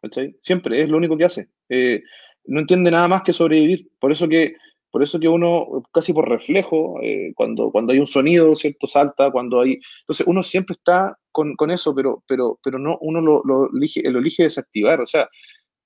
¿cachai? 0.00 0.36
Siempre, 0.40 0.80
es 0.80 0.88
lo 0.88 0.98
único 0.98 1.16
que 1.16 1.24
hace. 1.24 1.48
Eh, 1.68 2.00
no 2.44 2.60
entiende 2.60 2.92
nada 2.92 3.08
más 3.08 3.22
que 3.22 3.32
sobrevivir. 3.32 3.88
Por 3.98 4.12
eso 4.12 4.28
que 4.28 4.54
por 4.94 5.02
eso 5.02 5.18
que 5.18 5.26
uno, 5.26 5.82
casi 5.92 6.12
por 6.12 6.28
reflejo, 6.28 7.00
eh, 7.02 7.32
cuando, 7.34 7.72
cuando 7.72 7.92
hay 7.92 7.98
un 7.98 8.06
sonido, 8.06 8.54
¿cierto? 8.54 8.86
Salta, 8.86 9.32
cuando 9.32 9.60
hay... 9.60 9.80
Entonces 10.02 10.24
uno 10.24 10.40
siempre 10.40 10.74
está 10.74 11.18
con, 11.32 11.56
con 11.56 11.72
eso, 11.72 11.92
pero, 11.96 12.22
pero, 12.28 12.60
pero 12.62 12.78
no, 12.78 12.96
uno 13.00 13.20
lo, 13.20 13.42
lo, 13.44 13.68
elige, 13.74 14.08
lo 14.08 14.20
elige 14.20 14.44
desactivar. 14.44 15.00
O 15.00 15.06
sea, 15.08 15.28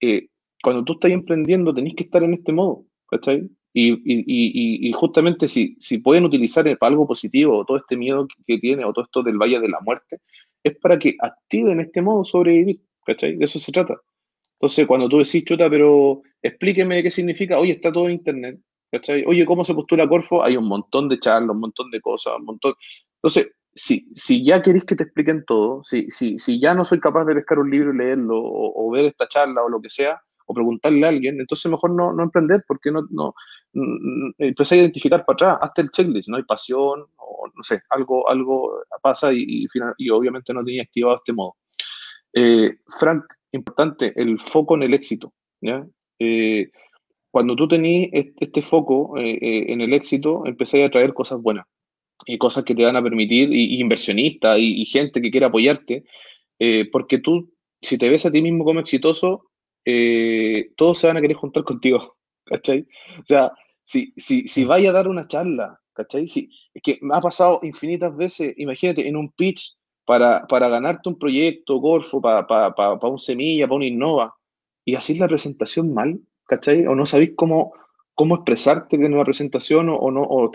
eh, 0.02 0.26
cuando 0.62 0.84
tú 0.84 0.92
estás 0.92 1.10
emprendiendo 1.10 1.72
tenés 1.72 1.94
que 1.94 2.04
estar 2.04 2.22
en 2.22 2.34
este 2.34 2.52
modo, 2.52 2.84
¿cachai? 3.06 3.48
Y, 3.72 3.92
y, 3.92 4.88
y, 4.88 4.92
justamente 4.92 5.48
si, 5.48 5.74
si 5.80 5.96
pueden 5.96 6.26
utilizar 6.26 6.64
para 6.76 6.90
algo 6.90 7.06
positivo 7.06 7.64
todo 7.64 7.78
este 7.78 7.96
miedo 7.96 8.28
que 8.46 8.58
tiene 8.58 8.84
o 8.84 8.92
todo 8.92 9.06
esto 9.06 9.22
del 9.22 9.38
Valle 9.38 9.58
de 9.58 9.70
la 9.70 9.80
Muerte, 9.80 10.20
es 10.62 10.76
para 10.76 10.98
que 10.98 11.16
activen 11.18 11.80
este 11.80 12.02
modo 12.02 12.26
sobrevivir, 12.26 12.82
¿cachai? 13.06 13.36
De 13.36 13.46
eso 13.46 13.58
se 13.58 13.72
trata. 13.72 13.98
Entonces, 14.60 14.86
cuando 14.86 15.08
tú 15.08 15.16
decís, 15.16 15.44
chuta, 15.44 15.70
pero 15.70 16.20
explíqueme 16.42 17.02
qué 17.02 17.10
significa, 17.10 17.58
oye, 17.58 17.72
está 17.72 17.90
todo 17.90 18.04
en 18.06 18.16
internet, 18.16 18.60
Oye, 19.26 19.44
¿cómo 19.44 19.64
se 19.64 19.74
postula 19.74 20.08
Corfo? 20.08 20.42
Hay 20.42 20.56
un 20.56 20.66
montón 20.66 21.08
de 21.08 21.18
charlas, 21.18 21.50
un 21.50 21.60
montón 21.60 21.90
de 21.90 22.00
cosas, 22.00 22.34
un 22.38 22.44
montón. 22.46 22.74
Entonces, 23.16 23.52
si, 23.74 24.08
si 24.14 24.44
ya 24.44 24.62
queréis 24.62 24.84
que 24.84 24.96
te 24.96 25.04
expliquen 25.04 25.44
todo, 25.44 25.82
si, 25.82 26.10
si, 26.10 26.38
si 26.38 26.60
ya 26.60 26.74
no 26.74 26.84
soy 26.84 26.98
capaz 27.00 27.24
de 27.26 27.34
pescar 27.34 27.58
un 27.58 27.70
libro 27.70 27.92
y 27.92 27.98
leerlo, 27.98 28.40
o, 28.40 28.90
ver 28.90 29.06
esta 29.06 29.28
charla 29.28 29.62
o 29.62 29.68
lo 29.68 29.80
que 29.80 29.90
sea, 29.90 30.20
o 30.46 30.54
preguntarle 30.54 31.04
a 31.04 31.10
alguien, 31.10 31.38
entonces 31.38 31.70
mejor 31.70 31.90
no, 31.90 32.12
no 32.12 32.22
emprender, 32.22 32.64
porque 32.66 32.90
no, 32.90 33.06
no, 33.10 33.34
empecé 34.38 34.76
a 34.76 34.78
identificar 34.78 35.24
para 35.24 35.34
atrás, 35.34 35.58
hasta 35.60 35.82
el 35.82 35.90
checklist, 35.90 36.28
no 36.28 36.38
hay 36.38 36.44
pasión, 36.44 37.04
o 37.16 37.48
no 37.54 37.62
sé, 37.62 37.82
algo, 37.90 38.28
algo 38.28 38.80
pasa 39.02 39.32
y, 39.32 39.66
y, 39.98 40.10
obviamente 40.10 40.54
no 40.54 40.64
tenía 40.64 40.82
activado 40.82 41.16
este 41.16 41.32
modo. 41.32 41.56
Eh, 42.32 42.78
Frank, 42.98 43.24
importante, 43.52 44.12
el 44.16 44.40
foco 44.40 44.74
en 44.76 44.84
el 44.84 44.94
éxito. 44.94 45.32
¿ya? 45.60 45.86
Eh, 46.18 46.70
cuando 47.30 47.56
tú 47.56 47.68
tenías 47.68 48.10
este, 48.12 48.62
foco 48.62 49.18
eh, 49.18 49.38
eh, 49.40 49.72
en 49.72 49.80
el 49.80 49.92
éxito, 49.92 50.46
empecé 50.46 50.84
a 50.84 50.90
traer 50.90 51.12
cosas 51.12 51.40
buenas 51.40 51.66
y 52.26 52.38
cosas 52.38 52.64
que 52.64 52.74
te 52.74 52.84
van 52.84 52.96
a 52.96 53.02
permitir, 53.02 53.52
y, 53.52 53.80
inversionistas 53.80 54.58
y, 54.58 54.84
gente 54.86 55.20
que 55.22 55.30
quiera 55.30 55.48
apoyarte, 55.48 56.04
eh, 56.58 56.88
porque 56.90 57.18
tú, 57.18 57.52
si 57.80 57.96
te 57.96 58.08
ves 58.08 58.26
a 58.26 58.32
ti 58.32 58.42
mismo 58.42 58.64
como 58.64 58.80
exitoso, 58.80 59.44
todos 60.76 60.98
se 60.98 61.06
van 61.06 61.16
a 61.16 61.20
querer 61.20 61.36
juntar 61.36 61.64
contigo, 61.64 62.16
¿cachai? 62.44 62.86
O 63.20 63.24
sea, 63.24 63.52
si, 63.84 64.12
si, 64.16 64.46
si 64.48 64.64
vaya 64.64 64.90
a 64.90 64.92
dar 64.92 65.08
una 65.08 65.28
charla, 65.28 65.80
¿cachai? 65.94 66.26
Si, 66.26 66.50
es 66.74 66.82
que 66.82 66.98
me 67.00 67.14
ha 67.14 67.20
pasado 67.20 67.60
infinitas 67.62 68.14
veces, 68.16 68.52
imagínate, 68.58 69.06
en 69.06 69.16
un 69.16 69.30
pitch 69.32 69.76
para, 70.04 70.46
para 70.46 70.68
ganarte 70.68 71.08
un 71.08 71.18
proyecto, 71.18 71.76
Golfo, 71.76 72.20
para, 72.20 72.46
para, 72.46 72.74
para, 72.74 72.98
para 72.98 73.12
un 73.12 73.18
semilla, 73.18 73.66
para 73.66 73.76
un 73.76 73.82
innova, 73.84 74.34
y 74.84 74.94
así 74.94 75.14
la 75.14 75.28
presentación 75.28 75.94
mal, 75.94 76.20
¿cachai? 76.48 76.86
O 76.86 76.94
no 76.94 77.06
sabéis 77.06 77.32
cómo, 77.36 77.74
cómo 78.14 78.36
expresarte 78.36 78.96
en 78.96 79.14
una 79.14 79.24
presentación 79.24 79.88
o, 79.90 80.10
no, 80.10 80.22
o, 80.22 80.50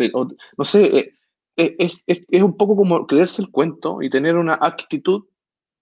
no 0.58 0.66
sé, 0.66 0.98
eh, 0.98 1.14
eh, 1.56 1.76
es, 1.80 1.96
es, 2.08 2.26
es, 2.28 2.42
un 2.42 2.58
poco 2.58 2.76
como 2.76 3.08
creerse 3.08 3.42
el 3.42 3.52
cuento 3.52 4.02
y 4.02 4.10
tener 4.10 4.36
una 4.36 4.56
actitud 4.56 5.24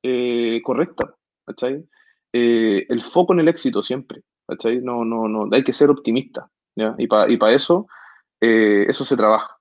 eh, 0.04 0.62
correcta, 0.64 1.16
¿cachai? 1.46 1.84
el 2.34 3.04
foco 3.04 3.34
en 3.34 3.42
el 3.42 3.50
éxito 3.50 3.84
siempre, 3.84 4.22
¿cachai? 4.48 4.80
No, 4.80 5.04
no, 5.04 5.28
no, 5.28 5.50
hay 5.52 5.64
que 5.64 5.74
ser 5.74 5.90
optimista, 5.90 6.50
¿ya? 6.78 6.96
Y 6.98 7.08
para 7.08 7.30
y 7.30 7.38
eso, 7.54 7.88
eso 8.40 9.04
se 9.04 9.18
trabaja, 9.18 9.58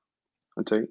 ¿cachai? 0.55 0.89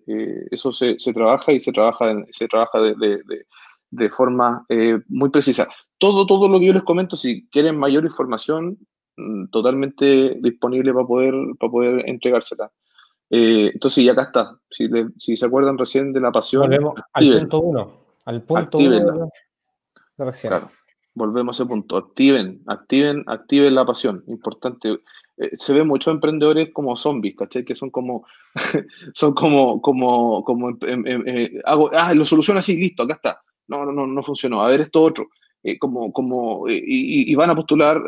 eso 0.51 0.74
se, 0.74 0.99
se, 0.99 1.14
trabaja 1.14 1.53
y 1.53 1.62
se 1.62 1.72
trabaja, 1.72 2.22
se 2.32 2.49
trabaja 2.49 2.82
de, 2.82 2.95
de, 2.95 3.45
de 3.91 4.10
forma 4.10 4.66
muy 5.07 5.30
precisa. 5.30 5.70
Todo, 5.99 6.26
todo 6.26 6.49
lo 6.49 6.60
que 6.60 6.66
yo 6.66 6.74
les 6.74 6.84
comento, 6.84 7.16
si 7.16 7.47
quieren 7.47 7.78
mayor 7.78 8.03
información, 8.03 8.78
totalmente 9.51 10.38
disponible 10.39 10.93
para 10.93 11.05
poder, 11.05 11.34
para 11.59 11.72
poder 11.72 12.09
entregársela. 12.09 12.72
Eh, 13.30 13.72
entonces, 13.74 14.03
ya 14.03 14.13
acá 14.13 14.24
está. 14.24 14.59
Si, 14.70 14.89
si, 15.17 15.36
se 15.36 15.45
acuerdan 15.45 15.78
recién 15.78 16.11
de 16.13 16.20
la 16.20 16.32
pasión. 16.32 16.63
Volvemos 16.63 16.95
al 17.13 17.39
punto 17.39 17.59
uno. 17.61 17.97
Al 18.26 18.41
punto 18.41 18.78
uno 18.78 19.30
Claro, 20.41 20.70
volvemos 21.13 21.59
a 21.59 21.63
ese 21.63 21.70
punto. 21.70 21.97
Activen, 21.97 22.61
activen, 22.67 23.24
activen 23.28 23.76
la 23.76 23.86
pasión. 23.86 24.24
Importante. 24.28 24.99
Eh, 25.38 25.51
se 25.53 25.74
ve 25.74 25.84
muchos 25.84 26.13
emprendedores 26.13 26.74
como 26.74 26.97
zombies, 26.97 27.36
¿cachai? 27.38 27.63
Que 27.63 27.76
son 27.76 27.89
como, 27.89 28.26
son 29.13 29.34
como, 29.34 29.82
como, 29.82 30.43
como, 30.43 30.78
eh, 30.82 31.61
hago, 31.63 31.89
ah, 31.93 32.13
lo 32.13 32.26
soluciono 32.26 32.59
así, 32.59 32.76
listo, 32.76 33.03
acá 33.03 33.13
está. 33.13 33.41
No, 33.67 33.86
no, 33.86 33.91
no, 33.91 34.07
no 34.07 34.24
funcionó. 34.24 34.61
A 34.61 34.67
ver, 34.67 34.82
esto 34.82 35.01
otro. 35.01 35.30
Eh, 35.62 35.78
como, 35.78 36.14
como 36.14 36.70
eh, 36.70 36.82
y, 36.82 37.36
van 37.36 37.49
a 37.49 37.55
postular 37.55 38.01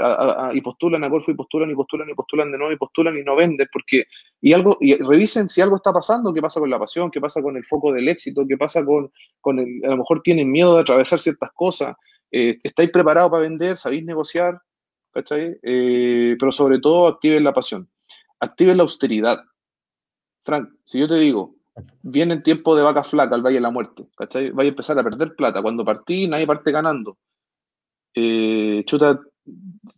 y 0.54 0.62
postulan 0.62 1.04
a 1.04 1.10
Golfo 1.10 1.32
y 1.32 1.34
postulan 1.34 1.70
y 1.70 1.76
postulan 1.76 2.10
y 2.10 2.14
postulan 2.14 2.49
de 2.49 2.58
nuevo 2.58 2.72
y 2.72 2.78
postulan 2.78 3.18
y 3.18 3.24
no 3.24 3.36
venden 3.36 3.68
porque 3.74 4.06
y 4.39 4.54
algo 4.54 4.78
y 4.80 4.95
revisen 4.95 5.49
si 5.49 5.60
algo 5.60 5.76
está 5.76 5.91
pasando, 5.91 6.34
qué 6.34 6.41
pasa 6.41 6.62
con 6.62 6.70
la 6.70 6.80
pasión, 6.80 7.12
qué 7.12 7.20
pasa 7.20 7.41
con 7.41 7.58
el 7.58 7.66
foco 7.66 7.91
del 7.91 8.08
éxito, 8.08 8.47
qué 8.47 8.56
pasa 8.56 8.86
con, 8.86 9.12
con 9.41 9.60
el, 9.60 9.82
a 9.84 9.89
lo 9.89 9.97
mejor 9.97 10.22
tienen 10.22 10.49
miedo 10.49 10.76
de 10.76 10.82
atravesar 10.82 11.20
ciertas 11.20 11.52
cosas, 11.54 11.97
eh, 12.32 12.58
estáis 12.64 12.89
preparados 12.89 13.30
para 13.30 13.43
vender, 13.43 13.76
sabéis 13.76 14.06
negociar, 14.06 14.58
¿cachai? 15.12 15.58
pero 15.62 16.54
sobre 16.54 16.80
todo 16.80 17.08
activen 17.08 17.43
la 17.43 17.54
pasión, 17.54 17.89
activen 18.39 18.78
la 18.78 18.84
austeridad. 18.84 19.41
Frank, 20.45 20.70
si 20.86 20.99
yo 20.99 21.08
te 21.10 21.16
digo, 21.16 21.56
viene 22.02 22.36
el 22.36 22.43
tiempo 22.43 22.78
de 22.78 22.84
vaca 22.84 23.04
flaca 23.04 23.36
al 23.36 23.41
Valle 23.41 23.56
de 23.56 23.62
la 23.62 23.72
Muerte, 23.72 24.08
¿cachai? 24.16 24.52
Vaya 24.52 24.70
a 24.70 24.72
empezar 24.72 24.97
a 24.97 25.04
perder 25.04 25.36
plata. 25.36 25.62
Cuando 25.62 25.84
partí, 25.84 26.30
nadie 26.30 26.47
parte 26.47 26.72
ganando 26.72 27.18
eh, 28.14 28.84
chuta, 28.86 29.20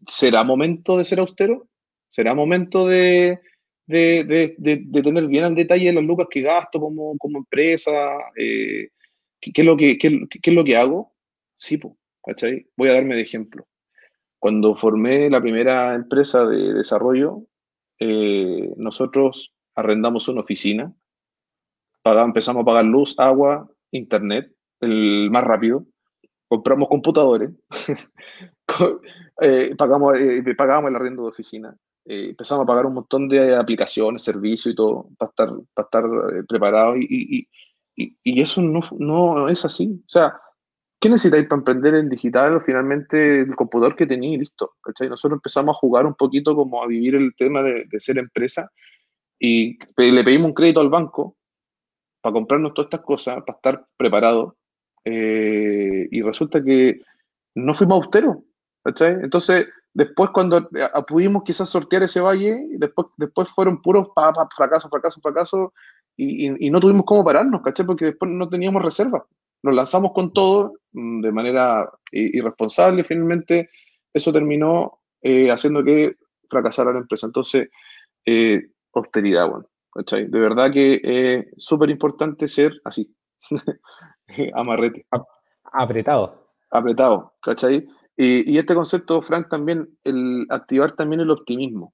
¿será 0.07 0.43
momento 0.43 0.97
de 0.97 1.05
ser 1.05 1.19
austero? 1.19 1.67
¿Será 2.09 2.33
momento 2.33 2.87
de, 2.87 3.39
de, 3.87 4.55
tener 5.03 5.27
bien 5.27 5.43
al 5.43 5.55
detalle 5.55 5.91
las 5.91 6.03
lucas 6.03 6.27
que 6.29 6.41
gasto 6.41 6.79
como, 6.79 7.17
como 7.17 7.39
empresa? 7.39 7.91
Eh, 8.37 8.89
¿qué, 9.39 9.51
es 9.53 9.65
lo 9.65 9.75
que, 9.75 9.97
qué, 9.97 10.27
es 10.41 10.53
lo 10.53 10.63
que 10.63 10.77
hago? 10.77 11.13
Sí, 11.57 11.77
pues, 11.77 11.95
¿cachai? 12.23 12.67
Voy 12.77 12.89
a 12.89 12.93
darme 12.93 13.15
de 13.15 13.21
ejemplo. 13.21 13.67
Cuando 14.39 14.75
formé 14.75 15.29
la 15.29 15.41
primera 15.41 15.95
empresa 15.95 16.45
de 16.45 16.73
desarrollo, 16.73 17.47
eh, 17.99 18.73
nosotros 18.77 19.53
arrendamos 19.75 20.27
una 20.27 20.41
oficina, 20.41 20.93
empezamos 22.03 22.61
a 22.61 22.65
pagar 22.65 22.85
luz, 22.85 23.17
agua, 23.17 23.69
internet, 23.91 24.53
el 24.81 25.29
más 25.31 25.43
rápido, 25.43 25.85
compramos 26.53 26.87
computadores, 26.87 27.49
eh, 29.41 29.75
pagamos, 29.75 30.13
eh, 30.19 30.43
pagamos 30.55 30.91
el 30.91 30.95
arriendo 30.95 31.23
de 31.23 31.29
oficina, 31.29 31.75
eh, 32.05 32.29
empezamos 32.29 32.63
a 32.63 32.67
pagar 32.67 32.85
un 32.85 32.93
montón 32.93 33.27
de 33.27 33.55
aplicaciones, 33.55 34.21
servicios 34.21 34.71
y 34.71 34.75
todo 34.75 35.09
para 35.17 35.29
estar, 35.29 35.49
para 35.73 35.85
estar 35.85 36.45
preparados 36.47 36.97
y, 36.99 37.47
y, 37.95 38.17
y, 38.23 38.39
eso 38.39 38.61
no, 38.61 38.81
no, 38.99 39.47
es 39.47 39.65
así. 39.65 39.99
O 39.99 40.09
sea, 40.09 40.39
¿qué 40.99 41.09
necesitáis 41.09 41.47
para 41.47 41.61
emprender 41.61 41.95
en 41.95 42.09
digital? 42.09 42.61
Finalmente 42.61 43.39
el 43.39 43.55
computador 43.55 43.95
que 43.95 44.05
tenéis, 44.05 44.37
listo. 44.37 44.73
¿cachai? 44.79 45.09
Nosotros 45.09 45.37
empezamos 45.37 45.75
a 45.75 45.79
jugar 45.79 46.05
un 46.05 46.13
poquito 46.13 46.55
como 46.55 46.83
a 46.83 46.87
vivir 46.87 47.15
el 47.15 47.33
tema 47.35 47.63
de, 47.63 47.85
de 47.85 47.99
ser 47.99 48.19
empresa 48.19 48.69
y 49.39 49.79
le 49.97 50.23
pedimos 50.23 50.49
un 50.49 50.53
crédito 50.53 50.81
al 50.81 50.89
banco 50.89 51.35
para 52.21 52.33
comprarnos 52.33 52.75
todas 52.75 52.87
estas 52.87 53.01
cosas, 53.01 53.43
para 53.43 53.55
estar 53.55 53.87
preparados 53.97 54.53
eh, 55.05 56.07
y 56.09 56.21
resulta 56.21 56.63
que 56.63 57.01
no 57.55 57.73
fuimos 57.73 58.03
austeros, 58.03 58.37
¿cachai? 58.83 59.13
Entonces, 59.21 59.67
después 59.93 60.29
cuando 60.31 60.57
eh, 60.57 60.89
pudimos 61.07 61.43
quizás 61.43 61.69
sortear 61.69 62.03
ese 62.03 62.21
valle, 62.21 62.65
después, 62.77 63.07
después 63.17 63.49
fueron 63.49 63.81
puros 63.81 64.07
fracasos, 64.13 64.89
fracasos, 64.89 65.21
fracasos, 65.21 65.69
y, 66.15 66.65
y, 66.65 66.69
no 66.69 66.79
tuvimos 66.79 67.05
cómo 67.05 67.25
pararnos, 67.25 67.61
¿cachai? 67.63 67.85
Porque 67.87 68.05
después 68.05 68.29
no 68.31 68.47
teníamos 68.47 68.83
reserva. 68.83 69.25
Nos 69.63 69.73
lanzamos 69.73 70.11
con 70.13 70.31
todo 70.31 70.73
mm, 70.91 71.21
de 71.21 71.31
manera 71.31 71.89
irresponsable, 72.11 73.03
finalmente 73.03 73.69
eso 74.13 74.31
terminó 74.31 74.99
eh, 75.23 75.49
haciendo 75.49 75.83
que 75.83 76.15
fracasara 76.49 76.93
la 76.93 76.99
empresa. 76.99 77.25
Entonces, 77.25 77.69
austeridad, 78.93 79.49
bueno, 79.49 79.65
¿cachai? 79.91 80.27
De 80.27 80.39
verdad 80.39 80.71
que 80.71 81.01
es 81.03 81.45
súper 81.57 81.89
importante 81.89 82.47
ser 82.47 82.73
así. 82.85 83.11
amarrete. 84.53 85.05
Apretado. 85.63 86.47
Apretado, 86.69 87.33
¿cachai? 87.41 87.87
Y, 88.15 88.57
este 88.57 88.75
concepto, 88.75 89.21
Frank, 89.21 89.49
también, 89.49 89.89
el 90.03 90.45
activar 90.49 90.95
también 90.95 91.21
el 91.21 91.31
optimismo. 91.31 91.93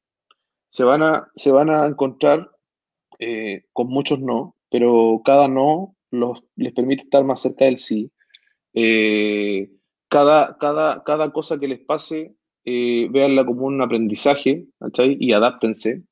Se 0.70 0.84
van 0.84 1.02
a, 1.02 1.30
se 1.36 1.52
van 1.52 1.70
a 1.70 1.86
encontrar 1.86 2.50
eh, 3.20 3.66
con 3.74 3.88
muchos 3.88 4.20
no, 4.20 4.56
pero 4.70 5.22
cada 5.24 5.48
no 5.48 5.96
los, 6.12 6.44
les 6.56 6.74
permite 6.74 7.04
estar 7.04 7.24
más 7.24 7.42
cerca 7.42 7.66
del 7.66 7.78
sí. 7.78 8.12
Eh, 8.74 9.72
cada, 10.10 10.58
cada, 10.58 11.04
cada 11.04 11.32
cosa 11.32 11.60
que 11.60 11.68
les 11.68 11.80
pase, 11.80 12.36
eh, 12.66 13.08
véanla 13.10 13.46
como 13.46 13.66
un 13.66 13.82
aprendizaje, 13.82 14.66
¿cachai? 14.80 15.18
Y 15.20 15.34
adáptense. 15.34 16.04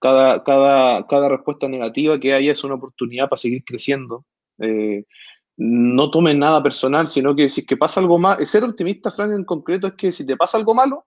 cada, 0.00 0.42
cada, 0.44 1.06
cada 1.06 1.28
respuesta 1.28 1.68
negativa 1.68 2.18
que 2.18 2.32
haya 2.32 2.52
es 2.52 2.64
una 2.64 2.74
oportunidad 2.74 3.28
para 3.28 3.38
seguir 3.38 3.64
creciendo, 3.64 4.24
eh, 4.60 5.04
no 5.56 6.10
tomen 6.10 6.38
nada 6.38 6.62
personal, 6.62 7.08
sino 7.08 7.34
que 7.34 7.48
si 7.48 7.62
es 7.62 7.66
que 7.66 7.76
pasa 7.76 8.00
algo 8.00 8.18
más, 8.18 8.48
ser 8.48 8.64
optimista, 8.64 9.10
Frank, 9.10 9.32
en 9.32 9.44
concreto, 9.44 9.86
es 9.86 9.94
que 9.94 10.12
si 10.12 10.24
te 10.24 10.36
pasa 10.36 10.56
algo 10.56 10.74
malo, 10.74 11.06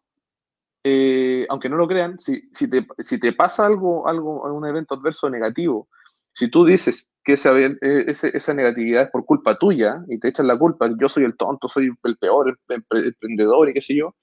eh, 0.84 1.46
aunque 1.50 1.70
no 1.70 1.78
lo 1.78 1.88
crean, 1.88 2.20
si, 2.20 2.48
si, 2.52 2.70
te, 2.70 2.86
si 3.00 3.20
te 3.20 3.34
pasa 3.34 3.66
algo, 3.66 4.08
algo, 4.08 4.44
un 4.44 4.68
evento 4.68 4.96
adverso 4.96 5.30
negativo, 5.30 5.88
si 6.32 6.50
tú 6.50 6.66
dices 6.66 7.12
que 7.24 7.34
esa, 7.34 7.58
eh, 7.58 7.76
esa 7.82 8.54
negatividad 8.54 9.04
es 9.04 9.10
por 9.10 9.26
culpa 9.26 9.58
tuya 9.58 10.04
y 10.10 10.20
te 10.20 10.30
echan 10.30 10.48
la 10.48 10.58
culpa, 10.58 10.90
yo 11.00 11.08
soy 11.08 11.24
el 11.24 11.38
tonto, 11.38 11.68
soy 11.68 11.90
el 12.04 12.18
peor 12.18 12.60
emprendedor 12.68 13.70
y 13.70 13.74
qué 13.74 13.82
sé 13.82 13.96
yo, 13.96 14.16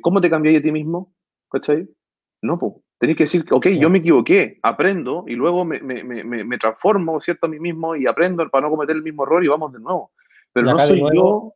¿cómo 0.00 0.20
te 0.20 0.30
cambias 0.30 0.58
a 0.58 0.62
ti 0.62 0.72
mismo? 0.72 1.12
¿Cachai? 1.50 1.88
No, 2.42 2.58
pues 2.58 2.74
Tenéis 3.04 3.18
que 3.18 3.24
decir, 3.24 3.44
ok, 3.50 3.66
yo 3.78 3.90
me 3.90 3.98
equivoqué, 3.98 4.58
aprendo 4.62 5.26
y 5.26 5.34
luego 5.34 5.66
me, 5.66 5.78
me, 5.80 6.02
me, 6.02 6.24
me, 6.24 6.56
transformo, 6.56 7.20
¿cierto? 7.20 7.44
A 7.44 7.50
mí 7.50 7.60
mismo 7.60 7.94
y 7.94 8.06
aprendo 8.06 8.48
para 8.48 8.66
no 8.66 8.70
cometer 8.70 8.96
el 8.96 9.02
mismo 9.02 9.24
error 9.24 9.44
y 9.44 9.48
vamos 9.48 9.74
de 9.74 9.80
nuevo. 9.80 10.10
Pero 10.54 10.72
no 10.72 10.78
soy 10.78 11.02
yo... 11.14 11.54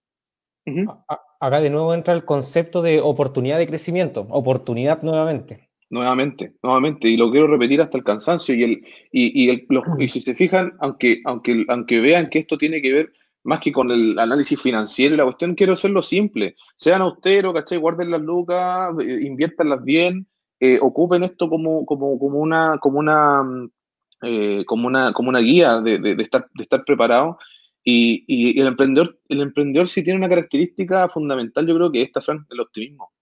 Acá 1.41 1.63
de 1.63 1.71
nuevo 1.71 1.95
entra 1.95 2.13
el 2.13 2.27
concepto 2.27 2.83
de 2.83 3.01
oportunidad 3.01 3.57
de 3.57 3.67
crecimiento, 3.67 4.27
oportunidad 4.29 5.03
nuevamente. 5.03 5.71
Nuevamente, 5.89 6.53
nuevamente, 6.63 7.09
y 7.09 7.17
lo 7.17 7.31
quiero 7.31 7.47
repetir 7.47 7.81
hasta 7.81 7.97
el 7.97 8.05
cansancio. 8.05 8.55
Y, 8.55 8.65
el, 8.65 8.73
y, 9.11 9.45
y, 9.45 9.49
el, 9.49 9.67
y 9.99 10.09
si 10.09 10.21
se 10.21 10.35
fijan, 10.35 10.75
aunque, 10.81 11.23
aunque, 11.25 11.65
aunque 11.69 12.01
vean 12.01 12.29
que 12.29 12.41
esto 12.41 12.59
tiene 12.59 12.83
que 12.83 12.93
ver 12.93 13.13
más 13.43 13.61
que 13.61 13.73
con 13.73 13.91
el 13.91 14.19
análisis 14.19 14.61
financiero 14.61 15.15
y 15.15 15.17
la 15.17 15.25
cuestión, 15.25 15.55
quiero 15.55 15.73
hacerlo 15.73 16.03
simple. 16.03 16.57
Sean 16.77 17.01
austeros, 17.01 17.55
¿cachai? 17.55 17.79
Guarden 17.79 18.11
las 18.11 18.21
lucas, 18.21 18.91
eh, 19.01 19.21
inviértanlas 19.23 19.83
bien, 19.83 20.27
eh, 20.61 20.79
ocupen 20.81 21.23
esto 21.23 21.49
como, 21.49 21.87
como, 21.87 22.19
como, 22.19 22.39
una, 22.39 22.79
como, 22.79 22.99
una, 22.99 23.43
eh, 24.23 24.65
como, 24.67 24.87
una, 24.87 25.13
como 25.13 25.29
una 25.29 25.39
guía 25.41 25.81
de, 25.81 25.99
de, 25.99 26.23
estar, 26.23 26.49
de 26.55 26.65
estar 26.65 26.85
preparado. 26.85 27.39
Y, 27.85 28.25
y, 28.27 28.61
el, 28.61 28.67
emprendedor, 28.67 29.19
el 29.29 29.41
emprendedor 29.41 29.89
sí 29.89 30.03
tiene 30.03 30.19
una 30.19 30.29
característica 30.29 31.09
fundamental, 31.09 31.67
yo 31.67 31.75
creo 31.75 31.93
que 31.93 32.03
esta, 32.03 32.21
Frank, 32.21 32.47
el 32.51 32.61
optimismo. 32.61 33.13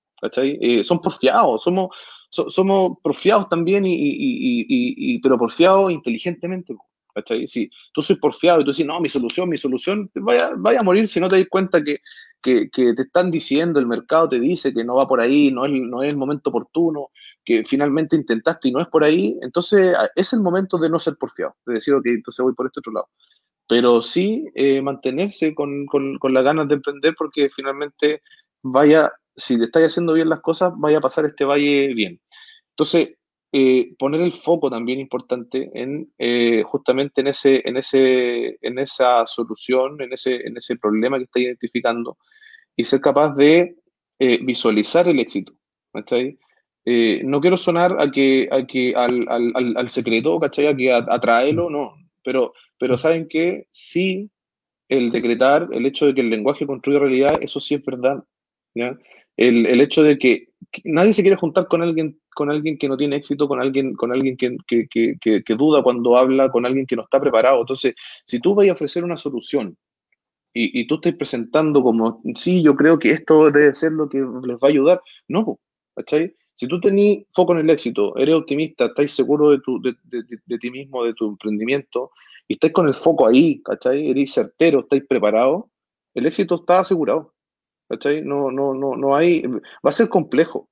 Eh, 0.42 0.82
son 0.82 1.00
porfiados, 1.00 1.62
somos, 1.62 1.94
somos 2.30 2.98
porfiados 3.02 3.48
también, 3.48 3.84
y, 3.86 3.94
y, 3.96 5.18
pero 5.20 5.38
porfiados 5.38 5.92
inteligentemente. 5.92 6.74
¿cachai? 7.14 7.46
Si 7.46 7.70
tú 7.92 8.02
soy 8.02 8.16
porfiado 8.16 8.60
y 8.60 8.64
tú 8.64 8.70
dices, 8.70 8.86
no, 8.86 9.00
mi 9.00 9.08
solución, 9.08 9.48
mi 9.48 9.56
solución, 9.56 10.10
vaya, 10.14 10.50
vaya 10.56 10.80
a 10.80 10.82
morir 10.82 11.08
si 11.08 11.20
no 11.20 11.28
te 11.28 11.38
das 11.38 11.48
cuenta 11.48 11.82
que, 11.82 12.00
que, 12.42 12.68
te 12.68 13.02
están 13.02 13.30
diciendo, 13.30 13.80
el 13.80 13.86
mercado 13.86 14.28
te 14.28 14.40
dice 14.40 14.72
que 14.72 14.84
no 14.84 14.94
va 14.94 15.06
por 15.06 15.20
ahí, 15.20 15.50
no 15.50 15.66
es, 15.66 15.72
no 15.72 16.02
es 16.02 16.10
el 16.10 16.16
momento 16.16 16.50
oportuno, 16.50 17.10
que 17.44 17.64
finalmente 17.64 18.16
intentaste 18.16 18.68
y 18.68 18.72
no 18.72 18.80
es 18.80 18.88
por 18.88 19.04
ahí, 19.04 19.36
entonces 19.42 19.96
es 20.14 20.32
el 20.32 20.40
momento 20.40 20.78
de 20.78 20.90
no 20.90 20.98
ser 20.98 21.16
porfiado, 21.16 21.56
de 21.66 21.74
decir, 21.74 21.94
ok, 21.94 22.06
entonces 22.06 22.42
voy 22.42 22.54
por 22.54 22.66
este 22.66 22.80
otro 22.80 22.92
lado. 22.92 23.08
Pero 23.68 24.00
sí 24.00 24.46
eh, 24.54 24.80
mantenerse 24.80 25.54
con, 25.54 25.86
con, 25.86 26.18
con 26.18 26.32
las 26.32 26.44
ganas 26.44 26.68
de 26.68 26.74
emprender 26.74 27.14
porque 27.18 27.48
finalmente 27.48 28.22
vaya 28.62 29.12
si 29.36 29.56
le 29.56 29.64
estáis 29.64 29.86
haciendo 29.86 30.14
bien 30.14 30.28
las 30.28 30.40
cosas, 30.40 30.72
vaya 30.76 30.98
a 30.98 31.02
pasar 31.02 31.26
este 31.26 31.44
valle 31.44 31.92
bien. 31.94 32.20
Entonces, 32.70 33.10
eh, 33.58 33.94
poner 33.98 34.20
el 34.20 34.32
foco 34.32 34.68
también 34.68 35.00
importante 35.00 35.70
en 35.72 36.12
eh, 36.18 36.62
justamente 36.66 37.22
en 37.22 37.28
ese, 37.28 37.62
en 37.66 37.78
ese, 37.78 38.58
en 38.60 38.78
esa 38.78 39.26
solución, 39.26 39.98
en 40.02 40.12
ese, 40.12 40.46
en 40.46 40.58
ese 40.58 40.76
problema 40.76 41.16
que 41.16 41.24
está 41.24 41.40
identificando 41.40 42.18
y 42.76 42.84
ser 42.84 43.00
capaz 43.00 43.34
de 43.34 43.76
eh, 44.18 44.40
visualizar 44.42 45.08
el 45.08 45.20
éxito. 45.20 45.54
no 47.24 47.40
quiero 47.40 47.56
sonar 47.56 47.96
a 47.98 48.10
que, 48.10 48.46
a 48.52 48.66
que 48.66 48.94
al, 48.94 49.26
al, 49.26 49.74
al, 49.74 49.88
secreto, 49.88 50.38
¿cachai? 50.38 50.66
A 50.66 50.76
que 50.76 50.92
atraerlo, 50.92 51.70
no. 51.70 51.94
Pero, 52.22 52.52
pero 52.78 52.98
saben 52.98 53.26
que 53.26 53.68
sí, 53.70 54.30
el 54.90 55.10
decretar, 55.12 55.66
el 55.72 55.86
hecho 55.86 56.04
de 56.04 56.14
que 56.14 56.20
el 56.20 56.28
lenguaje 56.28 56.66
construye 56.66 56.98
realidad, 56.98 57.38
eso 57.40 57.58
sí 57.58 57.76
es 57.76 57.82
verdad. 57.82 58.22
¿ya? 58.74 58.98
El, 59.38 59.64
el, 59.64 59.80
hecho 59.80 60.02
de 60.02 60.18
que, 60.18 60.48
nadie 60.84 61.12
se 61.12 61.22
quiere 61.22 61.36
juntar 61.36 61.68
con 61.68 61.82
alguien, 61.82 62.20
con 62.34 62.50
alguien 62.50 62.78
que 62.78 62.88
no 62.88 62.96
tiene 62.96 63.16
éxito, 63.16 63.48
con 63.48 63.60
alguien, 63.60 63.94
con 63.94 64.12
alguien 64.12 64.36
que, 64.36 64.56
que, 64.66 65.54
duda 65.54 65.82
cuando 65.82 66.16
habla, 66.16 66.50
con 66.50 66.66
alguien 66.66 66.86
que 66.86 66.96
no 66.96 67.02
está 67.02 67.20
preparado. 67.20 67.60
Entonces, 67.60 67.94
si 68.24 68.40
tú 68.40 68.54
vas 68.54 68.68
a 68.68 68.72
ofrecer 68.72 69.04
una 69.04 69.16
solución 69.16 69.76
y, 70.52 70.86
tú 70.86 70.96
estás 70.96 71.14
presentando 71.14 71.82
como, 71.82 72.22
sí, 72.34 72.62
yo 72.62 72.74
creo 72.76 72.98
que 72.98 73.10
esto 73.10 73.50
debe 73.50 73.74
ser 73.74 73.92
lo 73.92 74.08
que 74.08 74.18
les 74.18 74.56
va 74.56 74.68
a 74.68 74.68
ayudar, 74.68 75.02
no, 75.28 75.58
¿cachai? 75.94 76.34
Si 76.54 76.66
tú 76.66 76.80
tenés 76.80 77.26
foco 77.34 77.52
en 77.52 77.58
el 77.58 77.70
éxito, 77.70 78.16
eres 78.16 78.34
optimista, 78.34 78.86
estás 78.86 79.12
seguro 79.12 79.50
de, 79.50 79.60
tu, 79.60 79.80
de, 79.82 79.94
de, 80.04 80.22
de, 80.46 80.58
ti 80.58 80.70
mismo, 80.70 81.04
de 81.04 81.12
tu 81.12 81.28
emprendimiento, 81.28 82.10
y 82.48 82.54
estás 82.54 82.72
con 82.72 82.88
el 82.88 82.94
foco 82.94 83.28
ahí, 83.28 83.60
¿cachai? 83.62 84.08
Eres 84.08 84.32
certero, 84.32 84.80
estás 84.80 85.00
preparado, 85.06 85.68
el 86.14 86.24
éxito 86.24 86.54
está 86.54 86.78
asegurado. 86.78 87.34
¿Cachai? 87.88 88.22
No, 88.22 88.50
no, 88.50 88.74
no, 88.74 88.96
no 88.96 89.16
hay, 89.16 89.42
va 89.46 89.60
a 89.84 89.92
ser 89.92 90.08
complejo, 90.08 90.68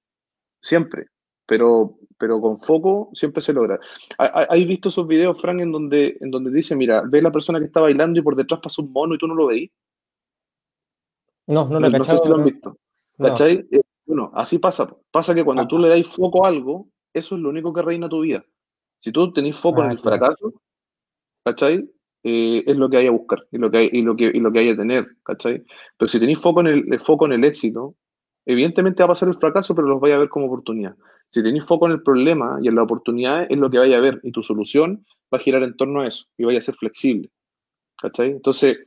siempre, 0.61 1.09
pero, 1.47 1.99
pero 2.19 2.41
con 2.41 2.59
foco 2.59 3.11
siempre 3.13 3.43
se 3.43 3.53
logra. 3.53 3.79
¿Has 4.19 4.67
visto 4.67 4.89
esos 4.89 5.07
videos, 5.07 5.41
Frank, 5.41 5.61
en 5.61 5.73
donde, 5.73 6.17
en 6.21 6.31
donde 6.31 6.51
dice, 6.51 6.77
mira, 6.77 7.03
ve 7.07 7.23
la 7.23 7.33
persona 7.33 7.59
que 7.59 7.67
está 7.67 7.81
bailando 7.81 8.19
y 8.19 8.23
por 8.23 8.37
detrás 8.37 8.61
pasa 8.61 8.83
un 8.83 8.93
mono 8.93 9.15
y 9.15 9.19
tú 9.19 9.27
no 9.27 9.35
lo 9.35 9.47
veis? 9.47 9.71
No, 11.47 11.69
no 11.69 11.81
lo 11.81 11.87
he 11.87 11.91
No 11.91 12.05
sé 12.05 12.17
si 12.17 12.29
lo 12.29 12.37
han 12.37 12.45
visto. 12.45 12.79
¿Cachai? 13.19 13.67
Eh, 13.71 13.81
bueno, 14.07 14.31
así 14.35 14.59
pasa. 14.59 14.95
Pasa 15.11 15.35
que 15.35 15.45
cuando 15.45 15.65
ah. 15.65 15.69
tú 15.69 15.79
le 15.79 15.89
das 15.89 16.07
foco 16.07 16.45
a 16.45 16.49
algo, 16.49 16.89
eso 17.13 17.37
es 17.37 17.41
lo 17.41 17.51
único 17.51 17.73
que 17.73 17.83
reina 17.83 18.09
tu 18.09 18.21
vida. 18.21 18.45
Si 18.99 19.13
tú 19.13 19.33
tenés 19.33 19.57
foco 19.57 19.83
en 19.83 19.91
ah, 19.91 19.93
el 19.93 20.01
fracaso, 20.01 20.55
¿cachai? 21.45 21.89
Eh, 22.27 22.65
es 22.67 22.77
lo 22.77 22.89
que 22.89 22.97
hay 22.97 23.07
a 23.07 23.11
buscar 23.11 23.47
y 23.53 23.59
lo 23.59 23.71
que 23.71 23.77
hay, 23.79 23.91
y 23.93 24.01
lo 24.01 24.17
que, 24.17 24.31
y 24.33 24.41
lo 24.41 24.51
que 24.51 24.61
hay 24.61 24.71
a 24.71 24.77
tener, 24.77 25.07
¿cachai? 25.25 25.63
Pero 25.99 26.09
si 26.09 26.19
tenéis 26.19 26.41
foco 26.41 26.61
en 26.61 26.69
el, 26.69 27.01
foco 27.01 27.27
en 27.27 27.33
el 27.33 27.45
éxito, 27.45 27.97
evidentemente 28.47 29.03
va 29.03 29.05
a 29.05 29.09
pasar 29.09 29.29
el 29.29 29.37
fracaso, 29.37 29.75
pero 29.75 29.87
los 29.89 30.01
vais 30.01 30.15
a 30.15 30.19
ver 30.19 30.31
como 30.31 30.47
oportunidad. 30.47 30.97
Si 31.29 31.43
tenéis 31.43 31.67
foco 31.67 31.85
en 31.85 31.93
el 31.93 32.03
problema 32.03 32.59
y 32.63 32.69
en 32.69 32.77
la 32.77 32.83
oportunidad, 32.83 33.47
es 33.51 33.59
lo 33.59 33.71
que 33.71 33.77
vaya 33.77 33.99
a 33.99 34.01
ver 34.01 34.21
y 34.23 34.33
tu 34.33 34.43
solución 34.43 35.05
va 35.33 35.37
a 35.37 35.39
girar 35.39 35.63
en 35.65 35.77
torno 35.77 36.01
a 36.01 36.07
eso 36.07 36.25
y 36.39 36.45
vaya 36.45 36.61
a 36.61 36.63
ser 36.63 36.77
flexible, 36.77 37.31
¿cachai? 38.01 38.31
Entonces, 38.31 38.79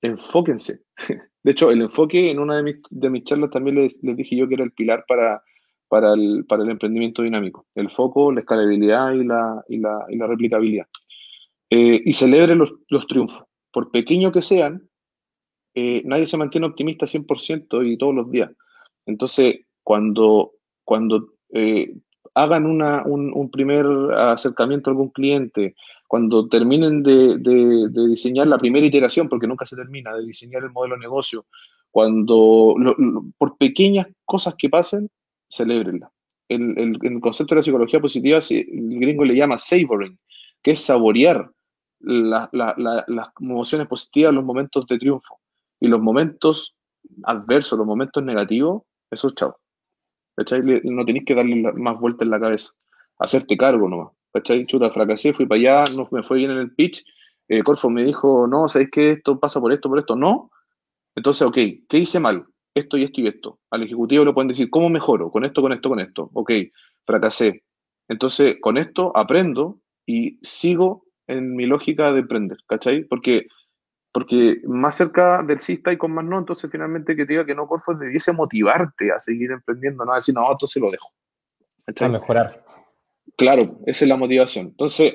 enfóquense. 0.00 0.82
De 1.42 1.50
hecho, 1.50 1.72
el 1.72 1.82
enfoque 1.82 2.30
en 2.30 2.38
una 2.38 2.56
de 2.56 2.62
mis, 2.62 2.76
de 2.90 3.10
mis 3.10 3.24
charlas 3.24 3.50
también 3.50 3.76
les, 3.76 4.00
les, 4.04 4.16
dije 4.16 4.36
yo 4.36 4.46
que 4.46 4.54
era 4.54 4.64
el 4.64 4.72
pilar 4.72 5.04
para, 5.08 5.42
para, 5.88 6.14
el, 6.14 6.44
para 6.48 6.62
el 6.62 6.70
emprendimiento 6.70 7.22
dinámico. 7.22 7.66
El 7.74 7.90
foco, 7.90 8.30
la 8.30 8.40
escalabilidad 8.40 9.12
y 9.14 9.24
la, 9.24 9.64
y 9.68 9.78
la, 9.78 10.06
y 10.08 10.16
la 10.16 10.26
replicabilidad. 10.28 10.86
Eh, 11.76 12.02
y 12.04 12.12
celebre 12.12 12.54
los, 12.54 12.72
los, 12.86 13.04
triunfos. 13.08 13.42
Por 13.72 13.90
pequeño 13.90 14.30
que 14.30 14.42
sean, 14.42 14.88
eh, 15.74 16.02
nadie 16.04 16.24
se 16.24 16.36
mantiene 16.36 16.68
optimista 16.68 17.04
100% 17.04 17.84
y 17.84 17.98
todos 17.98 18.14
los 18.14 18.30
días. 18.30 18.52
Entonces, 19.06 19.66
cuando, 19.82 20.52
cuando 20.84 21.30
eh, 21.52 21.92
hagan 22.32 22.66
una, 22.66 23.02
un, 23.04 23.32
un, 23.34 23.50
primer 23.50 23.84
acercamiento 24.16 24.88
a 24.88 24.92
algún 24.92 25.08
cliente, 25.08 25.74
cuando 26.06 26.48
terminen 26.48 27.02
de, 27.02 27.38
de, 27.38 27.88
de, 27.90 28.06
diseñar 28.06 28.46
la 28.46 28.58
primera 28.58 28.86
iteración, 28.86 29.28
porque 29.28 29.48
nunca 29.48 29.66
se 29.66 29.74
termina, 29.74 30.14
de 30.14 30.26
diseñar 30.26 30.62
el 30.62 30.70
modelo 30.70 30.94
de 30.94 31.00
negocio, 31.00 31.44
cuando, 31.90 32.76
lo, 32.78 32.94
lo, 32.96 33.24
por 33.36 33.56
pequeñas 33.56 34.06
cosas 34.24 34.54
que 34.56 34.68
pasen, 34.68 35.10
celebrenla. 35.48 36.08
El, 36.48 36.78
el, 36.78 36.98
el, 37.02 37.20
concepto 37.20 37.56
de 37.56 37.58
la 37.58 37.64
psicología 37.64 38.00
positiva, 38.00 38.38
el 38.48 39.00
gringo 39.00 39.24
le 39.24 39.34
llama 39.34 39.58
savoring, 39.58 40.16
que 40.62 40.70
es 40.70 40.80
saborear 40.80 41.50
la, 42.04 42.48
la, 42.52 42.74
la, 42.76 43.04
las 43.08 43.28
emociones 43.40 43.86
positivas, 43.88 44.34
los 44.34 44.44
momentos 44.44 44.86
de 44.86 44.98
triunfo. 44.98 45.40
Y 45.80 45.88
los 45.88 46.00
momentos 46.00 46.76
adversos, 47.24 47.78
los 47.78 47.86
momentos 47.86 48.22
negativos, 48.22 48.82
eso 49.10 49.28
es 49.28 49.34
chao. 49.34 49.56
No 50.36 51.04
tenéis 51.04 51.24
que 51.24 51.34
darle 51.34 51.72
más 51.74 52.00
vueltas 52.00 52.22
en 52.22 52.30
la 52.30 52.40
cabeza. 52.40 52.72
Hacerte 53.18 53.56
cargo 53.56 53.88
nomás. 53.88 54.12
¿Cachai? 54.32 54.66
Chuta, 54.66 54.90
fracasé, 54.90 55.32
fui 55.32 55.46
para 55.46 55.60
allá, 55.60 55.94
no 55.94 56.08
me 56.10 56.24
fue 56.24 56.38
bien 56.38 56.50
en 56.50 56.58
el 56.58 56.74
pitch. 56.74 57.04
Eh, 57.46 57.62
Corfo 57.62 57.88
me 57.88 58.04
dijo, 58.04 58.46
no, 58.48 58.66
¿sabéis 58.66 58.90
que 58.90 59.10
esto 59.10 59.38
pasa 59.38 59.60
por 59.60 59.72
esto, 59.72 59.88
por 59.88 59.98
esto? 59.98 60.16
No. 60.16 60.50
Entonces, 61.14 61.42
ok, 61.46 61.54
¿qué 61.88 61.98
hice 61.98 62.18
mal? 62.18 62.44
Esto 62.74 62.96
y 62.96 63.04
esto 63.04 63.20
y 63.20 63.28
esto. 63.28 63.60
Al 63.70 63.84
ejecutivo 63.84 64.24
le 64.24 64.32
pueden 64.32 64.48
decir, 64.48 64.70
¿cómo 64.70 64.88
mejoro? 64.88 65.30
Con 65.30 65.44
esto, 65.44 65.62
con 65.62 65.72
esto, 65.72 65.88
con 65.88 66.00
esto. 66.00 66.30
Ok, 66.32 66.50
fracasé. 67.06 67.62
Entonces, 68.08 68.56
con 68.60 68.76
esto 68.76 69.16
aprendo 69.16 69.78
y 70.04 70.38
sigo 70.42 71.03
en 71.26 71.54
mi 71.54 71.66
lógica 71.66 72.12
de 72.12 72.20
emprender, 72.20 72.58
¿cachai? 72.66 73.04
Porque, 73.04 73.46
porque 74.12 74.60
más 74.64 74.94
cerca 74.94 75.42
del 75.42 75.60
sí 75.60 75.74
está 75.74 75.92
y 75.92 75.96
con 75.96 76.12
más 76.12 76.24
no, 76.24 76.38
entonces 76.38 76.70
finalmente 76.70 77.16
que 77.16 77.26
te 77.26 77.32
diga 77.32 77.46
que 77.46 77.54
no, 77.54 77.66
Corfo, 77.66 77.94
debiese 77.94 78.32
motivarte 78.32 79.12
a 79.12 79.18
seguir 79.18 79.50
emprendiendo, 79.50 80.04
no 80.04 80.12
a 80.12 80.16
decir, 80.16 80.34
no, 80.34 80.50
entonces 80.50 80.82
lo 80.82 80.90
dejo. 80.90 81.10
¿cachai? 81.86 82.08
A 82.08 82.12
mejorar. 82.12 82.64
Claro, 83.36 83.78
esa 83.86 84.04
es 84.04 84.08
la 84.08 84.16
motivación. 84.16 84.66
Entonces, 84.66 85.14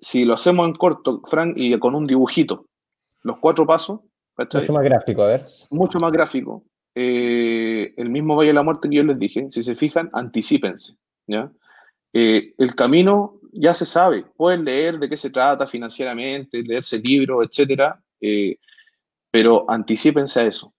si 0.00 0.24
lo 0.24 0.34
hacemos 0.34 0.66
en 0.68 0.74
corto, 0.74 1.22
Frank, 1.28 1.54
y 1.56 1.78
con 1.78 1.94
un 1.94 2.06
dibujito, 2.06 2.66
los 3.22 3.38
cuatro 3.38 3.66
pasos, 3.66 4.00
¿cachai? 4.36 4.62
Mucho 4.62 4.72
más 4.72 4.84
gráfico, 4.84 5.22
a 5.22 5.26
ver. 5.26 5.44
Mucho 5.70 5.98
más 5.98 6.12
gráfico. 6.12 6.64
Eh, 6.94 7.92
el 7.96 8.10
mismo 8.10 8.36
Valle 8.36 8.48
de 8.48 8.54
la 8.54 8.62
Muerte 8.62 8.88
que 8.88 8.96
yo 8.96 9.02
les 9.02 9.18
dije, 9.18 9.48
si 9.50 9.62
se 9.62 9.74
fijan, 9.74 10.10
anticípense, 10.12 10.96
¿ya? 11.26 11.50
Eh, 12.12 12.54
el 12.58 12.74
camino 12.74 13.40
ya 13.54 13.72
se 13.74 13.86
sabe, 13.86 14.24
pueden 14.36 14.64
leer 14.64 14.98
de 14.98 15.08
qué 15.08 15.16
se 15.16 15.30
trata 15.30 15.66
financieramente, 15.66 16.62
leerse 16.62 16.98
libros, 16.98 17.46
etcétera, 17.46 18.00
eh, 18.20 18.56
pero 19.30 19.64
anticipense 19.68 20.40
a 20.40 20.46
eso, 20.46 20.74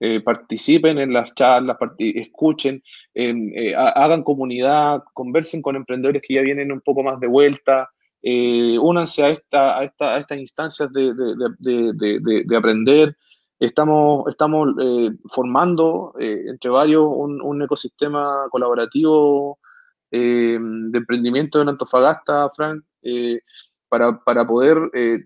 eh, 0.00 0.20
participen 0.20 0.98
en 0.98 1.12
las 1.12 1.34
charlas, 1.34 1.76
escuchen, 1.98 2.82
eh, 3.14 3.74
hagan 3.76 4.22
comunidad, 4.22 5.02
conversen 5.12 5.62
con 5.62 5.76
emprendedores 5.76 6.22
que 6.22 6.34
ya 6.34 6.42
vienen 6.42 6.72
un 6.72 6.80
poco 6.80 7.02
más 7.02 7.20
de 7.20 7.26
vuelta, 7.26 7.88
eh, 8.22 8.78
únanse 8.78 9.22
a, 9.22 9.28
esta, 9.28 9.78
a, 9.78 9.84
esta, 9.84 10.14
a, 10.14 10.18
estas 10.18 10.38
instancias 10.38 10.92
de, 10.92 11.14
de, 11.14 11.92
de, 11.94 12.44
de 12.44 12.56
aprender. 12.56 13.16
Estamos, 13.60 14.28
estamos 14.28 14.74
formando 15.30 16.14
entre 16.18 16.70
varios 16.70 17.04
un, 17.06 17.40
un 17.40 17.62
ecosistema 17.62 18.48
colaborativo 18.50 19.58
eh, 20.16 20.56
de 20.60 20.98
emprendimiento 20.98 21.60
en 21.60 21.70
Antofagasta, 21.70 22.48
Frank, 22.54 22.84
eh, 23.02 23.40
para, 23.88 24.16
para, 24.22 24.46
poder 24.46 24.78
eh, 24.94 25.24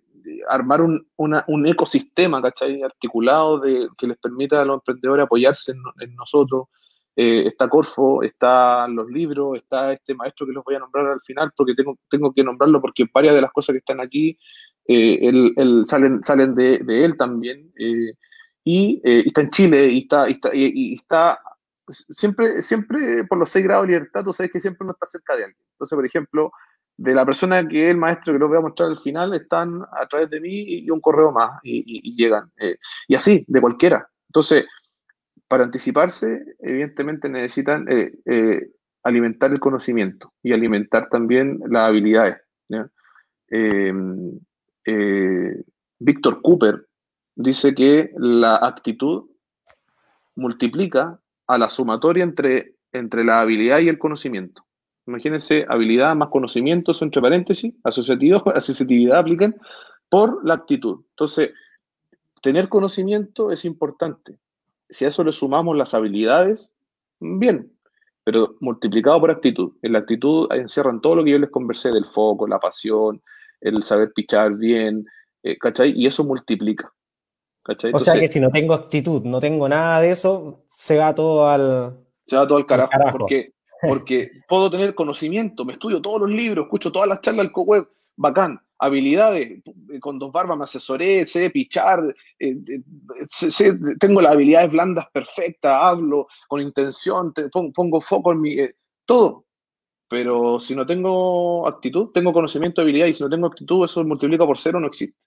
armar 0.49 0.81
un, 0.81 1.07
un, 1.19 1.67
ecosistema, 1.67 2.41
¿cachai? 2.41 2.83
Articulado 2.83 3.61
que 3.61 4.07
les 4.07 4.17
permita 4.17 4.63
a 4.63 4.65
los 4.65 4.77
emprendedores 4.77 5.27
apoyarse 5.27 5.73
en, 5.73 6.15
nosotros. 6.15 6.69
está 7.15 7.69
Corfo, 7.69 8.23
están 8.23 8.97
los 8.97 9.11
libros, 9.11 9.59
está 9.59 9.93
este 9.93 10.15
maestro 10.15 10.47
que 10.47 10.55
los 10.55 10.65
voy 10.65 10.77
a 10.77 10.79
nombrar 10.79 11.05
al 11.09 11.21
final, 11.21 11.53
porque 11.55 11.75
tengo, 11.75 11.99
tengo 12.09 12.33
que 12.33 12.43
nombrarlo 12.43 12.81
porque 12.81 13.05
varias 13.13 13.35
de 13.35 13.43
las 13.43 13.53
cosas 13.53 13.75
que 13.75 13.81
están 13.81 14.01
aquí 14.01 14.39
él, 14.87 15.85
salen, 15.87 16.25
salen 16.25 16.55
de, 16.55 16.81
él 17.05 17.15
también. 17.19 17.71
y 18.65 19.03
está 19.05 19.43
en 19.43 19.51
Chile 19.51 19.89
y 19.89 19.99
está, 19.99 20.29
está, 20.29 20.49
y 20.55 20.95
está 20.95 21.39
siempre, 21.89 22.63
siempre 22.63 23.25
por 23.25 23.39
los 23.39 23.51
seis 23.51 23.65
grados 23.65 23.87
de 23.87 23.93
libertad, 23.93 24.25
tú 24.25 24.33
sabes 24.33 24.53
que 24.53 24.61
siempre 24.61 24.85
uno 24.85 24.93
está 24.93 25.07
cerca 25.07 25.37
de 25.37 25.45
alguien. 25.45 25.67
Entonces, 25.73 25.97
por 25.97 26.07
ejemplo, 26.07 26.53
de 26.99 27.15
la 27.15 27.25
persona 27.25 27.67
que 27.67 27.85
es 27.85 27.91
el 27.93 27.97
maestro 27.97 28.33
que 28.33 28.41
lo 28.41 28.49
voy 28.49 28.59
a 28.59 28.63
mostrar 28.63 28.91
al 28.91 28.97
final, 28.97 29.33
están 29.33 29.83
a 29.83 30.07
través 30.09 30.29
de 30.31 30.41
mí 30.41 30.65
y 30.67 30.91
un 30.91 31.01
correo 31.01 31.31
más 31.33 31.61
y, 31.63 32.15
llegan. 32.17 32.51
Eh, 32.59 32.77
y 33.07 33.15
así, 33.15 33.45
de 33.47 33.61
cualquiera. 33.61 34.09
Entonces, 34.29 34.65
para 35.47 35.65
anticiparse, 35.65 36.45
evidentemente 36.59 37.29
necesitan 37.29 37.87
eh, 37.89 38.13
eh, 38.27 38.71
alimentar 39.05 39.53
el 39.53 39.61
conocimiento 39.61 40.35
y 40.43 40.53
alimentar 40.53 41.09
también 41.09 41.61
las 41.69 41.87
habilidades. 41.87 42.37
Víctor 46.01 46.43
Cooper 46.43 46.87
dice 47.37 47.75
que 47.75 48.11
la 48.17 48.57
actitud 48.57 49.31
multiplica 50.35 51.21
a 51.49 51.59
la 51.59 51.69
sumatoria 51.69 52.23
entre, 52.23 52.77
entre 52.93 53.25
la 53.25 53.41
habilidad 53.41 53.81
y 53.81 53.89
el 53.89 53.99
conocimiento. 53.99 54.65
Imagínense, 55.07 55.65
habilidad 55.69 56.15
más 56.15 56.29
conocimiento, 56.29 56.93
son 56.93 57.07
entre 57.07 57.23
paréntesis, 57.23 57.75
asociativo, 57.83 58.43
asociatividad 58.55 59.19
aplican 59.19 59.57
por 60.11 60.45
la 60.47 60.55
actitud. 60.55 61.05
Entonces, 61.11 61.51
tener 62.43 62.69
conocimiento 62.69 63.51
es 63.51 63.65
importante. 63.65 64.39
Si 64.91 65.05
a 65.05 65.09
eso 65.09 65.25
le 65.25 65.33
sumamos 65.33 65.77
las 65.77 65.95
habilidades, 65.95 66.75
bien, 67.21 67.73
pero 68.25 68.57
multiplicado 68.61 69.21
por 69.21 69.31
actitud. 69.31 69.73
En 69.81 69.95
la 69.95 70.01
actitud 70.01 70.47
encierran 70.53 71.01
todo 71.01 71.17
lo 71.17 71.25
que 71.25 71.31
yo 71.31 71.39
les 71.39 71.51
conversé 71.51 71.91
del 71.91 72.05
foco, 72.05 72.47
la 72.47 72.59
pasión, 72.59 73.23
el 73.63 73.83
saber 73.83 74.13
pichar 74.15 74.55
bien, 74.55 75.07
eh, 75.43 75.57
¿cachai? 75.59 75.93
Y 75.97 76.07
eso 76.07 76.25
multiplica. 76.25 76.93
¿cachai? 77.63 77.93
o 77.93 77.99
sea 77.99 78.19
que 78.19 78.29
si 78.29 78.41
no 78.41 78.51
tengo 78.51 78.75
actitud, 78.75 79.23
no 79.25 79.41
tengo 79.41 79.69
nada 79.69 80.01
de 80.01 80.11
eso, 80.11 80.65
se 80.79 80.97
va 80.97 81.13
todo 81.13 81.49
al... 81.49 81.99
Se 82.25 82.37
va 82.37 82.47
todo 82.47 82.59
al 82.59 82.67
carajo, 82.67 82.93
porque, 83.11 83.53
porque 83.83 84.31
puedo 84.49 84.71
tener 84.71 84.95
conocimiento, 84.95 85.65
me 85.65 85.73
estudio 85.73 86.01
todos 86.01 86.21
los 86.21 86.31
libros, 86.31 86.67
escucho 86.67 86.93
todas 86.93 87.09
las 87.09 87.21
charlas 87.21 87.47
del 87.47 87.53
co-web, 87.53 87.89
bacán, 88.15 88.61
habilidades, 88.79 89.61
con 90.01 90.21
dos 90.21 90.31
barbas 90.31 90.57
me 90.57 90.65
asesoré, 90.65 91.27
sé 91.27 91.51
pichar, 91.51 92.15
eh, 92.39 92.57
eh, 92.69 93.79
tengo 93.99 94.21
las 94.21 94.35
habilidades 94.35 94.71
blandas 94.71 95.07
perfectas, 95.13 95.77
hablo 95.83 96.29
con 96.47 96.61
intención, 96.61 97.35
pongo, 97.75 98.01
foco 98.01 98.31
en 98.31 98.41
mi... 98.41 98.57
todo, 99.05 99.47
pero 100.09 100.61
si 100.61 100.77
no 100.77 100.87
tengo 100.87 101.67
actitud, 101.67 102.11
tengo 102.15 102.33
conocimiento, 102.33 102.83
habilidad, 102.83 103.09
y 103.09 103.15
si 103.15 103.25
no 103.25 103.29
tengo 103.29 103.49
actitud, 103.49 103.85
eso 103.85 104.05
multiplica 104.05 104.47
por 104.47 104.57
cero, 104.57 104.79
no 104.79 104.87
existe. 104.87 105.19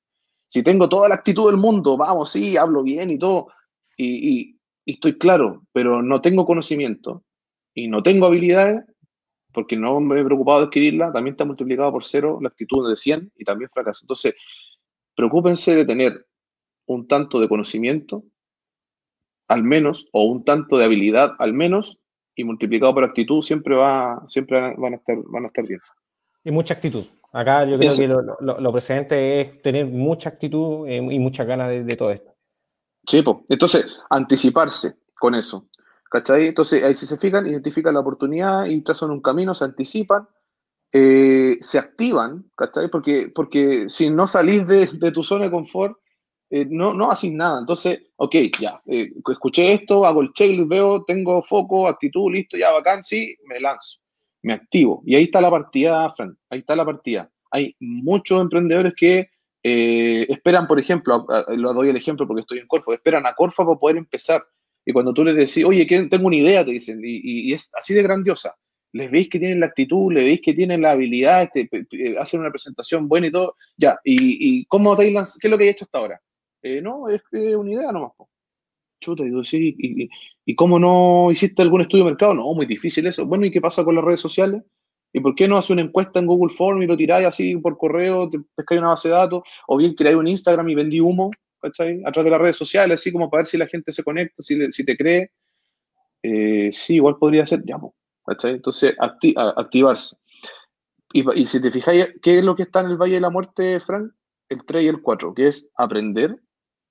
Si 0.47 0.63
tengo 0.63 0.87
toda 0.87 1.09
la 1.09 1.15
actitud 1.15 1.47
del 1.47 1.57
mundo, 1.57 1.97
vamos, 1.97 2.31
sí, 2.31 2.55
hablo 2.55 2.83
bien 2.83 3.11
y 3.11 3.19
todo, 3.19 3.47
y, 3.97 4.60
estoy 4.85 5.17
claro, 5.17 5.63
pero 5.71 6.01
no 6.01 6.21
tengo 6.21 6.45
conocimiento 6.45 7.23
y 7.73 7.87
no 7.87 8.03
tengo 8.03 8.25
habilidades, 8.25 8.83
porque 9.53 9.75
no 9.75 9.99
me 9.99 10.19
he 10.19 10.23
preocupado 10.23 10.59
de 10.59 10.65
adquirirla, 10.65 11.11
también 11.11 11.33
está 11.33 11.45
multiplicado 11.45 11.91
por 11.91 12.03
cero 12.03 12.39
la 12.41 12.49
actitud 12.49 12.89
de 12.89 12.95
100 12.95 13.33
y 13.37 13.43
también 13.43 13.69
fracasa. 13.73 13.99
Entonces, 14.03 14.33
preocúpense 15.15 15.75
de 15.75 15.85
tener 15.85 16.25
un 16.85 17.07
tanto 17.07 17.39
de 17.39 17.47
conocimiento, 17.47 18.23
al 19.47 19.63
menos, 19.63 20.07
o 20.13 20.23
un 20.23 20.45
tanto 20.45 20.77
de 20.77 20.85
habilidad, 20.85 21.35
al 21.39 21.53
menos, 21.53 21.99
y 22.35 22.43
multiplicado 22.43 22.93
por 22.93 23.03
actitud 23.03 23.41
siempre 23.41 23.75
va, 23.75 24.23
siempre 24.27 24.73
van 24.77 24.93
a 24.93 24.97
estar, 24.97 25.17
van 25.25 25.43
a 25.45 25.47
estar 25.47 25.67
bien. 25.67 25.81
Y 26.43 26.51
mucha 26.51 26.73
actitud. 26.73 27.05
Acá 27.33 27.65
yo 27.65 27.77
creo 27.77 27.95
que 27.95 28.07
lo, 28.07 28.59
lo, 28.59 28.71
precedente 28.73 29.39
es 29.39 29.61
tener 29.61 29.85
mucha 29.85 30.29
actitud 30.29 30.85
eh, 30.87 30.97
y 30.97 31.19
muchas 31.19 31.47
ganas 31.47 31.69
de, 31.69 31.95
todo 31.95 32.11
esto. 32.11 32.30
Sí, 33.05 33.21
pues. 33.21 33.37
Entonces, 33.49 33.85
anticiparse 34.09 34.95
con 35.19 35.35
eso. 35.35 35.67
¿Cachai? 36.09 36.47
Entonces, 36.47 36.83
ahí 36.83 36.93
si 36.93 37.05
se 37.05 37.17
fijan, 37.17 37.47
identifican 37.47 37.93
la 37.93 38.01
oportunidad 38.01 38.65
y 38.65 38.81
trazan 38.81 39.11
un 39.11 39.21
camino, 39.21 39.55
se 39.55 39.63
anticipan, 39.63 40.27
eh, 40.91 41.57
se 41.61 41.79
activan, 41.79 42.51
¿cachai? 42.53 42.89
Porque, 42.89 43.31
porque 43.33 43.87
si 43.87 44.09
no 44.09 44.27
salís 44.27 44.67
de, 44.67 44.87
de 44.87 45.11
tu 45.11 45.23
zona 45.23 45.45
de 45.45 45.51
confort, 45.51 45.97
eh, 46.49 46.67
no, 46.69 46.93
no 46.93 47.09
haces 47.09 47.31
nada. 47.31 47.59
Entonces, 47.61 48.01
ok, 48.17 48.35
ya, 48.59 48.81
eh, 48.85 49.09
escuché 49.31 49.71
esto, 49.71 50.05
hago 50.05 50.21
el 50.21 50.33
checklist, 50.33 50.67
veo, 50.67 51.03
tengo 51.05 51.41
foco, 51.41 51.87
actitud, 51.87 52.29
listo, 52.29 52.57
ya 52.57 52.71
bacán, 52.71 53.03
sí, 53.03 53.33
me 53.45 53.61
lanzo, 53.61 53.99
me 54.41 54.51
activo. 54.51 55.01
Y 55.05 55.15
ahí 55.15 55.23
está 55.23 55.39
la 55.39 55.49
partida, 55.49 56.09
Fran, 56.09 56.37
ahí 56.49 56.59
está 56.59 56.75
la 56.75 56.83
partida. 56.83 57.31
Hay 57.51 57.73
muchos 57.79 58.41
emprendedores 58.41 58.93
que 58.97 59.29
eh, 59.63 60.25
esperan, 60.29 60.67
por 60.67 60.79
ejemplo, 60.79 61.25
lo 61.55 61.73
doy 61.73 61.89
el 61.89 61.95
ejemplo 61.95 62.27
porque 62.27 62.41
estoy 62.41 62.59
en 62.59 62.67
Corfo, 62.67 62.93
esperan 62.93 63.25
a 63.25 63.33
Corfo 63.33 63.65
para 63.65 63.79
poder 63.79 63.97
empezar. 63.97 64.43
Y 64.85 64.93
cuando 64.93 65.13
tú 65.13 65.23
les 65.23 65.35
decís, 65.35 65.63
oye, 65.63 65.85
que 65.85 66.03
tengo 66.03 66.27
una 66.27 66.35
idea, 66.35 66.65
te 66.65 66.71
dicen, 66.71 66.99
y, 67.03 67.53
es 67.53 67.69
así 67.75 67.93
de 67.93 68.01
grandiosa. 68.01 68.55
Les 68.93 69.09
veis 69.09 69.29
que 69.29 69.39
tienen 69.39 69.59
la 69.59 69.67
actitud, 69.67 70.11
les 70.11 70.25
veis 70.25 70.41
que 70.41 70.53
tienen 70.53 70.81
la 70.81 70.91
habilidad, 70.91 71.49
este, 71.53 72.17
hacen 72.17 72.41
una 72.41 72.49
presentación 72.49 73.07
buena 73.07 73.27
y 73.27 73.31
todo. 73.31 73.55
Ya, 73.77 73.99
¿y, 74.03 74.59
y 74.59 74.65
cómo 74.65 74.97
te 74.97 75.13
¿Qué 75.13 75.19
es 75.47 75.51
lo 75.51 75.57
que 75.57 75.65
he 75.65 75.69
hecho 75.69 75.85
hasta 75.85 75.99
ahora? 75.99 76.21
Eh, 76.63 76.81
no, 76.81 77.07
es 77.07 77.21
que 77.29 77.55
una 77.55 77.71
idea 77.71 77.91
nomás. 77.91 78.11
Chuta, 78.99 79.23
y, 79.23 79.75
y, 79.79 80.09
y, 80.45 80.55
cómo 80.55 80.77
no 80.77 81.31
hiciste 81.31 81.61
algún 81.61 81.81
estudio 81.81 82.03
de 82.03 82.11
mercado? 82.11 82.33
No, 82.35 82.53
muy 82.53 82.65
difícil 82.65 83.07
eso. 83.07 83.25
Bueno, 83.25 83.45
¿y 83.45 83.51
qué 83.51 83.61
pasa 83.61 83.83
con 83.83 83.95
las 83.95 84.03
redes 84.03 84.19
sociales? 84.19 84.61
¿Y 85.13 85.19
por 85.19 85.35
qué 85.35 85.47
no 85.47 85.57
haces 85.57 85.71
una 85.71 85.81
encuesta 85.81 86.19
en 86.19 86.25
Google 86.25 86.53
Form 86.53 86.81
y 86.81 86.87
lo 86.87 86.95
tiráis 86.95 87.27
así 87.27 87.55
por 87.57 87.77
correo, 87.77 88.29
pescáis 88.55 88.79
una 88.79 88.89
base 88.89 89.09
de 89.09 89.15
datos? 89.15 89.43
O 89.67 89.77
bien 89.77 89.93
creáis 89.93 90.17
un 90.17 90.27
Instagram 90.27 90.69
y 90.69 90.75
vendí 90.75 90.99
humo, 91.01 91.31
¿cachai? 91.59 92.01
A 92.05 92.11
de 92.11 92.29
las 92.29 92.41
redes 92.41 92.55
sociales, 92.55 92.99
así 92.99 93.11
como 93.11 93.29
para 93.29 93.41
ver 93.41 93.47
si 93.47 93.57
la 93.57 93.67
gente 93.67 93.91
se 93.91 94.03
conecta, 94.03 94.41
si, 94.41 94.85
te 94.85 94.97
cree. 94.97 95.31
Eh, 96.23 96.69
sí, 96.71 96.95
igual 96.95 97.17
podría 97.17 97.45
ser, 97.45 97.63
ya, 97.65 97.77
¿cachai? 98.25 98.53
Entonces, 98.53 98.95
activarse. 98.99 100.15
Y, 101.13 101.41
y, 101.41 101.45
si 101.45 101.61
te 101.61 101.71
fijáis, 101.71 102.07
¿qué 102.21 102.37
es 102.37 102.43
lo 102.43 102.55
que 102.55 102.63
está 102.63 102.79
en 102.81 102.87
el 102.87 102.97
Valle 102.97 103.15
de 103.15 103.21
la 103.21 103.29
Muerte, 103.29 103.79
Frank? 103.81 104.13
El 104.47 104.65
3 104.65 104.83
y 104.83 104.87
el 104.87 105.01
4, 105.01 105.33
que 105.33 105.47
es 105.47 105.69
aprender, 105.75 106.37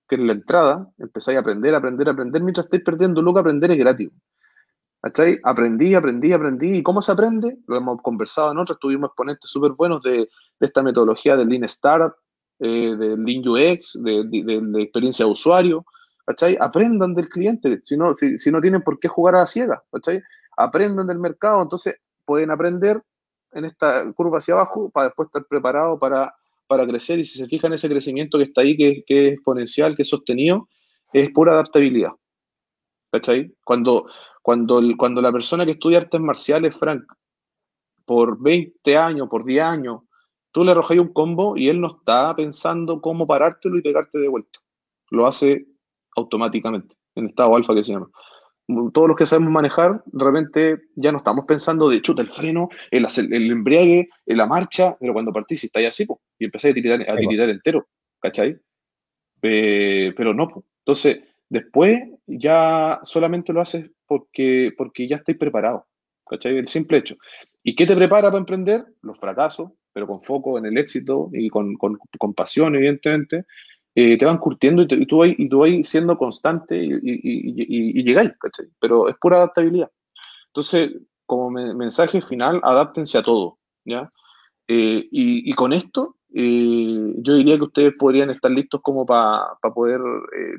que 0.09 0.17
en 0.17 0.27
la 0.27 0.33
entrada 0.35 0.91
empezáis 0.99 1.37
a 1.37 1.41
aprender, 1.41 1.75
aprender, 1.75 2.09
aprender, 2.09 2.43
mientras 2.43 2.67
estáis 2.67 2.83
perdiendo 2.83 3.23
lucas, 3.23 3.41
aprender 3.41 3.71
es 3.71 3.79
gratis. 3.79 4.11
¿Cachai? 5.03 5.39
Aprendí, 5.43 5.95
aprendí, 5.95 6.33
aprendí. 6.33 6.77
¿Y 6.77 6.83
cómo 6.83 7.01
se 7.01 7.13
aprende? 7.13 7.59
Lo 7.67 7.77
hemos 7.77 8.03
conversado 8.03 8.53
en 8.53 8.59
otros, 8.59 8.79
tuvimos 8.79 9.09
exponentes 9.09 9.51
súper 9.51 9.73
buenos 9.73 10.03
de, 10.03 10.29
esta 10.61 10.83
metodología 10.83 11.37
del 11.37 11.49
Lean 11.49 11.65
Startup, 11.65 12.15
eh, 12.59 12.95
del 12.97 13.25
Lean 13.25 13.43
UX, 13.47 13.99
de, 14.03 14.25
de, 14.25 14.83
experiencia 14.83 15.25
de 15.25 15.31
usuario. 15.31 15.87
¿Cachai? 16.27 16.57
Aprendan 16.61 17.15
del 17.15 17.29
cliente, 17.29 17.81
si 17.85 17.97
no, 17.97 18.15
si, 18.15 18.37
si, 18.39 18.51
no 18.51 18.61
tienen 18.61 18.83
por 18.83 19.01
qué 19.01 19.09
jugar 19.09 19.35
a 19.35 19.39
la 19.39 19.47
ciega. 19.47 19.83
¿Cachai? 19.91 20.23
Aprendan 20.57 21.07
del 21.07 21.19
mercado, 21.19 21.63
entonces 21.63 21.97
pueden 22.25 22.51
aprender 22.51 23.03
en 23.53 23.65
esta 23.65 24.13
curva 24.13 24.39
hacia 24.39 24.55
abajo 24.55 24.91
para 24.91 25.07
después 25.07 25.27
estar 25.27 25.45
preparados 25.45 25.99
para 25.99 26.35
para 26.71 26.87
crecer 26.87 27.19
y 27.19 27.25
si 27.25 27.37
se 27.37 27.49
fijan 27.49 27.73
ese 27.73 27.89
crecimiento 27.89 28.39
que 28.39 28.45
está 28.45 28.61
ahí, 28.61 28.77
que, 28.77 29.03
es 29.09 29.33
exponencial, 29.35 29.97
que 29.97 30.03
es 30.03 30.09
sostenido, 30.09 30.69
es 31.13 31.29
pura 31.31 31.51
adaptabilidad. 31.51 32.13
¿Cachai? 33.11 33.53
Cuando, 33.65 34.07
cuando, 34.43 34.81
cuando 34.97 35.21
la 35.21 35.33
persona 35.33 35.65
que 35.65 35.73
estudia 35.73 35.99
artes 35.99 36.21
marciales, 36.21 36.77
Frank, 36.77 37.05
por 38.05 38.41
20 38.41 38.97
años, 38.97 39.29
por 39.29 39.45
10 39.45 39.63
años, 39.63 40.01
tú 40.53 40.65
le 40.65 40.73
arrojas 40.73 40.99
un 40.99 41.13
combo 41.13 41.57
y 41.57 41.69
él 41.69 41.81
no 41.81 41.99
está 41.99 42.35
pensando 42.35 43.01
cómo 43.01 43.27
parártelo 43.27 43.79
y 43.79 43.83
pegarte 43.83 44.19
de 44.19 44.29
vuelta. 44.29 44.59
Lo 45.11 45.27
hace 45.27 45.67
automáticamente, 46.17 46.97
en 47.15 47.27
estado 47.27 47.55
alfa 47.55 47.75
que 47.75 47.83
se 47.83 47.93
llama 47.93 48.11
todos 48.93 49.09
los 49.09 49.17
que 49.17 49.27
sabemos 49.27 49.53
manejar, 49.53 50.03
de 50.07 50.25
repente 50.25 50.83
ya 50.95 51.13
no 51.13 51.19
estamos 51.19 51.45
pensando 51.47 51.89
de 51.89 52.01
chuta 52.01 52.23
el 52.23 52.29
freno, 52.29 52.69
el, 52.91 53.07
el 53.33 53.51
embriague, 53.51 54.09
la 54.27 54.47
marcha, 54.47 54.97
pero 55.01 55.13
cuando 55.13 55.33
partís 55.33 55.65
está 55.65 55.81
ya 55.81 55.89
así, 55.89 56.07
y 56.39 56.45
empecé 56.45 56.71
a 56.71 56.75
tirar 56.75 57.51
entero, 57.51 57.87
¿cachai? 58.21 58.57
pero 59.41 60.35
no, 60.35 60.49
entonces 60.81 61.21
después 61.49 61.99
ya 62.27 63.01
solamente 63.05 63.53
lo 63.53 63.63
haces 63.63 63.91
porque, 64.11 64.73
porque 64.77 65.07
ya 65.07 65.17
estáis 65.17 65.39
preparado, 65.39 65.87
¿cachai? 66.29 66.59
El 66.59 66.67
simple 66.67 66.99
hecho. 66.99 67.15
¿Y 67.63 67.77
qué 67.77 67.87
te 67.87 67.95
prepara 67.95 68.29
para 68.29 68.41
emprender? 68.41 68.85
Los 69.03 69.21
fracasos, 69.21 69.71
pero 69.93 70.09
con 70.09 70.21
foco 70.21 70.59
en 70.59 70.67
el 70.67 70.77
éxito 70.79 71.31
y 71.33 71.49
con, 71.49 71.77
con, 71.77 71.97
con 72.19 72.35
pasión, 72.35 72.75
evidentemente, 72.75 73.45
eh, 73.95 74.19
te 74.19 74.25
van 74.25 74.39
curtiendo 74.39 74.83
y, 74.83 75.07
tú 75.07 75.19
vas, 75.19 75.31
y 75.39 75.49
tú 75.49 75.65
siendo 75.85 76.19
constante 76.19 76.77
y, 76.77 76.91
y, 77.01 78.03
llegáis, 78.03 78.33
¿cachai? 78.41 78.67
Pero 78.81 79.09
es 79.09 79.15
pura 79.21 79.37
adaptabilidad. 79.37 79.93
Entonces, 80.49 80.91
como 81.25 81.51
mensaje 81.51 82.21
final, 82.21 82.59
adáptense 82.65 83.17
a 83.17 83.23
todo, 83.23 83.59
¿ya? 83.85 84.11
Eh, 84.67 85.07
y, 85.13 85.53
con 85.53 85.73
esto, 85.73 86.17
eh, 86.35 87.15
yo 87.19 87.35
diría 87.37 87.59
que 87.59 87.63
ustedes 87.63 87.95
podrían 87.97 88.31
estar 88.31 88.51
listos 88.51 88.81
como 88.83 89.07
para 89.07 89.55
poder 89.73 90.01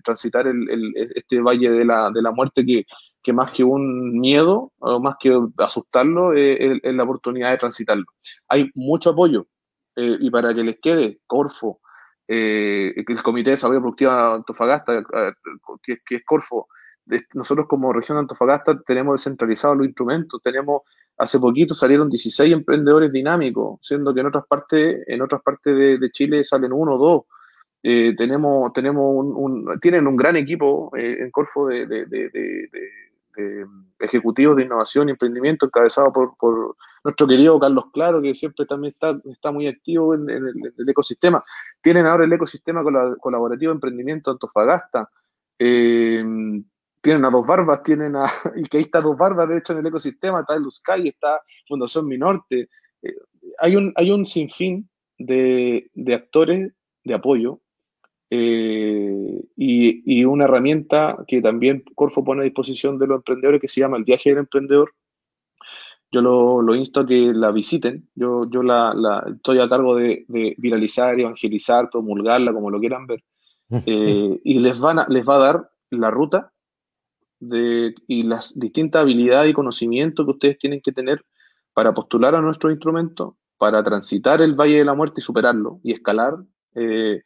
transitar 0.06 0.48
el, 0.48 0.94
este 0.96 1.42
valle 1.42 1.70
de 1.70 1.84
la, 1.84 2.12
de 2.12 2.22
la 2.22 2.32
muerte 2.32 2.66
que, 2.66 2.86
que, 3.22 3.34
más 3.34 3.52
que 3.52 3.64
un 3.64 4.20
miedo, 4.20 4.72
o 4.80 5.00
más 5.00 5.16
que 5.20 5.38
asustarlo, 5.58 6.34
es 6.34 6.80
la 6.84 7.04
oportunidad 7.04 7.52
de 7.52 7.58
transitarlo. 7.58 8.06
Hay 8.48 8.70
mucho 8.76 9.12
apoyo 9.12 9.48
y 9.96 10.30
para 10.32 10.54
que 10.54 10.64
les 10.64 10.80
quede, 10.80 11.20
Corfo, 11.28 11.82
eh, 12.28 12.94
el 12.96 13.24
Comité 13.24 13.50
de 13.50 13.56
Desarrollo 13.56 13.82
Productiva 13.82 14.36
Antofagasta, 14.36 15.00
eh, 15.00 15.34
que, 15.84 16.16
es 16.16 16.24
Corfo, 16.26 16.68
nosotros 17.34 17.68
como 17.68 17.92
región 17.92 18.16
de 18.16 18.22
Antofagasta 18.22 18.82
tenemos 18.84 19.16
descentralizados 19.16 19.78
los 19.78 19.88
instrumentos, 19.88 20.42
tenemos, 20.42 20.84
hace 21.18 21.40
poquito 21.40 21.74
salieron 21.74 22.10
16 22.10 22.54
emprendedores 22.54 23.12
dinámicos, 23.12 23.80
siendo 23.82 24.14
que 24.14 24.22
en 24.22 24.28
otras 24.28 24.46
partes, 24.48 25.04
en 25.08 25.22
otras 25.22 25.42
partes 25.42 26.00
de, 26.00 26.12
Chile 26.12 26.44
salen 26.44 26.72
uno 26.72 26.96
o 26.96 26.98
dos. 26.98 27.22
Eh, 27.84 28.14
tenemos, 28.16 28.72
tenemos 28.74 29.04
un, 29.04 29.78
tienen 29.82 30.08
un 30.08 30.16
gran 30.16 30.38
equipo 30.38 30.92
en 30.96 31.32
Corfo 31.32 31.68
de, 31.68 31.86
ejecutivos 34.00 34.56
de 34.56 34.64
innovación 34.64 35.08
y 35.08 35.12
emprendimiento 35.12 35.66
encabezado 35.66 36.12
por, 36.12 36.76
nuestro 37.04 37.28
querido 37.28 37.60
Carlos 37.60 37.86
Claro, 37.94 38.22
que 38.22 38.36
siempre 38.36 38.66
también 38.66 38.94
está, 38.94 39.20
está 39.26 39.52
muy 39.52 39.68
activo 39.68 40.14
en, 40.14 40.30
el, 40.30 40.90
ecosistema. 40.90 41.44
Tienen 41.82 42.06
ahora 42.06 42.26
el 42.26 42.34
ecosistema 42.34 42.84
colaborativo 43.20 43.72
de 43.72 43.76
emprendimiento 43.76 44.32
Antofagasta. 44.32 45.10
Eh, 45.58 46.24
tienen 47.02 47.26
a 47.26 47.32
dos 47.32 47.46
barbas, 47.46 47.84
tienen 47.84 48.16
a, 48.16 48.26
y 48.56 48.64
que 48.64 48.78
ahí 48.78 48.84
está 48.84 49.02
dos 49.02 49.18
barbas, 49.18 49.50
de 49.50 49.58
hecho, 49.58 49.74
en 49.74 49.80
el 49.80 49.88
ecosistema, 49.88 50.42
está 50.42 50.56
el 50.56 50.62
Luzcay, 50.62 51.08
está 51.08 51.42
Fundación 51.68 52.08
Minorte. 52.08 52.70
Eh, 53.02 53.16
hay, 53.60 53.76
un, 53.76 53.92
hay 53.96 54.12
un 54.12 54.26
sinfín 54.26 54.90
de, 55.18 55.90
de 55.94 56.14
actores 56.14 56.72
de 57.04 57.14
apoyo 57.14 57.62
eh, 58.34 59.44
y, 59.58 60.24
una 60.24 60.46
herramienta 60.46 61.18
que 61.28 61.42
también 61.42 61.84
Corfo 61.96 62.24
pone 62.24 62.42
a 62.42 62.46
disposición 62.46 62.98
de 62.98 63.08
los 63.08 63.18
emprendedores 63.18 63.60
que 63.60 63.68
se 63.68 63.82
llama 63.82 63.98
el 63.98 64.06
viaje 64.06 64.30
del 64.30 64.40
emprendedor. 64.40 64.94
Yo 66.14 66.22
lo, 66.22 66.76
insto 66.76 67.02
a 67.02 67.06
que 67.06 67.34
la 67.34 67.52
visiten. 67.52 68.10
Yo, 68.16 68.50
yo 68.50 68.64
la, 68.64 69.24
estoy 69.36 69.60
a 69.60 69.68
cargo 69.68 69.96
de, 69.96 70.26
viralizar, 70.58 71.20
evangelizar, 71.20 71.90
promulgarla, 71.90 72.54
como 72.54 72.70
lo 72.70 72.80
quieran 72.80 73.06
ver. 73.06 73.24
Eh, 73.86 74.42
y 74.44 74.60
les, 74.60 74.78
van 74.80 75.00
les 75.08 75.26
va 75.26 75.38
a 75.38 75.40
dar 75.40 75.72
la 75.92 76.12
ruta 76.12 76.52
de, 77.40 77.96
y 78.06 78.24
las 78.24 78.60
distintas 78.60 79.02
habilidades 79.02 79.50
y 79.50 79.54
conocimientos 79.54 80.26
que 80.26 80.32
ustedes 80.32 80.58
tienen 80.58 80.82
que 80.82 80.92
tener 80.92 81.24
para 81.74 81.94
postular 81.94 82.36
a 82.36 82.42
nuestro 82.42 82.70
instrumento, 82.70 83.38
para 83.58 83.82
transitar 83.82 84.42
el 84.42 84.56
Valle 84.56 84.80
de 84.80 84.84
la 84.84 84.94
Muerte 84.94 85.22
y 85.22 85.24
superarlo 85.24 85.80
y 85.84 85.94
escalar. 85.94 86.36
Eh, 86.76 87.22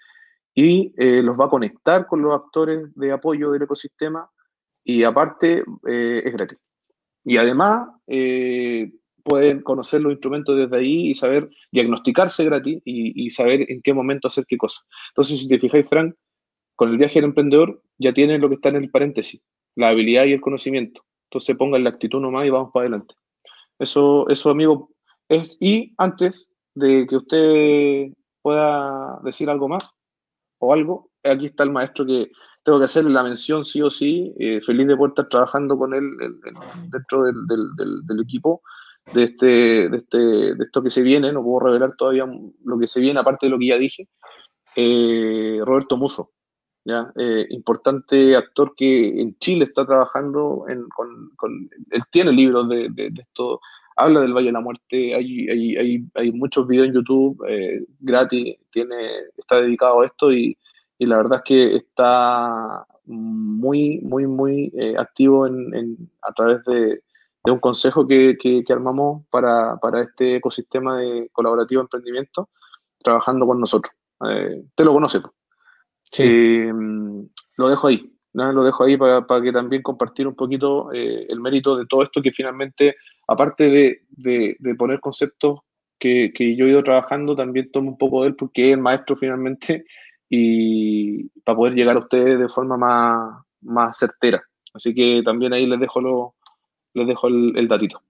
y 0.55 0.93
eh, 0.97 1.21
los 1.21 1.37
va 1.39 1.45
a 1.45 1.49
conectar 1.49 2.07
con 2.07 2.21
los 2.21 2.33
actores 2.33 2.95
de 2.95 3.11
apoyo 3.11 3.51
del 3.51 3.63
ecosistema 3.63 4.29
y 4.83 5.03
aparte 5.03 5.63
eh, 5.87 6.21
es 6.25 6.33
gratis. 6.33 6.57
Y 7.23 7.37
además 7.37 7.89
pueden 9.23 9.61
conocer 9.63 10.01
los 10.01 10.11
instrumentos 10.11 10.55
desde 10.55 10.77
ahí 10.77 11.09
y 11.09 11.15
saber 11.15 11.49
diagnosticarse 11.71 12.45
gratis 12.45 12.81
y, 12.85 13.25
y, 13.25 13.31
saber 13.31 13.69
en 13.69 13.81
qué 13.81 13.93
momento 13.93 14.27
hacer 14.27 14.45
qué 14.47 14.55
cosa. 14.55 14.83
Entonces, 15.09 15.41
si 15.41 15.47
te 15.47 15.59
fijáis, 15.59 15.87
Frank, 15.89 16.13
con 16.75 16.89
el 16.89 16.97
viaje 16.97 17.15
del 17.15 17.25
emprendedor 17.25 17.81
ya 17.97 18.13
tienen 18.13 18.39
lo 18.39 18.49
que 18.49 18.55
está 18.55 18.69
en 18.69 18.75
el 18.75 18.91
paréntesis, 18.91 19.41
la 19.75 19.89
habilidad 19.89 20.25
y 20.25 20.33
el 20.33 20.41
conocimiento. 20.41 21.01
Entonces 21.29 21.55
pongan 21.57 21.83
la 21.83 21.89
actitud 21.89 22.21
nomás 22.21 22.45
y 22.45 22.51
vamos 22.51 22.69
para 22.71 22.83
adelante. 22.83 23.15
Eso, 23.79 24.29
eso, 24.29 24.51
amigo, 24.51 24.91
es. 25.27 25.57
Y 25.59 25.93
antes 25.97 26.51
de 26.75 27.07
que 27.07 27.15
usted 27.15 28.13
pueda 28.41 29.19
decir 29.23 29.49
algo 29.49 29.67
más 29.67 29.94
o 30.65 30.73
algo, 30.73 31.09
aquí 31.23 31.47
está 31.47 31.63
el 31.63 31.71
maestro 31.71 32.05
que 32.05 32.31
tengo 32.63 32.79
que 32.79 32.85
hacerle 32.85 33.11
la 33.11 33.23
mención 33.23 33.63
sí 33.63 33.81
o 33.81 33.89
sí. 33.89 34.33
Eh, 34.39 34.59
feliz 34.65 34.87
de 34.87 34.97
poder 34.97 35.11
estar 35.11 35.29
trabajando 35.29 35.77
con 35.77 35.93
él 35.93 36.03
dentro 36.89 37.23
del, 37.23 38.21
equipo 38.21 38.63
de, 39.13 39.23
este, 39.23 39.45
de, 39.89 39.97
este, 39.97 40.17
de 40.17 40.63
esto 40.63 40.81
que 40.81 40.89
se 40.89 41.03
viene. 41.03 41.31
No 41.31 41.43
puedo 41.43 41.67
revelar 41.67 41.95
todavía 41.95 42.25
lo 42.63 42.79
que 42.79 42.87
se 42.87 42.99
viene, 42.99 43.19
aparte 43.19 43.45
de 43.45 43.51
lo 43.51 43.59
que 43.59 43.67
ya 43.67 43.77
dije. 43.77 44.07
Eh, 44.75 45.59
Roberto 45.63 45.95
Muso. 45.95 46.31
Eh, 46.87 47.47
importante 47.49 48.35
actor 48.35 48.73
que 48.75 49.19
en 49.19 49.35
Chile 49.39 49.65
está 49.65 49.87
trabajando 49.87 50.65
él 50.67 50.85
tiene 52.11 52.31
libros 52.31 52.69
de, 52.69 53.11
esto, 53.19 53.59
habla 53.95 54.21
del 54.21 54.33
Valle 54.33 54.47
de 54.47 54.53
la 54.53 54.61
Muerte, 54.61 55.15
hay, 55.15 55.47
hay, 55.49 56.05
hay, 56.13 56.31
muchos 56.31 56.67
videos 56.67 56.87
en 56.87 56.93
YouTube 56.93 57.43
eh, 57.47 57.85
gratis, 57.99 58.57
tiene, 58.71 58.95
está 59.37 59.61
dedicado 59.61 60.01
a 60.01 60.05
esto 60.05 60.31
y, 60.31 60.57
la 60.99 61.17
verdad 61.17 61.39
es 61.39 61.43
que 61.43 61.75
está 61.75 62.85
muy, 63.05 63.99
muy, 64.01 64.25
muy 64.25 64.71
eh, 64.75 64.95
activo 64.97 65.45
en, 65.45 66.09
a 66.21 66.31
través 66.33 66.63
de, 66.65 67.01
un 67.51 67.59
consejo 67.59 68.07
que, 68.07 68.63
armamos 68.69 69.23
para, 69.29 69.77
este 70.01 70.37
ecosistema 70.37 70.97
de 70.99 71.29
colaborativo 71.31 71.81
emprendimiento, 71.81 72.49
trabajando 73.03 73.45
con 73.45 73.59
nosotros. 73.59 73.93
te 74.75 74.83
lo 74.83 74.93
conoce. 74.93 75.21
Sí. 76.11 76.23
Eh, 76.23 76.73
lo 77.57 77.69
dejo 77.69 77.87
ahí, 77.87 78.14
lo 78.35 78.63
dejo 78.63 78.83
ahí 78.83 78.97
para, 78.97 79.25
que 79.41 79.51
también 79.51 79.81
compartir 79.81 80.27
un 80.27 80.35
poquito 80.35 80.91
eh, 80.93 81.25
el 81.29 81.39
mérito 81.39 81.75
de 81.75 81.85
todo 81.85 82.03
esto 82.03 82.21
que 82.21 82.31
finalmente, 82.31 82.95
aparte 83.27 83.69
de, 83.69 84.75
poner 84.77 84.99
conceptos 84.99 85.59
que, 85.97 86.31
yo 86.57 86.65
he 86.65 86.69
ido 86.69 86.83
trabajando, 86.83 87.35
también 87.35 87.71
tomo 87.71 87.91
un 87.91 87.97
poco 87.97 88.21
de 88.21 88.29
él 88.29 88.35
porque 88.35 88.67
es 88.67 88.73
el 88.73 88.81
maestro 88.81 89.15
finalmente 89.15 89.85
y 90.29 91.29
para 91.39 91.55
poder 91.55 91.73
llegar 91.73 91.95
a 91.95 91.99
ustedes 91.99 92.39
de 92.39 92.49
forma 92.49 92.77
más, 92.77 93.43
más 93.61 93.97
certera. 93.97 94.43
Así 94.73 94.93
que 94.93 95.21
también 95.23 95.53
ahí 95.53 95.65
les 95.65 95.79
dejo, 95.79 96.01
lo, 96.01 96.35
les 96.93 97.07
dejo 97.07 97.27
el, 97.27 97.67
datito. 97.67 98.01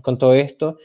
con 0.00 0.16
todo 0.18 0.34
esto. 0.34 0.78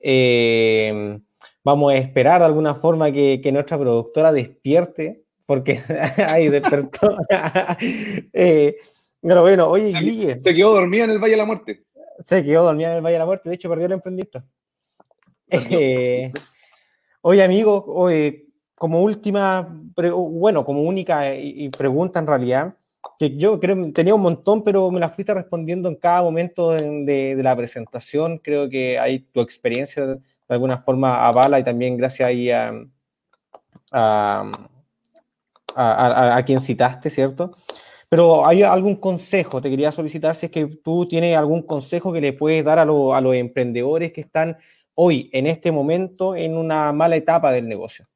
Em, 0.00 1.22
vamos 1.62 1.92
a 1.92 1.96
esperar 1.96 2.40
de 2.40 2.46
alguna 2.46 2.74
forma 2.74 3.12
que, 3.12 3.48
nuestra 3.52 3.78
productora 3.78 4.32
despierte, 4.32 5.22
porque 5.46 5.80
ahí 6.26 6.48
despertó. 6.48 7.16
eh, 8.32 8.76
pero 9.20 9.42
bueno, 9.42 9.68
oye, 9.68 9.92
Guille. 10.00 10.40
Se 10.40 10.54
quedó 10.54 10.72
dormida 10.72 11.04
en 11.04 11.10
el 11.10 11.18
Valle 11.18 11.32
de 11.32 11.38
la 11.38 11.44
Muerte. 11.44 11.84
Se 12.24 12.42
quedó 12.42 12.64
dormida 12.64 12.90
en 12.90 12.96
el 12.96 13.02
Valle 13.02 13.14
de 13.14 13.18
la 13.18 13.26
Muerte, 13.26 13.48
de 13.48 13.54
hecho 13.54 13.68
perdió 13.68 13.86
el 13.86 13.92
emprendimiento. 13.92 14.42
Oye, 17.30 17.44
amigo, 17.44 18.08
como 18.74 19.02
última, 19.02 19.68
bueno, 20.00 20.64
como 20.64 20.80
única 20.82 21.34
y, 21.36 21.68
pregunta 21.68 22.20
en 22.20 22.26
realidad, 22.26 22.74
que 23.18 23.36
yo 23.36 23.60
creo 23.60 23.92
tenía 23.92 24.14
un 24.14 24.22
montón, 24.22 24.64
pero 24.64 24.90
me 24.90 24.98
la 24.98 25.10
fuiste 25.10 25.34
respondiendo 25.34 25.90
en 25.90 25.96
cada 25.96 26.22
momento 26.22 26.70
de, 26.70 27.38
la 27.38 27.54
presentación. 27.54 28.38
Creo 28.38 28.70
que 28.70 28.98
hay 28.98 29.18
tu 29.18 29.42
experiencia 29.42 30.06
de 30.06 30.20
alguna 30.48 30.78
forma 30.78 31.26
avala 31.26 31.60
y 31.60 31.64
también 31.64 31.98
gracias 31.98 32.26
ahí 32.30 32.50
a, 32.50 32.72
a, 35.74 36.42
quien 36.46 36.62
citaste, 36.62 37.10
¿cierto? 37.10 37.52
Pero 38.08 38.46
¿hay 38.46 38.62
algún 38.62 38.96
consejo? 38.96 39.60
Te 39.60 39.68
quería 39.68 39.92
solicitar 39.92 40.34
si 40.34 40.46
es 40.46 40.52
que 40.52 40.66
tú 40.66 41.06
tienes 41.06 41.36
algún 41.36 41.60
consejo 41.60 42.10
que 42.10 42.22
le 42.22 42.32
puedes 42.32 42.64
dar 42.64 42.78
a 42.78 42.86
los 42.86 43.34
emprendedores 43.34 44.14
que 44.14 44.22
están 44.22 44.56
hoy, 45.00 45.30
en 45.32 45.46
este 45.46 45.70
momento, 45.70 46.34
en 46.34 46.56
una 46.56 46.92
mala 46.92 47.14
etapa 47.14 47.52
del 47.52 47.68
negocio. 47.68 48.06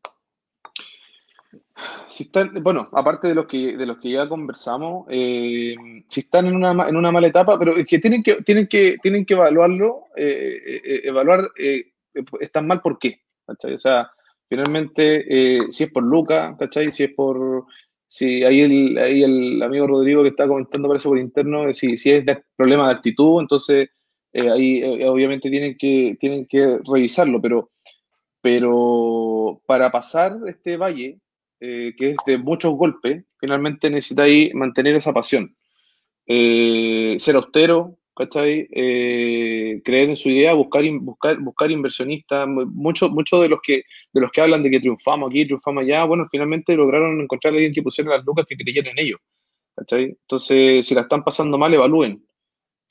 Si 2.08 2.24
están, 2.24 2.62
bueno, 2.62 2.88
aparte 2.92 3.28
de 3.28 3.34
los 3.34 3.46
que, 3.46 3.76
de 3.76 3.86
los 3.86 3.98
que 3.98 4.10
ya 4.10 4.28
conversamos, 4.28 5.06
eh, 5.08 5.76
si 6.08 6.20
están 6.20 6.46
en 6.46 6.56
una, 6.56 6.88
en 6.88 6.96
una 6.96 7.12
mala 7.12 7.28
etapa, 7.28 7.56
pero 7.56 7.76
es 7.76 7.86
que 7.86 8.00
tienen 8.00 8.22
que, 8.22 8.42
tienen 8.42 8.66
que, 8.66 8.96
tienen 9.00 9.24
que 9.24 9.34
evaluarlo, 9.34 10.06
eh, 10.16 10.80
eh, 10.84 11.00
evaluar, 11.04 11.50
están 12.40 12.66
mal 12.66 12.80
por 12.80 12.98
qué, 12.98 13.20
¿cachai? 13.46 13.74
O 13.74 13.78
sea, 13.78 14.10
finalmente, 14.48 15.70
si 15.70 15.84
es 15.84 15.92
por 15.92 16.02
Luca, 16.02 16.56
¿cachai? 16.58 16.90
Si 16.90 17.04
es 17.04 17.14
por, 17.14 17.66
Sí, 18.08 18.44
ahí 18.44 18.60
el, 18.60 18.98
ahí 18.98 19.22
el 19.22 19.62
amigo 19.62 19.86
Rodrigo 19.86 20.22
que 20.22 20.28
está 20.28 20.46
comentando 20.46 20.86
para 20.86 20.98
eso 20.98 21.08
por 21.08 21.18
interno, 21.18 21.72
si, 21.72 21.96
si 21.96 22.10
es 22.10 22.26
de 22.26 22.44
problema 22.54 22.86
de 22.86 22.96
actitud, 22.96 23.40
entonces 23.40 23.88
eh, 24.32 24.50
ahí 24.50 24.82
eh, 24.82 25.08
obviamente 25.08 25.50
tienen 25.50 25.76
que, 25.76 26.16
tienen 26.18 26.46
que 26.46 26.78
revisarlo, 26.84 27.40
pero, 27.40 27.70
pero 28.40 29.60
para 29.66 29.90
pasar 29.90 30.36
este 30.46 30.76
valle, 30.76 31.18
eh, 31.60 31.92
que 31.96 32.10
es 32.10 32.16
de 32.26 32.38
muchos 32.38 32.72
golpes, 32.74 33.24
finalmente 33.38 33.90
necesitáis 33.90 34.54
mantener 34.54 34.96
esa 34.96 35.12
pasión. 35.12 35.54
ser 36.26 37.36
austero, 37.36 37.98
¿cachai? 38.16 38.68
Creer 38.68 40.10
en 40.10 40.16
su 40.16 40.30
idea, 40.30 40.54
buscar, 40.54 40.84
buscar, 41.00 41.38
buscar 41.38 41.70
inversionistas. 41.70 42.48
Muchos 42.48 43.10
mucho 43.10 43.40
de, 43.40 43.48
los 43.48 43.60
que, 43.62 43.84
de 44.12 44.20
los 44.20 44.30
que 44.32 44.40
hablan 44.40 44.62
de 44.62 44.70
que 44.70 44.80
triunfamos 44.80 45.30
aquí, 45.30 45.44
triunfamos 45.44 45.82
allá, 45.82 46.04
bueno, 46.04 46.26
finalmente 46.30 46.74
lograron 46.76 47.20
encontrar 47.20 47.52
a 47.52 47.56
alguien 47.56 47.74
que 47.74 47.82
pusiera 47.82 48.16
las 48.16 48.24
lucas 48.24 48.46
que 48.48 48.56
creyeran 48.56 48.92
en 48.92 49.04
ellos. 49.04 49.20
¿cachai? 49.76 50.04
Entonces, 50.04 50.86
si 50.86 50.94
la 50.94 51.02
están 51.02 51.24
pasando 51.24 51.58
mal, 51.58 51.74
evalúen. 51.74 52.24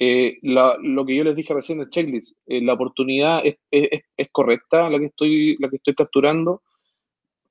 Eh, 0.03 0.39
lo 0.41 1.05
que 1.05 1.15
yo 1.15 1.23
les 1.23 1.35
dije 1.35 1.53
recién 1.53 1.77
en 1.77 1.83
el 1.83 1.91
checklist, 1.91 2.35
eh, 2.47 2.59
la 2.59 2.73
oportunidad 2.73 3.43
es, 3.45 3.99
correcta, 4.31 4.89
la 4.89 4.97
que, 4.97 5.05
estoy, 5.05 5.57
la 5.59 5.69
que 5.69 5.75
estoy 5.75 5.93
capturando, 5.93 6.63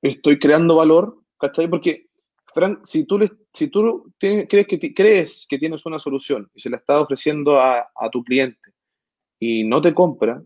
estoy 0.01 0.37
creando 0.37 0.75
valor, 0.75 1.15
¿cachai? 1.39 1.69
Porque 1.69 2.07
Frank, 2.53 2.81
si 2.83 3.05
tú, 3.05 3.19
si 3.53 3.69
tú 3.69 4.11
crees, 4.19 4.47
que, 4.49 4.93
crees 4.93 5.47
que 5.49 5.59
tienes 5.59 5.85
una 5.85 5.97
solución 5.97 6.51
y 6.53 6.59
se 6.59 6.69
la 6.69 6.75
estás 6.75 7.01
ofreciendo 7.01 7.57
a, 7.57 7.87
tu 8.11 8.21
cliente 8.21 8.73
y 9.39 9.63
no 9.63 9.81
te 9.81 9.93
compra, 9.93 10.43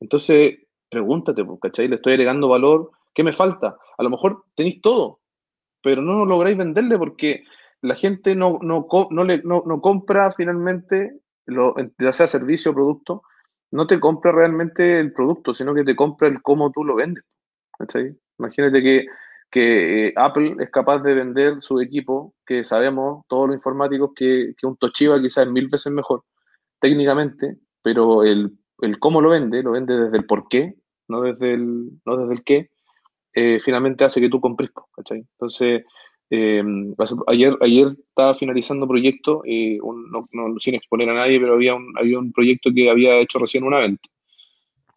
entonces 0.00 0.58
pregúntate, 0.88 1.44
pues, 1.44 1.60
¿cachai? 1.62 1.86
Le 1.86 1.94
estoy 1.94 2.14
agregando 2.14 2.48
valor, 2.48 2.90
¿qué 3.14 3.22
me 3.22 3.32
falta? 3.32 3.78
A 3.96 4.02
lo 4.02 4.10
mejor 4.10 4.46
tenéis 4.56 4.80
todo, 4.80 5.20
pero 5.80 6.02
no 6.02 6.26
lográis 6.26 6.56
venderle 6.56 6.98
porque 6.98 7.44
la 7.82 7.94
gente 7.94 8.34
no, 8.34 8.58
no, 8.62 8.88
no, 9.10 9.22
le, 9.22 9.42
no, 9.44 9.62
compra 9.80 10.32
finalmente, 10.32 11.20
lo, 11.46 11.74
ya 11.98 12.12
sea 12.12 12.26
servicio 12.26 12.72
o 12.72 12.74
producto, 12.74 13.22
no 13.70 13.86
te 13.86 13.98
compra 14.00 14.32
realmente 14.32 15.00
el 15.00 15.12
producto, 15.12 15.54
sino 15.54 15.74
que 15.74 15.84
te 15.84 15.96
compra 15.96 16.28
el 16.28 16.42
cómo 16.42 16.70
tú 16.70 16.84
lo 16.84 16.96
vendes. 16.96 17.24
¿cachai? 17.78 18.16
Imagínate 18.38 18.82
que 18.82 19.06
que 19.50 20.08
eh, 20.08 20.12
Apple 20.16 20.56
es 20.58 20.70
capaz 20.70 20.98
de 21.00 21.14
vender 21.14 21.62
su 21.62 21.80
equipo, 21.80 22.34
que 22.44 22.64
sabemos 22.64 23.24
todos 23.28 23.48
los 23.48 23.56
informáticos 23.56 24.10
que, 24.14 24.54
que 24.56 24.66
un 24.66 24.76
Toshiba 24.76 25.20
quizás 25.20 25.46
es 25.46 25.52
mil 25.52 25.68
veces 25.68 25.92
mejor 25.92 26.24
técnicamente, 26.80 27.56
pero 27.82 28.22
el, 28.24 28.58
el, 28.80 28.98
cómo 28.98 29.20
lo 29.20 29.30
vende, 29.30 29.62
lo 29.62 29.72
vende 29.72 29.98
desde 29.98 30.18
el 30.18 30.26
por 30.26 30.48
qué, 30.48 30.74
no 31.08 31.22
desde 31.22 31.54
el, 31.54 31.90
no 32.04 32.16
desde 32.16 32.34
el 32.34 32.44
qué, 32.44 32.70
eh, 33.34 33.60
finalmente 33.60 34.04
hace 34.04 34.20
que 34.20 34.28
tú 34.28 34.40
compres, 34.40 34.70
¿cachai? 34.94 35.18
Entonces, 35.18 35.84
eh, 36.30 36.62
ayer, 37.28 37.56
ayer 37.60 37.86
estaba 37.86 38.34
finalizando 38.34 38.88
proyecto, 38.88 39.42
eh, 39.44 39.78
no, 39.78 40.28
sin 40.58 40.74
exponer 40.74 41.10
a 41.10 41.14
nadie, 41.14 41.40
pero 41.40 41.54
había 41.54 41.74
un, 41.74 41.92
había 41.96 42.18
un 42.18 42.32
proyecto 42.32 42.70
que 42.74 42.90
había 42.90 43.18
hecho 43.18 43.38
recién 43.38 43.64
una 43.64 43.78
venta. 43.78 44.08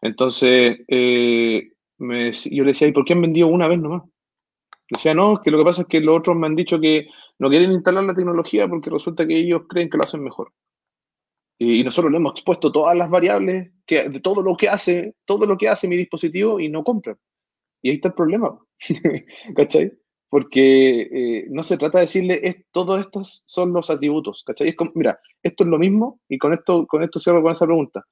Entonces, 0.02 0.80
me, 0.88 2.32
yo 2.32 2.64
le 2.64 2.72
decía, 2.72 2.88
¿y 2.88 2.92
por 2.92 3.06
qué 3.06 3.14
han 3.14 3.22
vendido 3.22 3.48
una 3.48 3.68
vez 3.68 3.80
nomás? 3.80 4.04
Decía, 4.90 5.14
no, 5.14 5.42
que 5.42 5.52
lo 5.52 5.60
que 5.60 5.64
pasa 5.64 5.82
es 5.84 5.88
que 5.88 6.02
los 6.02 6.18
otros 6.18 6.36
me 6.36 6.48
han 6.48 6.56
dicho 6.56 6.80
que 6.80 7.08
no 7.38 7.50
quieren 7.50 7.72
instalar 7.72 8.04
la 8.04 8.14
tecnología 8.14 8.68
porque 8.68 8.90
resulta 8.90 9.28
que 9.28 9.38
ellos 9.38 9.64
creen 9.68 9.90
que 9.90 9.98
lo 9.98 10.04
hacen 10.04 10.24
mejor. 10.24 10.52
Y, 11.58 11.84
nosotros 11.84 12.12
le 12.12 12.18
hemos 12.18 12.32
expuesto 12.32 12.72
todas 12.72 12.96
las 12.96 13.10
variables 13.10 13.72
que, 13.86 14.10
de 14.10 14.20
todo 14.22 14.42
lo 14.42 14.56
que 14.56 14.70
hace, 14.70 15.16
todo 15.26 15.46
lo 15.46 15.58
que 15.58 15.68
hace 15.68 15.88
mi 15.88 15.98
dispositivo 15.98 16.60
y 16.60 16.70
no 16.70 16.84
compran. 16.84 17.18
Y 17.82 17.90
ahí 17.90 17.96
está 17.98 18.10
el 18.10 18.14
problema. 18.14 18.58
¿Cachai? 19.56 19.92
Porque 20.30 21.02
eh, 21.02 21.48
no 21.50 21.64
se 21.64 21.78
trata 21.78 21.98
de 21.98 22.06
decirle, 22.06 22.40
es, 22.44 22.58
todos 22.72 23.02
estos 23.02 23.44
son 23.46 23.74
los 23.74 23.90
atributos. 23.90 24.44
¿Cachai? 24.46 24.70
Es 24.70 24.76
como, 24.76 24.92
mira, 24.96 25.20
esto 25.42 25.64
es 25.64 25.70
lo 25.70 25.80
mismo, 25.80 26.22
y 26.30 26.38
con 26.38 26.54
esto, 26.54 26.86
con 26.88 27.04
esto 27.04 27.20
cierro 27.20 27.42
con 27.42 27.52
esa 27.52 27.66
pregunta. 27.66 28.06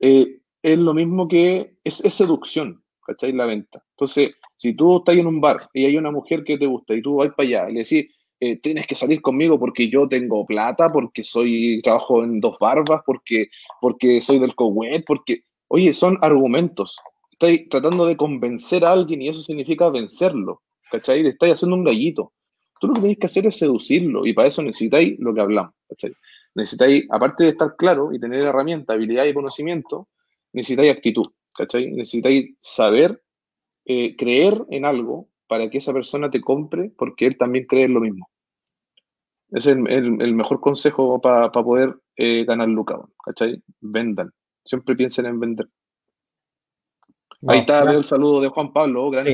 Eh, 0.00 0.40
es 0.62 0.78
lo 0.78 0.94
mismo 0.94 1.26
que 1.26 1.76
es, 1.84 2.04
es 2.04 2.14
seducción. 2.14 2.82
¿cachai? 3.08 3.32
La 3.32 3.46
venta. 3.46 3.82
Entonces, 3.92 4.32
si 4.56 4.74
tú 4.74 4.98
estás 4.98 5.16
en 5.16 5.26
un 5.26 5.40
bar 5.40 5.56
y 5.72 5.86
hay 5.86 5.96
una 5.96 6.10
mujer 6.10 6.44
que 6.44 6.58
te 6.58 6.66
gusta 6.66 6.94
y 6.94 7.02
tú 7.02 7.16
vas 7.16 7.30
para 7.34 7.48
allá 7.48 7.70
y 7.70 7.72
le 7.72 7.78
decís, 7.80 8.06
eh, 8.40 8.56
tienes 8.56 8.86
que 8.86 8.94
salir 8.94 9.20
conmigo 9.20 9.58
porque 9.58 9.88
yo 9.88 10.06
tengo 10.08 10.46
plata, 10.46 10.92
porque 10.92 11.24
soy, 11.24 11.80
trabajo 11.82 12.22
en 12.22 12.38
dos 12.38 12.56
barbas, 12.60 13.00
porque, 13.04 13.48
porque 13.80 14.20
soy 14.20 14.38
del 14.38 14.54
cohet, 14.54 15.04
porque, 15.06 15.42
oye, 15.68 15.92
son 15.94 16.18
argumentos. 16.20 16.98
Estás 17.32 17.58
tratando 17.70 18.06
de 18.06 18.16
convencer 18.16 18.84
a 18.84 18.92
alguien 18.92 19.22
y 19.22 19.28
eso 19.28 19.40
significa 19.40 19.90
vencerlo, 19.90 20.62
¿cachai? 20.90 21.22
Te 21.22 21.28
estás 21.30 21.52
haciendo 21.52 21.76
un 21.76 21.84
gallito. 21.84 22.32
Tú 22.80 22.88
lo 22.88 22.94
que 22.94 23.00
tienes 23.00 23.18
que 23.18 23.26
hacer 23.26 23.46
es 23.46 23.56
seducirlo 23.56 24.24
y 24.26 24.32
para 24.32 24.48
eso 24.48 24.62
necesitáis 24.62 25.18
lo 25.18 25.34
que 25.34 25.40
hablamos, 25.40 25.74
¿cachai? 25.88 26.12
Necesitáis, 26.54 27.04
aparte 27.10 27.44
de 27.44 27.50
estar 27.50 27.76
claro 27.76 28.12
y 28.12 28.20
tener 28.20 28.44
herramienta, 28.44 28.92
habilidad 28.92 29.24
y 29.24 29.34
conocimiento, 29.34 30.08
necesitáis 30.52 30.92
actitud. 30.92 31.26
¿cachai? 31.58 31.90
Necesitáis 31.90 32.56
saber, 32.60 33.20
eh, 33.84 34.16
creer 34.16 34.64
en 34.70 34.84
algo 34.84 35.28
para 35.48 35.68
que 35.68 35.78
esa 35.78 35.92
persona 35.92 36.30
te 36.30 36.40
compre 36.40 36.92
porque 36.96 37.26
él 37.26 37.36
también 37.36 37.66
cree 37.66 37.84
en 37.84 37.94
lo 37.94 38.00
mismo. 38.00 38.28
Es 39.50 39.66
el, 39.66 39.80
mejor 40.34 40.60
consejo 40.60 41.20
para 41.20 41.50
poder 41.50 41.96
eh, 42.16 42.44
ganar 42.44 42.68
lucas, 42.68 43.00
¿cachai? 43.24 43.62
Vendan. 43.80 44.30
Siempre 44.64 44.94
piensen 44.94 45.26
en 45.26 45.40
vender. 45.40 45.68
Ahí 47.46 47.60
está, 47.60 47.84
veo 47.84 47.98
el 47.98 48.04
saludo 48.04 48.40
de 48.40 48.48
Juan 48.48 48.72
Pablo, 48.72 49.10
gran, 49.10 49.26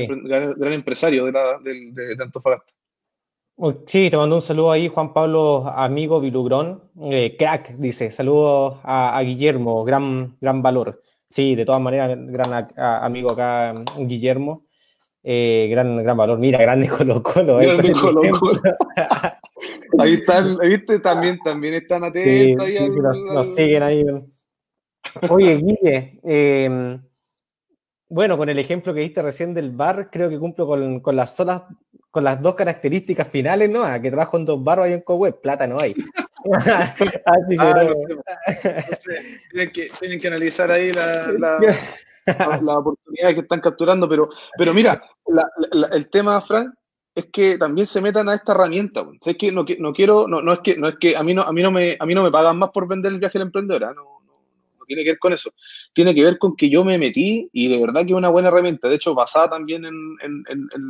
empresario 0.73 1.25
de, 1.25 1.31
la, 1.31 1.57
de, 1.59 2.15
Antofagasta. 2.21 2.71
Oh, 3.57 3.73
sí, 3.87 4.09
te 4.09 4.17
mando 4.17 4.35
un 4.35 4.41
saludo 4.41 4.71
ahí, 4.71 4.89
Juan 4.89 5.13
Pablo, 5.13 5.71
amigo 5.73 6.19
Vilugrón, 6.19 6.83
eh, 7.03 7.35
crack, 7.39 7.75
dice, 7.77 8.11
saludos 8.11 8.79
a, 8.83 9.17
a, 9.17 9.21
Guillermo, 9.21 9.83
gran, 9.85 10.37
gran 10.39 10.61
valor. 10.61 11.01
Sí, 11.29 11.55
de 11.55 11.65
todas 11.65 11.81
maneras, 11.81 12.17
gran 12.27 12.69
amigo 12.77 13.31
acá, 13.31 13.73
Guillermo. 13.97 14.65
Eh, 15.27 15.67
gran, 15.71 15.97
gran 16.03 16.15
valor. 16.15 16.37
Mira, 16.37 16.59
grande 16.59 16.87
Colo 16.97 17.23
Colo. 17.23 17.59
Eh, 17.59 17.93
Colo 17.93 18.21
-Colo. 18.21 18.61
ahí 19.99 20.13
están, 20.13 20.55
¿viste? 20.59 20.99
También, 20.99 21.39
también 21.43 21.73
están 21.73 22.03
atentos. 22.03 22.67
Sí, 22.67 22.79
nos, 23.33 23.55
siguen 23.55 23.81
ahí. 23.83 24.05
Oye, 25.29 25.57
Guille, 25.57 26.19
eh, 26.23 26.99
bueno, 28.07 28.37
con 28.37 28.49
el 28.49 28.59
ejemplo 28.59 28.93
que 28.93 29.01
diste 29.01 29.21
recién 29.21 29.53
del 29.53 29.71
bar, 29.71 30.09
creo 30.11 30.29
que 30.29 30.39
cumplo 30.39 30.67
con, 30.67 30.99
con 30.99 31.15
las 31.15 31.35
zonas, 31.35 31.63
con 32.11 32.23
las 32.23 32.41
dos 32.41 32.55
características 32.55 33.27
finales, 33.27 33.69
¿no? 33.69 33.83
A 33.83 33.99
que 33.99 34.09
trabajo 34.09 34.37
en 34.37 34.45
dos 34.45 34.63
barros 34.63 34.87
y 34.87 34.93
en 34.93 35.01
co-web, 35.01 35.41
plata 35.41 35.67
no 35.67 35.79
hay. 35.79 35.95
Así 36.53 37.09
que 37.09 37.21
ah, 37.25 37.89
tienen, 39.51 39.71
que, 39.71 39.89
tienen, 39.99 40.19
que, 40.19 40.27
analizar 40.27 40.69
ahí 40.69 40.93
la, 40.93 41.31
la, 41.31 41.57
la, 42.61 42.77
oportunidad 42.77 43.33
que 43.33 43.39
están 43.39 43.61
capturando, 43.61 44.07
pero, 44.07 44.29
pero 44.57 44.73
mira, 44.73 45.01
el 45.91 46.09
tema, 46.09 46.39
Frank, 46.41 46.73
es 47.15 47.25
que 47.31 47.57
también 47.57 47.87
se 47.87 48.01
metan 48.01 48.29
a 48.29 48.35
esta 48.35 48.51
herramienta. 48.51 49.05
Es 49.25 49.37
que 49.37 49.51
no, 49.51 49.65
no 49.79 49.93
quiero, 49.93 50.27
no, 50.27 50.41
no, 50.41 50.53
es 50.53 50.59
que, 50.59 50.77
no 50.77 50.87
es 50.87 50.95
que 50.99 51.17
a 51.17 51.23
mí 51.23 51.33
no, 51.33 51.41
a 51.41 51.51
mí 51.51 51.63
no 51.63 51.71
me, 51.71 51.97
a 51.99 52.05
mí 52.05 52.13
no 52.13 52.21
me 52.21 52.31
pagan 52.31 52.57
más 52.57 52.69
por 52.69 52.87
vender 52.87 53.13
el 53.13 53.19
viaje 53.19 53.39
la 53.39 53.45
emprendedora, 53.45 53.93
no, 53.93 54.14
tiene 54.85 55.03
que 55.03 55.11
ver 55.11 55.19
con 55.19 55.33
eso. 55.33 55.51
Tiene 55.93 56.13
que 56.15 56.23
ver 56.23 56.37
con 56.37 56.55
que 56.55 56.69
yo 56.69 56.83
me 56.85 56.97
metí 56.97 57.49
y 57.51 57.67
de 57.67 57.79
verdad 57.79 58.01
que 58.01 58.11
es 58.11 58.17
una 58.17 58.29
buena 58.29 58.49
herramienta. 58.49 58.89
De 58.89 58.95
hecho, 58.95 59.13
basada 59.13 59.49
también 59.51 59.85
en, 59.85 60.17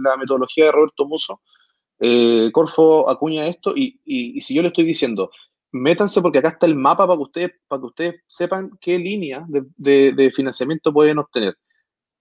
la 0.04 0.18
metodología 0.18 0.66
de 0.66 0.72
Roberto 0.72 1.06
Muso, 1.06 1.42
eh, 2.00 2.50
Corfo 2.52 3.10
acuña 3.10 3.48
esto 3.48 3.74
y, 3.76 4.00
si 4.42 4.54
yo 4.54 4.62
le 4.62 4.70
estoy 4.70 4.86
diciendo, 4.86 5.32
métanse 5.72 6.22
porque 6.22 6.40
acá 6.40 6.50
está 6.50 6.66
el 6.66 6.76
mapa 6.76 7.08
para 7.08 7.18
que 7.18 7.24
ustedes, 7.24 7.52
para 7.68 7.80
que 7.82 7.86
ustedes 7.86 8.16
sepan 8.28 8.72
qué 8.82 8.98
línea 8.98 9.46
de, 9.48 10.32
financiamiento 10.36 10.94
pueden 10.94 11.20
obtener. 11.20 11.58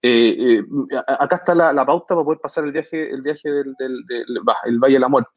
Eh, 0.01 0.59
eh, 0.59 0.63
acá 1.07 1.37
está 1.37 1.55
la, 1.55 1.85
pauta 1.85 2.15
para 2.15 2.25
poder 2.25 2.39
pasar 2.39 2.63
el 2.65 2.71
viaje, 2.71 3.09
el 3.09 3.21
viaje 3.21 3.49
del, 3.51 3.75
el 4.65 4.79
Valle 4.79 4.93
de 4.93 4.99
la 4.99 5.09
Muerte. 5.09 5.31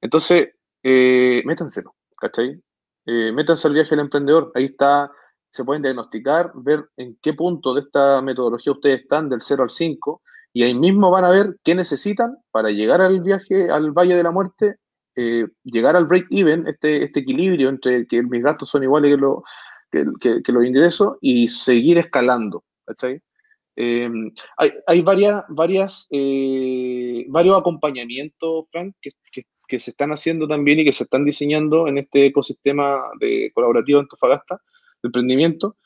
Entonces, 0.00 0.48
métanselo, 0.82 1.94
¿cachai? 2.16 2.60
métanse 3.06 3.68
al 3.68 3.74
viaje 3.74 3.90
del 3.90 4.00
emprendedor. 4.00 4.52
Ahí 4.54 4.66
está, 4.66 5.10
se 5.56 5.64
pueden 5.64 5.82
diagnosticar, 5.82 6.52
ver 6.54 6.84
en 6.96 7.16
qué 7.20 7.32
punto 7.32 7.74
de 7.74 7.80
esta 7.80 8.20
metodología 8.20 8.72
ustedes 8.72 9.02
están, 9.02 9.28
del 9.28 9.40
0 9.40 9.62
al 9.64 9.70
5, 9.70 10.22
y 10.52 10.62
ahí 10.62 10.74
mismo 10.74 11.10
van 11.10 11.24
a 11.24 11.30
ver 11.30 11.56
qué 11.64 11.74
necesitan 11.74 12.36
para 12.50 12.70
llegar 12.70 13.00
al 13.00 13.20
viaje 13.20 13.70
al 13.70 13.92
Valle 13.92 14.14
de 14.14 14.22
la 14.22 14.30
Muerte, 14.30 14.76
eh, 15.16 15.46
llegar 15.64 15.96
al 15.96 16.06
break-even, 16.06 16.66
este, 16.66 17.04
este 17.04 17.20
equilibrio 17.20 17.68
entre 17.68 18.06
que 18.06 18.22
mis 18.22 18.42
gastos 18.42 18.70
son 18.70 18.82
iguales 18.82 19.14
que, 19.14 19.16
lo, 19.16 19.42
que, 20.20 20.52
los 20.52 20.64
ingresos 20.64 21.16
y 21.20 21.48
seguir 21.48 21.98
escalando. 21.98 22.64
Eh, 23.76 24.10
hay, 24.56 24.70
hay, 24.86 25.02
varias, 25.02 25.44
varias, 25.48 26.06
eh, 26.10 27.24
varios 27.28 27.58
acompañamientos, 27.58 28.64
Frank, 28.70 28.94
que, 29.00 29.10
que, 29.68 29.78
se 29.78 29.90
están 29.90 30.12
haciendo 30.12 30.46
también 30.46 30.80
y 30.80 30.84
que 30.84 30.92
se 30.92 31.04
están 31.04 31.24
diseñando 31.24 31.88
en 31.88 31.98
este 31.98 32.26
ecosistema 32.26 33.02
de 33.20 33.50
colaborativo 33.54 34.00
Antofagasta, 34.00 34.60
de 35.02 35.08
emprendimiento, 35.08 35.76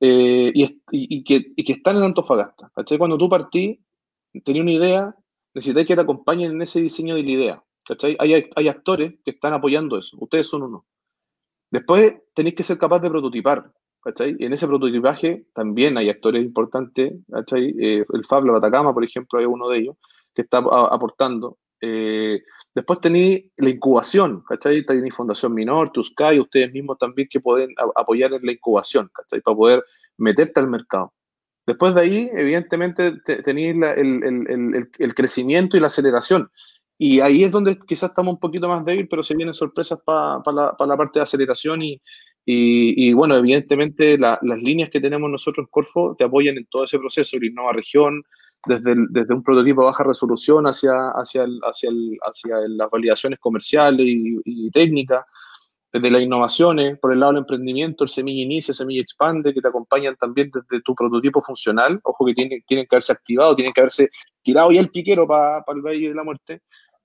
y, 0.00 0.80
y, 0.92 1.24
que, 1.24 1.72
están 1.72 1.96
en 1.96 2.04
Antofagasta. 2.04 2.70
Cuando 2.98 3.18
tú 3.18 3.28
partís, 3.28 3.78
tenía 4.44 4.62
una 4.62 4.72
idea, 4.72 5.16
necesitáis 5.54 5.86
que 5.86 5.96
te 5.96 6.02
acompañen 6.02 6.52
en 6.52 6.62
ese 6.62 6.80
diseño 6.80 7.14
de 7.16 7.22
la 7.24 7.30
idea. 7.30 7.64
¿cachai? 7.88 8.16
Hay, 8.20 8.68
actores 8.68 9.14
que 9.24 9.30
están 9.30 9.54
apoyando 9.54 9.98
eso, 9.98 10.16
ustedes 10.20 10.46
son 10.46 10.62
uno. 10.62 10.84
Después 11.70 12.14
tenéis 12.34 12.54
que 12.54 12.62
ser 12.62 12.78
capaz 12.78 13.00
de 13.00 13.10
prototipar, 13.10 13.72
¿cachai? 14.02 14.36
En 14.38 14.52
ese 14.52 14.66
prototipaje 14.66 15.46
también 15.54 15.96
hay 15.98 16.10
actores 16.10 16.44
importantes, 16.44 17.14
¿cachai? 17.30 17.74
Eh, 17.78 18.04
el 18.12 18.26
Fab 18.26 18.44
La 18.44 18.52
Batacama, 18.52 18.92
por 18.92 19.04
ejemplo, 19.04 19.38
hay 19.38 19.46
uno 19.46 19.68
de 19.68 19.78
ellos 19.78 19.96
que 20.34 20.42
está 20.42 20.58
aportando. 20.58 21.58
Eh, 21.80 22.42
después 22.74 23.00
tenéis 23.00 23.44
la 23.56 23.70
incubación, 23.70 24.42
¿cachai? 24.48 24.84
Tenéis 24.84 25.14
Fundación 25.14 25.54
Minor, 25.54 25.90
Tuscay, 25.92 26.40
ustedes 26.40 26.72
mismos 26.72 26.98
también 26.98 27.28
que 27.30 27.40
pueden 27.40 27.74
apoyar 27.96 28.32
en 28.32 28.44
la 28.44 28.52
incubación, 28.52 29.10
¿cachai? 29.12 29.40
Para 29.40 29.56
poder 29.56 29.84
meterte 30.16 30.60
al 30.60 30.68
mercado. 30.68 31.12
Después 31.66 31.94
de 31.94 32.00
ahí, 32.00 32.30
evidentemente, 32.32 33.12
tenéis 33.44 33.76
el, 33.96 35.14
crecimiento 35.14 35.76
y 35.76 35.80
la 35.80 35.88
aceleración. 35.88 36.50
Y 36.96 37.20
ahí 37.20 37.44
es 37.44 37.50
donde 37.50 37.78
quizás 37.86 38.10
estamos 38.10 38.34
un 38.34 38.40
poquito 38.40 38.68
más 38.68 38.84
débil, 38.86 39.06
pero 39.06 39.22
se 39.22 39.34
vienen 39.34 39.52
sorpresas 39.52 39.98
para 40.04 40.40
la, 40.46 40.96
parte 40.96 41.18
de 41.18 41.24
aceleración 41.24 41.82
y, 41.82 42.00
y, 42.46 43.12
bueno, 43.12 43.36
evidentemente 43.36 44.16
las 44.16 44.40
líneas 44.42 44.88
que 44.88 45.00
tenemos 45.00 45.30
nosotros 45.30 45.64
en 45.64 45.70
Corfo 45.70 46.16
te 46.18 46.24
apoyan 46.24 46.56
en 46.56 46.66
todo 46.66 46.84
ese 46.84 46.98
proceso, 46.98 47.36
el 47.36 47.44
Innova 47.44 47.74
Región, 47.74 48.24
desde, 48.66 48.94
desde 49.10 49.34
un 49.34 49.42
prototipo 49.42 49.82
de 49.82 49.86
baja 49.86 50.04
resolución 50.04 50.66
hacia, 50.66 50.92
hacia, 51.10 51.44
hacia, 51.62 51.90
hacia 52.22 52.56
las 52.68 52.90
validaciones 52.90 53.38
comerciales 53.38 54.06
y, 54.06 54.40
y 54.44 54.70
técnicas, 54.70 55.24
desde 55.92 56.10
las 56.10 56.22
innovaciones, 56.22 56.98
por 56.98 57.12
el 57.12 57.20
lado 57.20 57.32
del 57.32 57.40
emprendimiento, 57.40 58.04
el 58.04 58.10
Semilla 58.10 58.42
Inicia, 58.42 58.74
Semilla 58.74 59.00
Expande, 59.00 59.54
que 59.54 59.60
te 59.62 59.68
acompañan 59.68 60.16
también 60.16 60.50
desde 60.52 60.82
tu 60.82 60.94
prototipo 60.94 61.40
funcional. 61.40 61.98
Ojo 62.04 62.26
que 62.26 62.34
tienen, 62.34 62.62
tienen 62.66 62.86
que 62.86 62.96
haberse 62.96 63.12
activado, 63.12 63.56
tienen 63.56 63.72
que 63.72 63.80
haberse 63.80 64.10
tirado 64.42 64.70
ya 64.70 64.80
el 64.80 64.90
piquero 64.90 65.26
para 65.26 65.64
el 65.68 65.82
Valle 65.82 66.08
de 66.08 66.14
la 66.14 66.24
Muerte. 66.24 66.62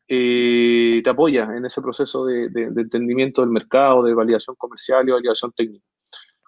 Eh, 0.08 1.01
te 1.01 1.10
apoya 1.10 1.43
en 1.56 1.66
ese 1.66 1.82
proceso 1.82 2.26
de, 2.26 2.49
entendimiento 2.76 3.41
del 3.41 3.51
mercado, 3.51 4.04
de 4.04 4.14
validación 4.14 4.56
comercial 4.58 5.08
y 5.08 5.12
validación 5.12 5.54
técnica. 5.54 5.86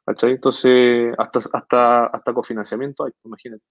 Entonces, 0.06 1.16
hasta, 1.18 1.40
hasta, 1.54 2.06
hasta 2.08 2.34
cofinanciamiento 2.34 3.06
hay, 3.06 3.12
imagínate. 3.24 3.64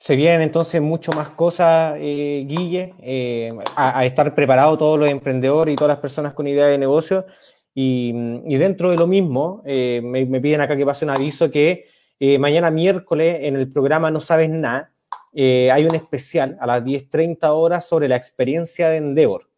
Se 0.00 0.16
vienen 0.16 0.40
entonces 0.40 0.80
mucho 0.80 1.12
más 1.12 1.28
cosas, 1.28 1.96
eh, 1.98 2.46
Guille, 2.48 2.94
eh, 3.02 3.52
a, 3.76 4.06
estar 4.06 4.34
preparados 4.34 4.78
todos 4.78 4.98
los 4.98 5.10
emprendedores 5.10 5.74
y 5.74 5.76
todas 5.76 5.90
las 5.90 5.98
personas 5.98 6.32
con 6.32 6.48
idea 6.48 6.68
de 6.68 6.78
negocio. 6.78 7.26
Y, 7.74 8.10
dentro 8.56 8.90
de 8.90 8.96
lo 8.96 9.06
mismo, 9.06 9.62
eh, 9.66 10.00
me, 10.02 10.40
piden 10.40 10.62
acá 10.62 10.74
que 10.74 10.86
pase 10.86 11.04
un 11.04 11.10
aviso 11.10 11.50
que 11.50 11.86
Eh, 12.22 12.38
mañana 12.38 12.70
miércoles 12.70 13.38
en 13.42 13.56
el 13.56 13.72
programa 13.72 14.10
No 14.10 14.20
Sabes 14.20 14.50
Nada 14.50 14.92
hay 15.34 15.86
un 15.86 15.94
especial 15.94 16.58
a 16.60 16.66
las 16.66 16.84
10.30 16.84 17.48
horas 17.54 17.86
sobre 17.88 18.08
la 18.08 18.16
experiencia 18.16 18.88
de 18.88 18.98
Endeavor. 18.98 19.48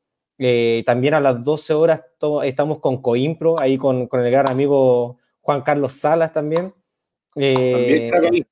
También 0.87 1.15
a 1.15 1.21
las 1.21 1.43
12 1.43 1.75
horas 1.75 2.03
estamos 2.45 2.81
con 2.81 3.01
Coimpro, 3.03 3.59
ahí 3.61 3.79
con, 3.79 4.09
el 4.13 4.31
gran 4.31 4.49
amigo 4.49 5.19
Juan 5.41 5.63
Carlos 5.63 5.93
Salas 5.95 6.33
también. 6.33 6.75
también 7.35 8.47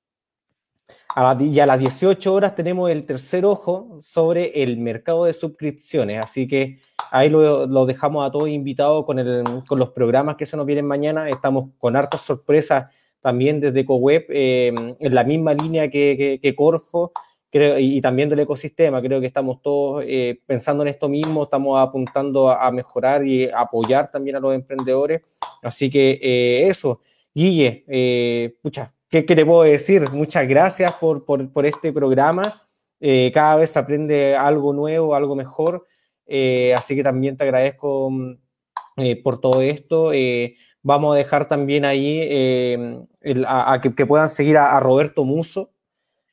y 1.41 1.61
a 1.61 1.67
las 1.67 1.79
18 1.79 2.33
horas 2.33 2.55
tenemos 2.55 2.91
el 2.91 3.05
tercer 3.05 3.45
ojo 3.45 3.99
sobre 4.03 4.63
el 4.63 4.79
mercado 4.79 5.25
de 5.25 5.33
suscripciones. 5.33 6.23
Así 6.23 6.47
que 6.47 6.79
ahí 7.11 7.29
lo, 7.29 7.67
lo 7.67 7.87
dejamos 7.87 8.27
a 8.27 8.31
todos 8.31 8.49
invitados 8.49 9.05
con, 9.05 9.19
con 9.67 9.79
los 9.79 9.91
programas 9.91 10.37
que 10.37 10.47
se 10.47 10.57
nos 10.57 10.67
vienen 10.67 10.87
mañana. 10.87 11.29
Estamos 11.29 11.71
con 11.79 11.97
hartas 11.97 12.21
sorpresas 12.21 12.87
también 13.21 13.61
desde 13.61 13.85
CoWeb, 13.85 14.27
eh, 14.31 14.73
en 14.99 15.15
la 15.15 15.25
misma 15.25 15.55
línea 15.55 15.91
que, 15.91 16.39
que, 16.41 16.55
Corfo 16.55 17.13
creo, 17.51 17.79
y, 17.79 18.01
también 18.01 18.29
del 18.29 18.41
ecosistema. 18.41 19.03
Creo 19.03 19.21
que 19.21 19.27
estamos 19.27 19.61
todos 19.63 20.05
eh, 20.07 20.41
pensando 20.47 20.83
en 20.83 20.89
esto 20.89 21.09
mismo, 21.09 21.45
estamos 21.45 21.79
apuntando 21.79 22.49
a, 22.49 22.71
mejorar 22.71 23.27
y 23.27 23.51
apoyar 23.51 24.11
también 24.11 24.37
a 24.37 24.41
los 24.41 24.55
emprendedores. 24.55 25.23
Así 25.63 25.91
que 25.91 26.19
eh, 26.23 26.69
eso, 26.69 27.01
Guille, 27.35 28.57
pucha, 28.63 28.95
¿qué, 29.11 29.27
¿qué, 29.27 29.37
te 29.37 29.45
puedo 29.45 29.63
decir? 29.63 30.09
Muchas 30.11 30.49
gracias 30.49 30.93
por, 30.95 31.25
por, 31.25 31.67
este 31.67 31.93
programa. 31.93 32.63
cada 33.35 33.57
vez 33.57 33.77
aprende 33.77 34.37
algo 34.37 34.73
nuevo, 34.73 35.15
algo 35.15 35.37
mejor. 35.37 35.87
así 36.77 36.97
que 36.97 37.03
también 37.03 37.37
te 37.37 37.45
agradezco 37.45 38.11
mm, 38.11 39.23
por 39.23 39.41
todo 39.41 39.61
esto. 39.61 40.13
Vamos 40.83 41.15
a 41.15 41.19
dejar 41.19 41.47
también 41.47 41.85
ahí 41.85 42.21
eh, 42.23 43.05
a, 43.47 43.81
que, 43.83 44.07
puedan 44.07 44.31
seguir 44.31 44.57
a, 44.57 44.81
Roberto 44.81 45.27
Muso, 45.27 45.73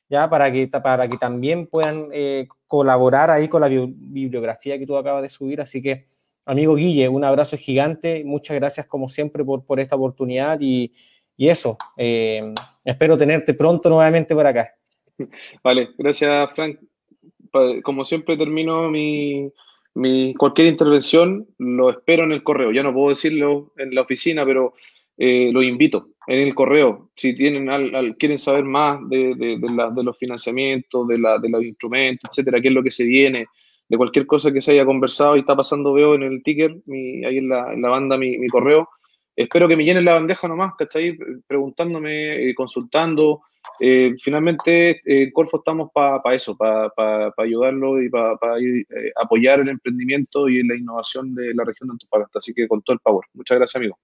ya 0.08 0.30
para 0.30 0.50
que, 0.50 0.66
para 0.68 1.06
que 1.06 1.18
también 1.18 1.66
puedan 1.66 2.08
eh, 2.12 2.48
colaborar 2.66 3.30
ahí 3.30 3.48
con 3.48 3.60
la 3.60 3.68
bibliografía 3.68 4.78
que 4.78 4.86
tú 4.86 4.96
acabas 4.96 5.22
de 5.22 5.28
subir. 5.28 5.60
Así 5.60 5.82
que, 5.82 6.06
amigo 6.46 6.76
Guille, 6.76 7.10
un 7.10 7.24
abrazo 7.24 7.58
gigante. 7.58 8.22
Muchas 8.24 8.54
gracias 8.56 8.86
como 8.86 9.10
siempre 9.10 9.44
por, 9.44 9.64
por 9.66 9.80
esta 9.80 9.96
oportunidad 9.96 10.58
y, 10.60 10.94
y 11.38 11.48
eso. 11.48 11.78
Eh, 11.96 12.52
espero 12.84 13.16
tenerte 13.16 13.54
pronto 13.54 13.88
nuevamente 13.88 14.34
por 14.34 14.46
acá. 14.46 14.74
Vale, 15.64 15.90
gracias 15.96 16.50
Frank. 16.54 16.78
Como 17.82 18.04
siempre 18.04 18.36
termino 18.36 18.90
mi, 18.90 19.50
cualquier 20.36 20.68
intervención 20.68 21.48
lo 21.56 21.88
espero 21.88 22.24
en 22.24 22.32
el 22.32 22.42
correo. 22.42 22.70
Ya 22.72 22.82
no 22.82 22.92
puedo 22.92 23.08
decirlo 23.08 23.72
en 23.78 23.94
la 23.94 24.02
oficina, 24.02 24.44
pero 24.44 24.74
eh, 25.16 25.50
lo 25.50 25.62
invito 25.62 26.10
en 26.26 26.40
el 26.40 26.54
correo. 26.54 27.10
Si 27.16 27.34
tienen 27.34 27.70
al, 27.70 28.16
quieren 28.18 28.38
saber 28.38 28.64
más 28.64 29.00
de, 29.08 29.58
los 30.04 30.18
financiamientos, 30.18 31.08
de, 31.08 31.18
la, 31.18 31.38
de 31.38 31.48
los 31.48 31.64
instrumentos, 31.64 32.28
etcétera, 32.30 32.60
qué 32.60 32.68
es 32.68 32.74
lo 32.74 32.82
que 32.82 32.90
se 32.90 33.04
viene, 33.04 33.46
de 33.88 33.96
cualquier 33.96 34.26
cosa 34.26 34.52
que 34.52 34.60
se 34.60 34.72
haya 34.72 34.84
conversado 34.84 35.36
y 35.36 35.40
está 35.40 35.56
pasando, 35.56 35.94
veo 35.94 36.14
en 36.14 36.22
el 36.22 36.42
ticker, 36.42 36.76
mi, 36.86 37.24
ahí 37.24 37.38
en 37.38 37.48
la, 37.48 37.88
banda, 37.88 38.18
mi, 38.18 38.46
correo. 38.48 38.88
Espero 39.38 39.68
que 39.68 39.76
me 39.76 39.84
llenen 39.84 40.04
la 40.04 40.14
bandeja 40.14 40.48
nomás, 40.48 40.72
¿cachai? 40.76 41.16
Preguntándome, 41.46 42.50
eh, 42.50 42.54
consultando. 42.56 43.42
Eh, 43.78 44.14
finalmente, 44.18 45.00
en 45.04 45.30
Corfo 45.30 45.58
estamos 45.58 45.90
para 45.94 46.34
eso, 46.34 46.56
para 46.56 47.32
ayudarlo 47.36 48.02
y 48.02 48.10
para 48.10 48.36
eh, 48.60 48.84
apoyar 49.14 49.60
el 49.60 49.68
emprendimiento 49.68 50.48
y 50.48 50.66
la 50.66 50.74
innovación 50.74 51.36
de 51.36 51.54
la 51.54 51.62
región 51.62 51.88
de 51.88 51.92
Antofagasta. 51.92 52.40
Así 52.40 52.52
que 52.52 52.66
con 52.66 52.82
todo 52.82 52.94
el 52.94 53.00
power. 53.00 53.24
Muchas 53.32 53.58
gracias, 53.58 53.76
amigo. 53.76 53.96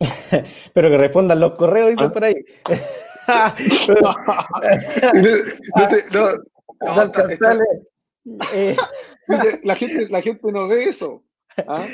Pero 0.72 0.88
que 0.88 0.96
respondan 0.96 1.38
los 1.38 1.52
correos, 1.56 1.90
dicen 1.90 2.06
¿Ah? 2.06 2.12
por 2.12 2.24
ahí. 2.24 2.36
la, 9.62 9.74
gente, 9.74 10.08
la 10.08 10.22
gente 10.22 10.52
no 10.52 10.68
ve 10.68 10.84
eso. 10.84 11.22
¿Ah? 11.66 11.86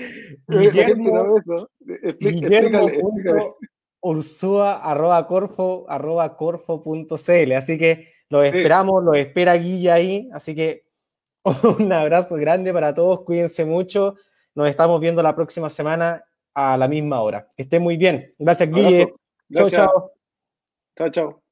ursua 4.04 4.84
arroba 4.84 5.26
corfo 5.26 5.86
arroba 5.88 6.36
corfo.cl. 6.36 7.52
Así 7.52 7.78
que 7.78 8.08
los 8.28 8.44
esperamos, 8.44 9.02
los 9.02 9.16
espera 9.16 9.56
Guilla 9.56 9.94
ahí. 9.94 10.28
Así 10.32 10.54
que 10.54 10.84
un 11.78 11.92
abrazo 11.92 12.36
grande 12.36 12.72
para 12.72 12.94
todos, 12.94 13.22
cuídense 13.22 13.64
mucho. 13.64 14.16
Nos 14.54 14.68
estamos 14.68 15.00
viendo 15.00 15.22
la 15.22 15.34
próxima 15.34 15.70
semana 15.70 16.22
a 16.54 16.76
la 16.76 16.86
misma 16.86 17.20
hora. 17.22 17.48
Que 17.56 17.64
estén 17.64 17.82
muy 17.82 17.96
bien. 17.96 18.34
Gracias, 18.38 18.70
Guille. 18.70 19.14
Chao, 19.52 19.70
chao. 19.70 20.12
Chao, 20.96 21.10
chao. 21.10 21.43